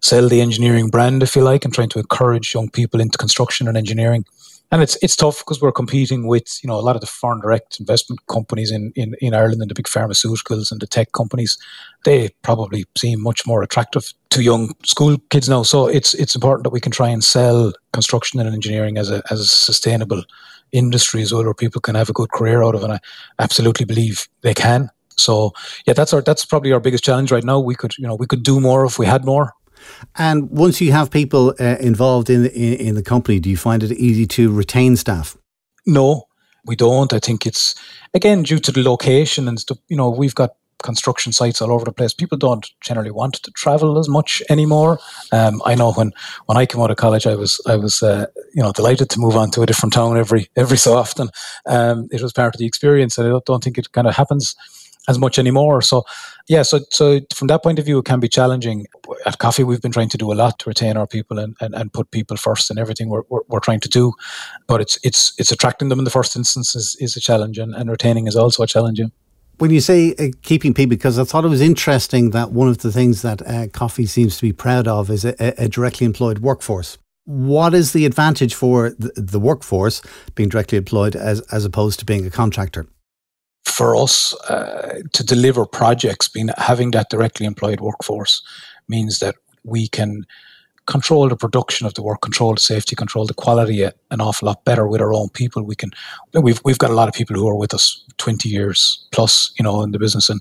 sell 0.00 0.28
the 0.28 0.40
engineering 0.40 0.88
brand, 0.88 1.22
if 1.22 1.36
you 1.36 1.42
like, 1.42 1.64
and 1.64 1.72
trying 1.72 1.88
to 1.90 1.98
encourage 1.98 2.54
young 2.54 2.68
people 2.70 3.00
into 3.00 3.18
construction 3.18 3.68
and 3.68 3.76
engineering. 3.76 4.24
And 4.70 4.82
it's 4.82 4.96
it's 5.02 5.16
tough 5.16 5.40
because 5.40 5.60
we're 5.60 5.70
competing 5.70 6.26
with 6.26 6.58
you 6.62 6.68
know 6.68 6.78
a 6.78 6.80
lot 6.80 6.96
of 6.96 7.02
the 7.02 7.06
foreign 7.06 7.40
direct 7.40 7.78
investment 7.78 8.26
companies 8.26 8.70
in, 8.70 8.90
in, 8.96 9.14
in 9.20 9.34
Ireland 9.34 9.60
and 9.60 9.70
the 9.70 9.74
big 9.74 9.86
pharmaceuticals 9.86 10.72
and 10.72 10.80
the 10.80 10.86
tech 10.86 11.12
companies. 11.12 11.58
They 12.06 12.30
probably 12.40 12.86
seem 12.96 13.22
much 13.22 13.46
more 13.46 13.62
attractive 13.62 14.14
to 14.30 14.42
young 14.42 14.72
school 14.82 15.18
kids 15.28 15.46
now. 15.46 15.62
So 15.62 15.88
it's 15.88 16.14
it's 16.14 16.34
important 16.34 16.64
that 16.64 16.72
we 16.72 16.80
can 16.80 16.90
try 16.90 17.10
and 17.10 17.22
sell 17.22 17.74
construction 17.92 18.40
and 18.40 18.48
engineering 18.48 18.96
as 18.96 19.10
a 19.10 19.22
as 19.30 19.40
a 19.40 19.46
sustainable 19.46 20.24
industry 20.72 21.20
as 21.20 21.34
well, 21.34 21.44
where 21.44 21.52
people 21.52 21.82
can 21.82 21.94
have 21.94 22.08
a 22.08 22.14
good 22.14 22.32
career 22.32 22.62
out 22.62 22.74
of. 22.74 22.82
And 22.82 22.94
I 22.94 23.00
absolutely 23.38 23.84
believe 23.84 24.26
they 24.40 24.54
can. 24.54 24.88
So 25.18 25.52
yeah, 25.86 25.92
that's 25.92 26.14
our 26.14 26.22
that's 26.22 26.46
probably 26.46 26.72
our 26.72 26.80
biggest 26.80 27.04
challenge 27.04 27.30
right 27.30 27.44
now. 27.44 27.60
We 27.60 27.74
could 27.74 27.96
you 27.98 28.06
know 28.06 28.14
we 28.14 28.26
could 28.26 28.42
do 28.42 28.58
more 28.58 28.86
if 28.86 28.98
we 28.98 29.04
had 29.04 29.26
more. 29.26 29.52
And 30.16 30.50
once 30.50 30.80
you 30.80 30.92
have 30.92 31.10
people 31.10 31.54
uh, 31.60 31.76
involved 31.80 32.30
in, 32.30 32.46
in, 32.46 32.74
in 32.74 32.94
the 32.94 33.02
company, 33.02 33.40
do 33.40 33.50
you 33.50 33.56
find 33.56 33.82
it 33.82 33.92
easy 33.92 34.26
to 34.26 34.52
retain 34.52 34.96
staff? 34.96 35.36
No, 35.86 36.24
we 36.64 36.76
don't. 36.76 37.12
I 37.12 37.18
think 37.18 37.46
it's 37.46 37.74
again 38.14 38.42
due 38.42 38.58
to 38.58 38.72
the 38.72 38.82
location 38.82 39.48
and 39.48 39.58
stuff. 39.58 39.78
You 39.88 39.96
know, 39.96 40.10
we've 40.10 40.34
got 40.34 40.50
construction 40.82 41.32
sites 41.32 41.62
all 41.62 41.72
over 41.72 41.84
the 41.84 41.92
place. 41.92 42.12
People 42.12 42.36
don't 42.36 42.68
generally 42.80 43.10
want 43.10 43.34
to 43.34 43.50
travel 43.52 43.98
as 43.98 44.08
much 44.08 44.42
anymore. 44.50 44.98
Um, 45.30 45.62
I 45.64 45.74
know 45.74 45.92
when, 45.92 46.12
when 46.46 46.58
I 46.58 46.66
came 46.66 46.80
out 46.82 46.90
of 46.90 46.96
college, 46.96 47.26
I 47.26 47.36
was 47.36 47.60
I 47.66 47.76
was 47.76 48.02
uh, 48.02 48.26
you 48.54 48.62
know 48.62 48.72
delighted 48.72 49.08
to 49.10 49.20
move 49.20 49.36
on 49.36 49.50
to 49.52 49.62
a 49.62 49.66
different 49.66 49.92
town 49.92 50.18
every 50.18 50.48
every 50.56 50.76
so 50.76 50.94
often. 50.94 51.30
Um, 51.66 52.08
it 52.10 52.22
was 52.22 52.32
part 52.32 52.54
of 52.54 52.58
the 52.58 52.66
experience, 52.66 53.16
and 53.16 53.26
I 53.26 53.30
don't, 53.30 53.44
don't 53.44 53.64
think 53.64 53.78
it 53.78 53.92
kind 53.92 54.06
of 54.06 54.16
happens 54.16 54.54
as 55.08 55.18
much 55.18 55.38
anymore. 55.38 55.82
So, 55.82 56.04
yeah, 56.48 56.62
so 56.62 56.80
so 56.90 57.20
from 57.34 57.48
that 57.48 57.62
point 57.62 57.78
of 57.78 57.84
view, 57.84 57.98
it 57.98 58.04
can 58.04 58.20
be 58.20 58.28
challenging. 58.28 58.86
At 59.26 59.38
Coffey, 59.38 59.64
we've 59.64 59.82
been 59.82 59.92
trying 59.92 60.08
to 60.10 60.18
do 60.18 60.32
a 60.32 60.34
lot 60.34 60.58
to 60.60 60.70
retain 60.70 60.96
our 60.96 61.06
people 61.06 61.38
and, 61.38 61.56
and, 61.60 61.74
and 61.74 61.92
put 61.92 62.10
people 62.10 62.36
first 62.36 62.70
in 62.70 62.78
everything 62.78 63.08
we're, 63.08 63.22
we're, 63.28 63.40
we're, 63.48 63.60
trying 63.60 63.80
to 63.80 63.88
do. 63.88 64.12
But 64.66 64.80
it's 64.80 64.98
it's 65.02 65.32
it's 65.38 65.52
attracting 65.52 65.88
them 65.88 65.98
in 65.98 66.04
the 66.04 66.10
first 66.10 66.36
instance 66.36 66.74
is, 66.74 66.96
is 67.00 67.16
a 67.16 67.20
challenge, 67.20 67.58
and, 67.58 67.74
and 67.74 67.90
retaining 67.90 68.26
is 68.26 68.36
also 68.36 68.62
a 68.62 68.66
challenge. 68.66 69.00
When 69.58 69.70
you 69.70 69.80
say 69.80 70.14
uh, 70.18 70.28
keeping 70.42 70.74
people, 70.74 70.90
because 70.90 71.18
I 71.18 71.24
thought 71.24 71.44
it 71.44 71.48
was 71.48 71.60
interesting 71.60 72.30
that 72.30 72.52
one 72.52 72.68
of 72.68 72.78
the 72.78 72.90
things 72.90 73.22
that 73.22 73.42
uh, 73.46 73.68
Coffey 73.68 74.06
seems 74.06 74.36
to 74.36 74.42
be 74.42 74.52
proud 74.52 74.88
of 74.88 75.10
is 75.10 75.24
a, 75.24 75.34
a 75.58 75.68
directly 75.68 76.06
employed 76.06 76.40
workforce. 76.40 76.98
What 77.24 77.72
is 77.72 77.92
the 77.92 78.04
advantage 78.04 78.54
for 78.54 78.90
the, 78.90 79.12
the 79.16 79.38
workforce 79.38 80.02
being 80.34 80.48
directly 80.48 80.78
employed 80.78 81.14
as, 81.14 81.40
as 81.52 81.64
opposed 81.64 82.00
to 82.00 82.04
being 82.04 82.26
a 82.26 82.30
contractor? 82.30 82.86
For 83.64 83.96
us 83.96 84.34
uh, 84.50 85.00
to 85.12 85.24
deliver 85.24 85.66
projects, 85.66 86.28
being 86.28 86.50
having 86.56 86.90
that 86.92 87.10
directly 87.10 87.46
employed 87.46 87.80
workforce 87.80 88.42
means 88.88 89.18
that 89.20 89.36
we 89.64 89.88
can 89.88 90.26
control 90.86 91.28
the 91.28 91.36
production 91.36 91.86
of 91.86 91.94
the 91.94 92.02
work, 92.02 92.20
control 92.20 92.54
the 92.54 92.60
safety, 92.60 92.96
control 92.96 93.26
the 93.26 93.34
quality 93.34 93.82
an 93.84 94.20
awful 94.20 94.46
lot 94.46 94.64
better 94.64 94.86
with 94.88 95.00
our 95.00 95.14
own 95.14 95.28
people. 95.28 95.62
We 95.62 95.76
can 95.76 95.92
we've 96.34 96.60
we've 96.64 96.78
got 96.78 96.90
a 96.90 96.94
lot 96.94 97.08
of 97.08 97.14
people 97.14 97.36
who 97.36 97.48
are 97.48 97.56
with 97.56 97.74
us 97.74 98.04
twenty 98.18 98.48
years 98.48 99.06
plus, 99.12 99.52
you 99.58 99.62
know, 99.62 99.82
in 99.82 99.92
the 99.92 99.98
business, 99.98 100.28
and 100.28 100.40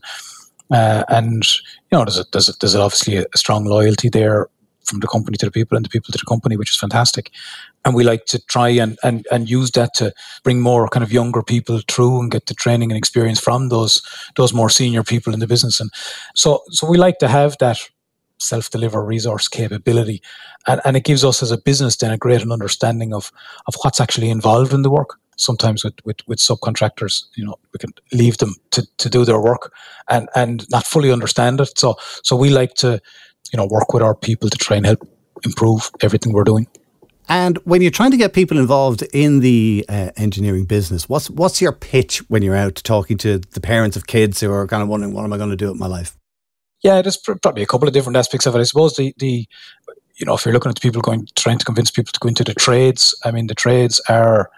uh, 0.72 1.04
and 1.10 1.44
you 1.92 1.98
know 1.98 2.06
there's 2.06 2.20
a, 2.20 2.26
there's 2.32 2.50
a, 2.50 2.54
there's 2.60 2.76
obviously 2.76 3.18
a 3.18 3.38
strong 3.38 3.66
loyalty 3.66 4.10
there 4.10 4.48
from 4.86 5.00
the 5.00 5.08
company 5.08 5.38
to 5.38 5.46
the 5.46 5.52
people 5.52 5.76
and 5.76 5.86
the 5.86 5.90
people 5.90 6.12
to 6.12 6.18
the 6.18 6.26
company, 6.30 6.58
which 6.58 6.72
is 6.72 6.78
fantastic. 6.78 7.32
And 7.86 7.96
we 7.96 8.04
like 8.04 8.26
to 8.26 8.40
try 8.46 8.70
and, 8.70 8.98
and, 9.04 9.26
and 9.32 9.50
use 9.50 9.72
that 9.72 9.94
to 9.96 10.14
bring 10.44 10.60
more 10.60 10.88
kind 10.88 11.04
of 11.04 11.12
younger 11.12 11.42
people 11.42 11.82
through 11.88 12.20
and 12.20 12.32
get 12.32 12.46
the 12.46 12.54
training 12.54 12.92
and 12.92 12.98
experience 12.98 13.40
from 13.40 13.70
those 13.70 14.02
those 14.36 14.54
more 14.54 14.70
senior 14.70 15.04
people 15.04 15.34
in 15.34 15.40
the 15.40 15.48
business. 15.48 15.80
And 15.80 15.90
so 16.36 16.62
so 16.70 16.88
we 16.88 16.98
like 16.98 17.20
to 17.20 17.28
have 17.28 17.56
that 17.60 17.80
self-deliver 18.38 19.04
resource 19.04 19.48
capability. 19.48 20.22
And, 20.68 20.82
and 20.84 20.98
it 20.98 21.04
gives 21.04 21.24
us 21.24 21.44
as 21.44 21.52
a 21.52 21.58
business 21.58 21.98
then 21.98 22.12
a 22.12 22.18
greater 22.18 22.52
understanding 22.52 23.14
of, 23.14 23.32
of 23.68 23.76
what's 23.84 24.02
actually 24.02 24.30
involved 24.30 24.74
in 24.74 24.82
the 24.82 24.90
work 24.90 25.20
sometimes 25.38 25.84
with, 25.84 25.94
with, 26.06 26.18
with 26.28 26.40
subcontractors, 26.40 27.24
you 27.36 27.44
know, 27.44 27.56
we 27.74 27.80
can 27.80 27.92
leave 28.14 28.38
them 28.38 28.56
to, 28.72 28.86
to 28.98 29.10
do 29.10 29.26
their 29.26 29.40
work 29.40 29.74
and, 30.10 30.30
and 30.36 30.70
not 30.70 30.86
fully 30.86 31.12
understand 31.12 31.60
it. 31.60 31.78
So 31.78 31.96
so 32.24 32.36
we 32.36 32.50
like 32.50 32.76
to 32.76 33.02
you 33.52 33.58
know, 33.58 33.66
work 33.66 33.94
with 33.94 34.02
our 34.02 34.16
people 34.16 34.50
to 34.50 34.58
try 34.58 34.78
and 34.78 34.86
help 34.86 35.08
improve 35.44 35.90
everything 36.02 36.34
we're 36.34 36.44
doing. 36.44 36.68
And 37.30 37.58
when 37.60 37.82
you're 37.82 37.92
trying 37.92 38.12
to 38.12 38.18
get 38.18 38.34
people 38.34 38.58
involved 38.58 39.04
in 39.14 39.40
the 39.40 39.86
uh, 39.88 40.12
engineering 40.18 40.66
business, 40.66 41.08
what's 41.08 41.30
what's 41.30 41.62
your 41.62 41.72
pitch 41.72 42.18
when 42.30 42.42
you're 42.42 42.56
out 42.56 42.76
talking 42.76 43.18
to 43.20 43.40
the 43.40 43.62
parents 43.62 43.96
of 43.96 44.08
kids 44.08 44.42
who 44.42 44.52
are 44.52 44.68
kind 44.68 44.84
of 44.84 44.90
wondering 44.90 45.14
what 45.14 45.24
am 45.24 45.32
I 45.32 45.38
going 45.38 45.50
to 45.50 45.56
do 45.56 45.70
with 45.70 45.80
my 45.80 45.88
life? 45.88 46.18
Yeah, 46.84 47.02
there's 47.02 47.18
probably 47.18 47.64
a 47.64 47.68
couple 47.68 47.88
of 47.88 47.94
different 47.94 48.18
aspects 48.18 48.46
of 48.48 48.56
it. 48.56 48.60
I 48.60 48.64
suppose 48.64 48.96
the 48.96 49.14
the 49.18 49.46
you 50.18 50.26
know 50.26 50.34
if 50.34 50.46
you're 50.46 50.54
looking 50.54 50.72
at 50.72 50.76
the 50.76 50.82
people 50.82 51.02
going 51.02 51.28
trying 51.36 51.60
to 51.60 51.66
convince 51.66 51.92
people 51.92 52.12
to 52.12 52.20
go 52.20 52.28
into 52.28 52.44
the 52.44 52.54
trades, 52.56 53.16
I 53.24 53.32
mean 53.32 53.48
the 53.48 53.56
trades 53.56 54.02
are 54.10 54.50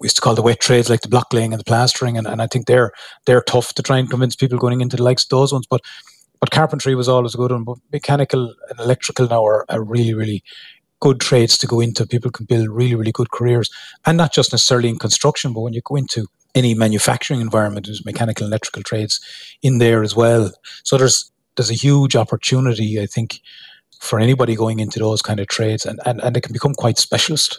we 0.00 0.06
used 0.06 0.16
to 0.16 0.22
call 0.22 0.34
the 0.34 0.42
wet 0.42 0.60
trades 0.60 0.88
like 0.88 1.00
the 1.00 1.08
block 1.08 1.32
laying 1.32 1.52
and 1.52 1.60
the 1.60 1.64
plastering, 1.64 2.16
and, 2.16 2.26
and 2.26 2.40
I 2.40 2.46
think 2.46 2.66
they're 2.66 2.92
they're 3.26 3.42
tough 3.42 3.74
to 3.74 3.82
try 3.82 3.98
and 3.98 4.08
convince 4.08 4.36
people 4.36 4.58
going 4.58 4.80
into 4.80 4.96
the 4.96 5.02
likes 5.02 5.24
of 5.24 5.30
those 5.30 5.52
ones, 5.52 5.66
but 5.68 5.82
but 6.46 6.52
carpentry 6.52 6.94
was 6.94 7.08
always 7.08 7.34
a 7.34 7.38
good 7.38 7.50
one. 7.50 7.64
But 7.64 7.78
mechanical 7.92 8.54
and 8.70 8.78
electrical 8.78 9.26
now 9.26 9.44
are, 9.44 9.66
are 9.68 9.82
really, 9.82 10.14
really 10.14 10.44
good 11.00 11.20
trades 11.20 11.58
to 11.58 11.66
go 11.66 11.80
into. 11.80 12.06
People 12.06 12.30
can 12.30 12.46
build 12.46 12.68
really, 12.68 12.94
really 12.94 13.10
good 13.10 13.32
careers, 13.32 13.68
and 14.06 14.16
not 14.16 14.32
just 14.32 14.52
necessarily 14.52 14.88
in 14.88 14.98
construction, 14.98 15.52
but 15.52 15.62
when 15.62 15.72
you 15.72 15.80
go 15.84 15.96
into 15.96 16.28
any 16.54 16.72
manufacturing 16.72 17.40
environment, 17.40 17.86
there's 17.86 18.04
mechanical 18.04 18.44
and 18.44 18.52
electrical 18.52 18.84
trades 18.84 19.20
in 19.60 19.78
there 19.78 20.04
as 20.04 20.14
well. 20.14 20.52
So 20.84 20.96
there's 20.96 21.32
there's 21.56 21.70
a 21.70 21.74
huge 21.74 22.14
opportunity, 22.14 23.00
I 23.00 23.06
think, 23.06 23.40
for 23.98 24.20
anybody 24.20 24.54
going 24.54 24.78
into 24.78 25.00
those 25.00 25.22
kind 25.22 25.40
of 25.40 25.48
trades, 25.48 25.84
and 25.84 25.98
and, 26.06 26.20
and 26.22 26.36
they 26.36 26.40
can 26.40 26.52
become 26.52 26.74
quite 26.74 26.98
specialist. 26.98 27.58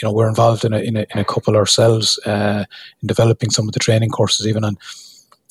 You 0.00 0.08
know, 0.08 0.14
we're 0.14 0.28
involved 0.28 0.64
in 0.64 0.72
a 0.72 0.78
in 0.78 0.96
a, 0.96 1.04
in 1.14 1.20
a 1.20 1.24
couple 1.24 1.54
ourselves 1.54 2.18
uh, 2.24 2.64
in 3.02 3.06
developing 3.06 3.50
some 3.50 3.68
of 3.68 3.74
the 3.74 3.78
training 3.78 4.08
courses, 4.08 4.46
even 4.46 4.64
on 4.64 4.78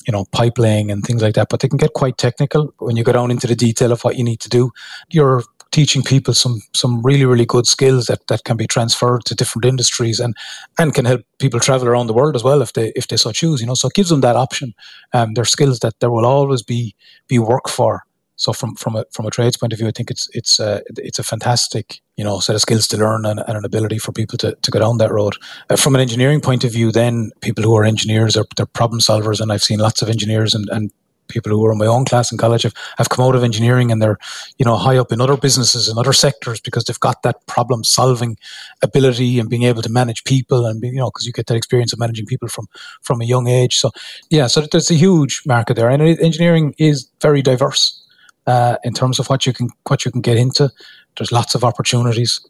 you 0.06 0.12
know, 0.12 0.24
pipe 0.32 0.58
laying 0.58 0.90
and 0.90 1.04
things 1.04 1.22
like 1.22 1.34
that, 1.34 1.48
but 1.48 1.60
they 1.60 1.68
can 1.68 1.78
get 1.78 1.92
quite 1.94 2.18
technical 2.18 2.74
when 2.78 2.96
you 2.96 3.04
go 3.04 3.12
down 3.12 3.30
into 3.30 3.46
the 3.46 3.56
detail 3.56 3.92
of 3.92 4.02
what 4.02 4.16
you 4.16 4.24
need 4.24 4.40
to 4.40 4.48
do. 4.48 4.70
You're 5.10 5.42
teaching 5.72 6.02
people 6.02 6.34
some 6.34 6.60
some 6.74 7.02
really 7.02 7.24
really 7.24 7.46
good 7.46 7.66
skills 7.66 8.06
that, 8.06 8.26
that 8.28 8.44
can 8.44 8.56
be 8.56 8.66
transferred 8.66 9.24
to 9.24 9.34
different 9.34 9.64
industries 9.64 10.20
and 10.20 10.36
and 10.78 10.94
can 10.94 11.06
help 11.06 11.22
people 11.38 11.58
travel 11.58 11.88
around 11.88 12.06
the 12.06 12.12
world 12.12 12.36
as 12.36 12.44
well 12.44 12.60
if 12.60 12.74
they 12.74 12.92
if 12.94 13.08
they 13.08 13.16
so 13.16 13.32
choose 13.32 13.60
you 13.60 13.66
know 13.66 13.74
so 13.74 13.88
it 13.88 13.94
gives 13.94 14.10
them 14.10 14.20
that 14.20 14.36
option 14.36 14.74
um, 15.14 15.32
they're 15.32 15.46
skills 15.46 15.80
that 15.80 15.98
there 16.00 16.10
will 16.10 16.26
always 16.26 16.62
be 16.62 16.94
be 17.26 17.38
work 17.38 17.68
for 17.68 18.04
so 18.42 18.52
from 18.52 18.74
from 18.74 18.96
a 18.96 19.04
from 19.12 19.26
a 19.26 19.30
trades 19.30 19.56
point 19.56 19.72
of 19.72 19.78
view 19.78 19.88
I 19.88 19.92
think 19.92 20.10
it's 20.10 20.28
it's 20.32 20.58
uh, 20.58 20.80
it's 20.96 21.18
a 21.18 21.22
fantastic 21.22 22.00
you 22.16 22.24
know 22.24 22.40
set 22.40 22.56
of 22.56 22.60
skills 22.60 22.88
to 22.88 22.96
learn 22.96 23.24
and, 23.24 23.40
and 23.46 23.56
an 23.56 23.64
ability 23.64 23.98
for 23.98 24.12
people 24.12 24.36
to, 24.38 24.56
to 24.60 24.70
go 24.70 24.80
down 24.80 24.98
that 24.98 25.12
road 25.12 25.36
uh, 25.70 25.76
from 25.76 25.94
an 25.94 26.00
engineering 26.00 26.40
point 26.40 26.64
of 26.64 26.72
view 26.72 26.90
then 26.90 27.30
people 27.40 27.62
who 27.62 27.76
are 27.76 27.84
engineers 27.84 28.36
are 28.36 28.44
they're 28.56 28.66
problem 28.66 29.00
solvers 29.00 29.40
and 29.40 29.52
I've 29.52 29.62
seen 29.62 29.78
lots 29.78 30.02
of 30.02 30.08
engineers 30.08 30.54
and, 30.54 30.68
and 30.70 30.90
people 31.28 31.50
who 31.50 31.60
were 31.60 31.72
in 31.72 31.78
my 31.78 31.86
own 31.86 32.04
class 32.04 32.30
in 32.30 32.38
college 32.38 32.62
have, 32.62 32.74
have 32.98 33.08
come 33.08 33.24
out 33.24 33.34
of 33.34 33.42
engineering 33.42 33.90
and 33.90 34.02
they're, 34.02 34.18
you 34.58 34.64
know, 34.64 34.76
high 34.76 34.98
up 34.98 35.10
in 35.12 35.20
other 35.20 35.36
businesses 35.36 35.88
and 35.88 35.98
other 35.98 36.12
sectors 36.12 36.60
because 36.60 36.84
they've 36.84 37.00
got 37.00 37.22
that 37.22 37.46
problem 37.46 37.82
solving 37.84 38.36
ability 38.82 39.38
and 39.38 39.48
being 39.48 39.62
able 39.62 39.82
to 39.82 39.88
manage 39.88 40.24
people 40.24 40.66
and, 40.66 40.82
you 40.82 40.92
know, 40.92 41.10
because 41.10 41.26
you 41.26 41.32
get 41.32 41.46
that 41.46 41.56
experience 41.56 41.92
of 41.92 41.98
managing 41.98 42.26
people 42.26 42.48
from, 42.48 42.66
from 43.00 43.20
a 43.22 43.24
young 43.24 43.48
age. 43.48 43.76
So, 43.76 43.90
yeah, 44.30 44.46
so 44.46 44.60
there's 44.60 44.90
a 44.90 44.94
huge 44.94 45.42
market 45.46 45.74
there. 45.74 45.88
And 45.88 46.02
engineering 46.02 46.74
is 46.78 47.08
very 47.20 47.40
diverse 47.40 48.01
uh, 48.46 48.76
in 48.84 48.92
terms 48.92 49.18
of 49.18 49.26
what 49.28 49.46
you 49.46 49.52
can, 49.52 49.68
what 49.88 50.04
you 50.04 50.10
can 50.10 50.20
get 50.20 50.36
into. 50.36 50.70
There's 51.16 51.32
lots 51.32 51.54
of 51.54 51.64
opportunities. 51.64 52.40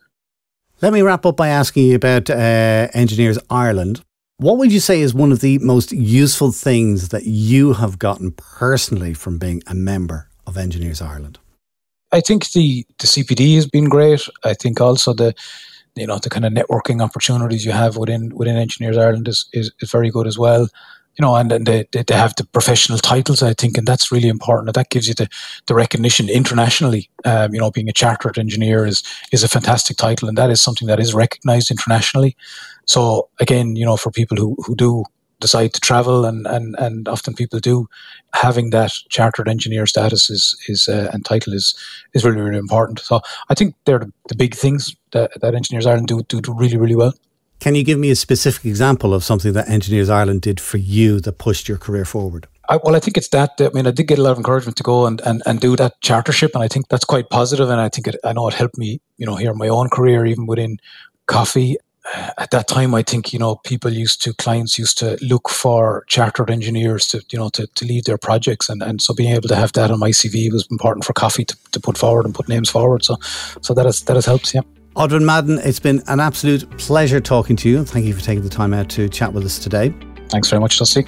Let 0.81 0.93
me 0.93 1.03
wrap 1.03 1.25
up 1.27 1.37
by 1.37 1.49
asking 1.49 1.87
you 1.87 1.97
about 1.97 2.29
uh, 2.29 2.89
Engineers 2.95 3.39
Ireland. 3.51 4.03
What 4.39 4.59
would 4.59 4.73
you 4.73 4.81
say 4.81 5.01
is 5.01 5.15
one 5.15 5.31
of 5.31 5.41
the 5.41 5.59
most 5.59 5.93
useful 5.93 6.51
things 6.51 7.11
that 7.11 7.25
you 7.25 7.75
have 7.75 7.99
gotten 7.99 8.33
personally 8.33 9.15
from 9.15 9.39
being 9.39 9.63
a 9.67 9.75
member 9.75 10.29
of 10.47 10.57
Engineers 10.57 11.01
Ireland? 11.01 11.39
I 12.11 12.21
think 12.21 12.51
the, 12.51 12.85
the 12.99 13.07
CPD 13.07 13.55
has 13.55 13.67
been 13.67 13.89
great. 13.89 14.29
I 14.45 14.55
think 14.55 14.81
also 14.81 15.15
the 15.15 15.35
you 15.95 16.07
know 16.07 16.19
the 16.19 16.31
kind 16.31 16.47
of 16.47 16.53
networking 16.53 17.03
opportunities 17.03 17.65
you 17.67 17.73
have 17.73 17.97
within 17.97 18.35
within 18.35 18.57
Engineers 18.57 18.97
Ireland 18.97 19.29
is, 19.29 19.47
is, 19.53 19.71
is 19.81 19.91
very 19.91 20.11
good 20.11 20.27
as 20.27 20.39
well 20.39 20.69
you 21.19 21.23
know, 21.23 21.37
and, 21.37 21.51
then 21.51 21.65
they, 21.65 21.87
they 21.93 22.15
have 22.15 22.35
the 22.37 22.45
professional 22.45 22.99
titles, 22.99 23.43
I 23.43 23.53
think, 23.53 23.77
and 23.77 23.87
that's 23.87 24.11
really 24.11 24.29
important. 24.29 24.75
That 24.75 24.91
gives 24.91 25.09
you 25.09 25.15
the, 25.15 25.29
the 25.67 25.75
recognition 25.75 26.29
internationally. 26.31 27.11
Um, 27.25 27.53
you 27.53 27.61
know, 27.61 27.71
being 27.71 27.89
a 27.89 27.93
chartered 27.93 28.39
engineer 28.39 28.87
is 28.87 29.03
is 29.31 29.45
a 29.45 29.49
fantastic 29.49 29.97
title, 29.97 30.29
and 30.29 30.39
that 30.39 30.51
is 30.51 30.63
something 30.63 30.89
that 30.89 31.01
is 31.01 31.15
recognized 31.15 31.71
internationally. 31.71 32.37
So 32.87 33.29
again, 33.41 33.77
you 33.77 33.85
know, 33.85 33.97
for 33.97 34.11
people 34.11 34.37
who, 34.37 34.57
who 34.67 34.75
do 34.75 35.05
decide 35.41 35.75
to 35.75 35.81
travel, 35.81 36.25
and, 36.25 36.47
and, 36.47 36.75
and 36.79 37.09
often 37.09 37.35
people 37.35 37.59
do, 37.59 37.89
having 38.33 38.71
that 38.71 38.93
chartered 39.11 39.49
engineer 39.49 39.87
status 39.87 40.31
is 40.31 40.57
is 40.69 40.89
uh, 40.89 41.11
and 41.13 41.25
title 41.25 41.53
is 41.53 41.75
is 42.15 42.25
really 42.25 42.41
really 42.41 42.59
important. 42.59 43.01
So 43.01 43.21
I 43.51 43.55
think 43.55 43.75
they're 43.85 43.99
the, 43.99 44.13
the 44.29 44.37
big 44.37 44.55
things 44.55 44.97
that, 45.11 45.39
that 45.41 45.55
Engineers 45.55 45.85
Ireland 45.85 46.09
do, 46.09 46.23
do 46.29 46.41
do 46.41 46.55
really 46.55 46.79
really 46.79 46.97
well. 46.97 47.13
Can 47.63 47.77
you 47.77 47.85
give 47.85 48.01
me 48.01 48.11
a 48.11 48.17
specific 48.17 48.65
example 48.65 49.15
of 49.15 49.23
something 49.23 49.53
that 49.53 49.69
Engineers 49.69 50.11
Ireland 50.11 50.43
did 50.43 50.59
for 50.59 50.79
you 50.79 51.21
that 51.21 51.39
pushed 51.39 51.69
your 51.69 51.79
career 51.79 52.05
forward? 52.05 52.49
I, 52.69 52.81
well, 52.83 52.97
I 52.97 52.99
think 52.99 53.17
it's 53.17 53.29
that. 53.29 53.53
I 53.61 53.69
mean, 53.69 53.87
I 53.87 53.93
did 53.93 54.09
get 54.09 54.19
a 54.19 54.23
lot 54.23 54.33
of 54.33 54.39
encouragement 54.39 54.77
to 54.79 54.83
go 54.83 55.07
and, 55.07 55.21
and, 55.21 55.45
and 55.47 55.61
do 55.61 55.77
that 55.77 56.01
chartership, 56.01 56.55
and 56.55 56.65
I 56.65 56.67
think 56.67 56.89
that's 56.89 57.05
quite 57.05 57.31
positive. 57.31 57.71
And 57.71 57.81
I 57.81 57.89
think 57.89 58.09
it, 58.09 58.17
I 58.25 58.33
know 58.33 58.49
it 58.49 58.55
helped 58.55 58.79
me, 58.79 59.01
you 59.17 59.27
know, 59.27 59.37
here 59.37 59.53
in 59.53 59.59
my 59.59 59.69
own 59.69 59.91
career, 59.91 60.27
even 60.27 60.47
within 60.47 60.79
Coffey. 61.29 61.77
Uh, 62.13 62.31
at 62.37 62.51
that 62.51 62.67
time, 62.67 62.97
I 62.97 63.03
think 63.05 63.33
you 63.33 63.39
know 63.39 63.55
people 63.65 63.93
used 63.93 64.25
to 64.25 64.35
clients 64.35 64.77
used 64.77 64.99
to 64.99 65.17
look 65.23 65.49
for 65.49 66.03
chartered 66.09 66.51
engineers 66.51 67.07
to 67.09 67.23
you 67.31 67.39
know 67.39 67.49
to, 67.51 67.69
to 67.69 67.85
lead 67.85 68.07
their 68.07 68.19
projects, 68.19 68.69
and, 68.69 68.83
and 68.83 69.01
so 69.01 69.15
being 69.15 69.37
able 69.37 69.47
to 69.47 69.55
have 69.55 69.73
that 69.75 69.93
on 69.93 70.01
my 70.01 70.11
CV 70.11 70.51
was 70.51 70.67
important 70.69 71.05
for 71.05 71.13
Coffey 71.13 71.45
to, 71.45 71.57
to 71.71 71.79
put 71.79 71.97
forward 71.97 72.25
and 72.25 72.35
put 72.35 72.49
names 72.49 72.71
forward. 72.71 73.05
So 73.05 73.19
so 73.61 73.73
that 73.75 73.87
has 73.87 74.03
that 74.03 74.17
has 74.17 74.27
helped. 74.27 74.53
Yeah. 74.53 74.63
Odran 74.97 75.25
Madden, 75.25 75.59
it's 75.59 75.81
been 75.81 76.03
an 76.07 76.21
absolute 76.21 76.69
pleasure 76.79 77.21
talking 77.21 77.57
to 77.57 77.69
you. 77.69 77.85
Thank 77.85 78.05
you 78.05 78.13
for 78.13 78.21
taking 78.21 78.43
the 78.43 78.51
time 78.51 78.75
out 78.75 78.91
to 78.91 79.09
chat 79.09 79.33
with 79.33 79.45
us 79.45 79.59
today. 79.59 79.95
Thanks 80.29 80.51
very 80.51 80.61
much, 80.61 80.79
Dusty. 80.79 81.07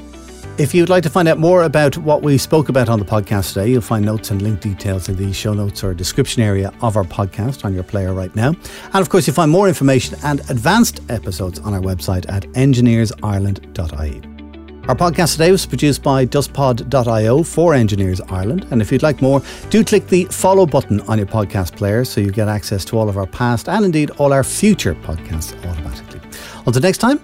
If 0.56 0.72
you'd 0.72 0.88
like 0.88 1.02
to 1.02 1.10
find 1.10 1.26
out 1.28 1.38
more 1.38 1.64
about 1.64 1.98
what 1.98 2.22
we 2.22 2.38
spoke 2.38 2.68
about 2.68 2.88
on 2.88 2.98
the 2.98 3.04
podcast 3.04 3.54
today, 3.54 3.70
you'll 3.70 3.82
find 3.82 4.04
notes 4.04 4.30
and 4.30 4.40
link 4.40 4.60
details 4.60 5.08
in 5.08 5.16
the 5.16 5.32
show 5.32 5.52
notes 5.52 5.82
or 5.84 5.92
description 5.92 6.42
area 6.42 6.72
of 6.80 6.96
our 6.96 7.04
podcast 7.04 7.64
on 7.64 7.74
your 7.74 7.82
player 7.82 8.14
right 8.14 8.34
now. 8.34 8.48
And 8.48 8.94
of 8.94 9.08
course, 9.10 9.26
you'll 9.26 9.34
find 9.34 9.50
more 9.50 9.68
information 9.68 10.16
and 10.22 10.40
advanced 10.48 11.00
episodes 11.10 11.58
on 11.58 11.74
our 11.74 11.80
website 11.80 12.24
at 12.28 12.44
engineersireland.ie. 12.52 14.33
Our 14.86 14.94
podcast 14.94 15.32
today 15.32 15.50
was 15.50 15.64
produced 15.64 16.02
by 16.02 16.26
dustpod.io 16.26 17.42
for 17.42 17.72
Engineers 17.72 18.20
Ireland. 18.20 18.66
And 18.70 18.82
if 18.82 18.92
you'd 18.92 19.02
like 19.02 19.22
more, 19.22 19.40
do 19.70 19.82
click 19.82 20.08
the 20.08 20.26
follow 20.26 20.66
button 20.66 21.00
on 21.02 21.16
your 21.16 21.26
podcast 21.26 21.74
player 21.74 22.04
so 22.04 22.20
you 22.20 22.30
get 22.30 22.48
access 22.48 22.84
to 22.86 22.98
all 22.98 23.08
of 23.08 23.16
our 23.16 23.26
past 23.26 23.66
and 23.66 23.82
indeed 23.82 24.10
all 24.18 24.30
our 24.30 24.44
future 24.44 24.94
podcasts 24.96 25.56
automatically. 25.66 26.20
Until 26.66 26.82
next 26.82 26.98
time, 26.98 27.18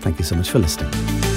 thank 0.00 0.18
you 0.18 0.24
so 0.24 0.34
much 0.34 0.50
for 0.50 0.58
listening. 0.58 1.33